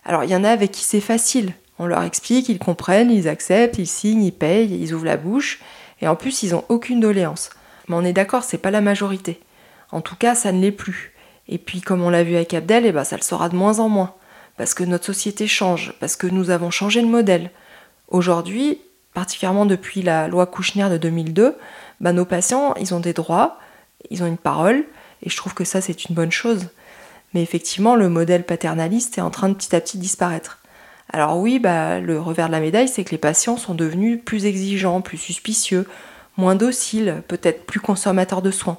Alors 0.04 0.24
il 0.24 0.30
y 0.30 0.36
en 0.36 0.44
a 0.44 0.50
avec 0.50 0.70
qui 0.70 0.84
c'est 0.84 1.00
facile. 1.00 1.52
On 1.78 1.86
leur 1.86 2.02
explique, 2.02 2.48
ils 2.48 2.60
comprennent, 2.60 3.10
ils 3.10 3.28
acceptent, 3.28 3.78
ils 3.78 3.86
signent, 3.86 4.22
ils 4.22 4.32
payent, 4.32 4.78
ils 4.80 4.94
ouvrent 4.94 5.06
la 5.06 5.16
bouche, 5.16 5.60
et 6.00 6.06
en 6.06 6.14
plus 6.14 6.42
ils 6.42 6.52
n'ont 6.52 6.64
aucune 6.68 7.00
doléance. 7.00 7.50
Mais 7.88 7.96
on 7.96 8.04
est 8.04 8.12
d'accord, 8.12 8.44
c'est 8.44 8.58
pas 8.58 8.70
la 8.70 8.80
majorité. 8.80 9.40
En 9.90 10.00
tout 10.00 10.16
cas, 10.16 10.34
ça 10.34 10.52
ne 10.52 10.60
l'est 10.60 10.72
plus. 10.72 11.12
Et 11.48 11.58
puis 11.58 11.80
comme 11.80 12.02
on 12.02 12.10
l'a 12.10 12.22
vu 12.22 12.36
avec 12.36 12.54
Abdel, 12.54 12.86
eh 12.86 12.92
ben, 12.92 13.04
ça 13.04 13.16
le 13.16 13.22
sera 13.22 13.48
de 13.48 13.56
moins 13.56 13.80
en 13.80 13.88
moins. 13.88 14.14
Parce 14.56 14.74
que 14.74 14.84
notre 14.84 15.06
société 15.06 15.48
change, 15.48 15.94
parce 15.98 16.16
que 16.16 16.28
nous 16.28 16.50
avons 16.50 16.70
changé 16.70 17.02
de 17.02 17.06
modèle. 17.06 17.50
Aujourd'hui, 18.08 18.80
particulièrement 19.12 19.66
depuis 19.66 20.02
la 20.02 20.28
loi 20.28 20.46
Kouchner 20.46 20.88
de 20.88 20.96
2002, 20.96 21.56
ben, 22.00 22.12
nos 22.12 22.24
patients, 22.24 22.74
ils 22.80 22.94
ont 22.94 23.00
des 23.00 23.12
droits, 23.12 23.58
ils 24.10 24.22
ont 24.22 24.26
une 24.26 24.38
parole, 24.38 24.84
et 25.22 25.30
je 25.30 25.36
trouve 25.36 25.54
que 25.54 25.64
ça 25.64 25.80
c'est 25.80 26.04
une 26.06 26.14
bonne 26.14 26.32
chose. 26.32 26.68
Mais 27.32 27.42
effectivement, 27.42 27.96
le 27.96 28.08
modèle 28.08 28.44
paternaliste 28.44 29.18
est 29.18 29.22
en 29.22 29.30
train 29.30 29.48
de 29.48 29.54
petit 29.54 29.74
à 29.74 29.80
petit 29.80 29.98
disparaître. 29.98 30.60
Alors 31.12 31.38
oui, 31.38 31.58
bah, 31.58 32.00
le 32.00 32.20
revers 32.20 32.46
de 32.46 32.52
la 32.52 32.60
médaille, 32.60 32.88
c'est 32.88 33.04
que 33.04 33.10
les 33.10 33.18
patients 33.18 33.56
sont 33.56 33.74
devenus 33.74 34.20
plus 34.24 34.46
exigeants, 34.46 35.00
plus 35.00 35.18
suspicieux, 35.18 35.86
moins 36.36 36.54
dociles, 36.54 37.22
peut-être 37.28 37.66
plus 37.66 37.80
consommateurs 37.80 38.42
de 38.42 38.50
soins. 38.50 38.78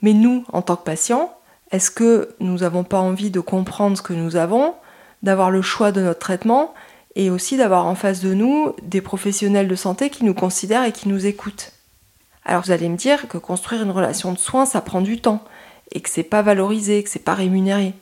Mais 0.00 0.12
nous, 0.12 0.44
en 0.52 0.62
tant 0.62 0.76
que 0.76 0.84
patients, 0.84 1.34
est-ce 1.70 1.90
que 1.90 2.34
nous 2.40 2.58
n'avons 2.58 2.84
pas 2.84 2.98
envie 2.98 3.30
de 3.30 3.40
comprendre 3.40 3.96
ce 3.96 4.02
que 4.02 4.12
nous 4.12 4.36
avons, 4.36 4.74
d'avoir 5.22 5.50
le 5.50 5.62
choix 5.62 5.92
de 5.92 6.00
notre 6.00 6.18
traitement, 6.18 6.74
et 7.14 7.30
aussi 7.30 7.56
d'avoir 7.56 7.86
en 7.86 7.94
face 7.94 8.20
de 8.20 8.34
nous 8.34 8.74
des 8.82 9.00
professionnels 9.00 9.68
de 9.68 9.76
santé 9.76 10.10
qui 10.10 10.24
nous 10.24 10.34
considèrent 10.34 10.84
et 10.84 10.92
qui 10.92 11.08
nous 11.08 11.26
écoutent? 11.26 11.72
Alors 12.44 12.62
vous 12.62 12.72
allez 12.72 12.88
me 12.88 12.96
dire 12.96 13.28
que 13.28 13.38
construire 13.38 13.82
une 13.82 13.90
relation 13.90 14.32
de 14.32 14.38
soins, 14.38 14.66
ça 14.66 14.80
prend 14.80 15.00
du 15.00 15.20
temps, 15.20 15.44
et 15.92 16.00
que 16.00 16.10
c'est 16.10 16.22
pas 16.22 16.42
valorisé, 16.42 17.02
que 17.02 17.10
c'est 17.10 17.18
pas 17.18 17.34
rémunéré. 17.34 17.94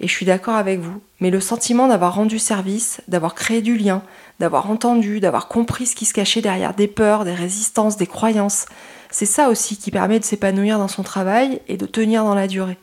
Et 0.00 0.08
je 0.08 0.12
suis 0.12 0.26
d'accord 0.26 0.56
avec 0.56 0.80
vous. 0.80 1.00
Mais 1.20 1.30
le 1.30 1.40
sentiment 1.40 1.88
d'avoir 1.88 2.14
rendu 2.14 2.38
service, 2.38 3.00
d'avoir 3.08 3.34
créé 3.34 3.62
du 3.62 3.76
lien, 3.76 4.02
d'avoir 4.40 4.70
entendu, 4.70 5.20
d'avoir 5.20 5.48
compris 5.48 5.86
ce 5.86 5.96
qui 5.96 6.04
se 6.04 6.12
cachait 6.12 6.42
derrière 6.42 6.74
des 6.74 6.88
peurs, 6.88 7.24
des 7.24 7.32
résistances, 7.32 7.96
des 7.96 8.06
croyances, 8.06 8.66
c'est 9.10 9.24
ça 9.24 9.48
aussi 9.48 9.76
qui 9.76 9.90
permet 9.90 10.18
de 10.18 10.24
s'épanouir 10.24 10.78
dans 10.78 10.88
son 10.88 11.02
travail 11.02 11.60
et 11.68 11.76
de 11.76 11.86
tenir 11.86 12.24
dans 12.24 12.34
la 12.34 12.48
durée. 12.48 12.76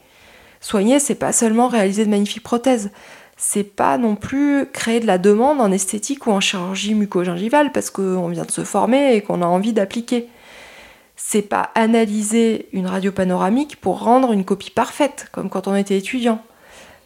Soigner, 0.62 1.00
c'est 1.00 1.16
pas 1.16 1.34
seulement 1.34 1.68
réaliser 1.68 2.06
de 2.06 2.10
magnifiques 2.10 2.42
prothèses, 2.42 2.90
c'est 3.38 3.76
pas 3.76 3.98
non 3.98 4.16
plus 4.16 4.66
créer 4.72 5.00
de 5.00 5.06
la 5.06 5.18
demande 5.18 5.60
en 5.60 5.72
esthétique 5.72 6.26
ou 6.26 6.32
en 6.32 6.40
chirurgie 6.40 6.96
muco-gingivale 6.96 7.72
parce 7.72 7.90
qu'on 7.90 8.30
vient 8.30 8.46
de 8.46 8.52
se 8.52 8.64
former 8.64 9.16
et 9.16 9.22
qu'on 9.22 9.42
a 9.42 9.46
envie 9.46 9.74
d'appliquer 9.74 10.30
c'est 11.26 11.42
pas 11.42 11.72
analyser 11.74 12.68
une 12.74 12.86
radio 12.86 13.12
panoramique 13.12 13.80
pour 13.80 14.04
rendre 14.04 14.34
une 14.34 14.44
copie 14.44 14.70
parfaite, 14.70 15.30
comme 15.32 15.50
quand 15.50 15.68
on 15.68 15.76
était 15.76 15.98
étudiant. 15.98 16.44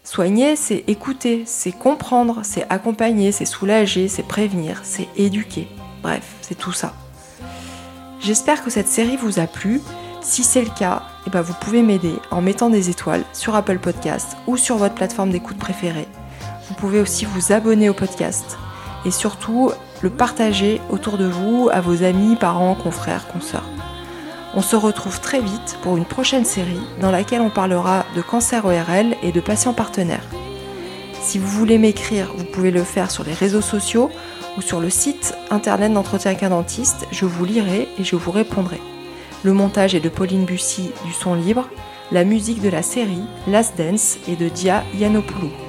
Soigner, 0.04 0.56
c'est 0.56 0.84
écouter, 0.88 1.44
c'est 1.46 1.72
comprendre, 1.72 2.40
c'est 2.44 2.66
accompagner, 2.70 3.32
c'est 3.32 3.46
soulager, 3.46 4.08
c'est 4.08 4.28
prévenir, 4.28 4.82
c'est 4.84 5.08
éduquer. 5.18 5.68
Bref, 6.02 6.36
c'est 6.42 6.58
tout 6.58 6.74
ça. 6.74 6.94
J'espère 8.20 8.64
que 8.64 8.72
cette 8.72 8.88
série 8.88 9.18
vous 9.18 9.40
a 9.40 9.46
plu. 9.46 9.82
Si 10.22 10.44
c'est 10.44 10.64
le 10.64 10.72
cas, 10.72 11.04
eh 11.28 11.30
ben 11.30 11.42
vous 11.42 11.56
pouvez 11.62 11.84
m'aider 11.84 12.16
en 12.32 12.42
mettant 12.42 12.72
des 12.72 12.90
étoiles 12.90 13.24
sur 13.34 13.56
Apple 13.56 13.80
Podcast 13.80 14.36
ou 14.48 14.58
sur 14.58 14.78
votre 14.78 14.96
plateforme 14.96 15.30
d'écoute 15.30 15.60
préférée. 15.60 16.08
Vous 16.68 16.76
pouvez 16.76 17.00
aussi 17.00 17.26
vous 17.26 17.54
abonner 17.54 17.88
au 17.88 17.94
podcast 17.94 18.58
et 19.06 19.12
surtout 19.12 19.72
le 20.02 20.10
partager 20.10 20.82
autour 20.90 21.18
de 21.18 21.28
vous 21.28 21.70
à 21.72 21.82
vos 21.82 22.04
amis, 22.04 22.36
parents, 22.36 22.76
confrères, 22.76 23.28
consoeurs. 23.28 23.70
On 24.58 24.64
se 24.64 24.76
retrouve 24.76 25.22
très 25.22 25.40
vite 25.40 25.78
pour 25.84 25.98
une 25.98 26.06
prochaine 26.06 26.44
série 26.44 26.82
dans 27.00 27.12
laquelle 27.12 27.42
on 27.42 27.52
parlera 27.52 28.08
de 28.16 28.24
cancer 28.24 28.66
ORL 28.66 29.16
et 29.22 29.32
de 29.32 29.40
patients 29.40 29.76
partenaires. 29.76 30.28
Si 31.22 31.38
vous 31.38 31.48
voulez 31.48 31.78
m'écrire, 31.78 32.34
vous 32.36 32.44
pouvez 32.44 32.72
le 32.72 32.84
faire 32.84 33.12
sur 33.12 33.24
les 33.24 33.36
réseaux 33.36 33.62
sociaux 33.62 34.10
ou 34.58 34.64
sur 34.64 34.80
le 34.80 34.90
site 34.90 35.36
internet 35.52 35.94
d'entretien 35.94 36.32
avec 36.32 36.42
un 36.42 36.50
dentiste, 36.50 37.06
je 37.12 37.28
vous 37.28 37.46
lirai 37.46 37.88
et 38.00 38.04
je 38.04 38.16
vous 38.16 38.32
répondrai. 38.32 38.82
Le 39.44 39.54
montage 39.54 39.94
est 39.94 40.00
de 40.00 40.10
Pauline 40.10 40.46
Bussy 40.46 40.90
du 41.06 41.14
Son 41.14 41.36
Libre, 41.36 41.70
la 42.12 42.24
musique 42.24 42.64
de 42.64 42.70
la 42.70 42.82
série 42.82 43.26
Last 43.48 43.78
Dance 43.78 44.18
est 44.28 44.38
de 44.38 44.50
Dia 44.50 44.84
Yanopoulou. 44.96 45.67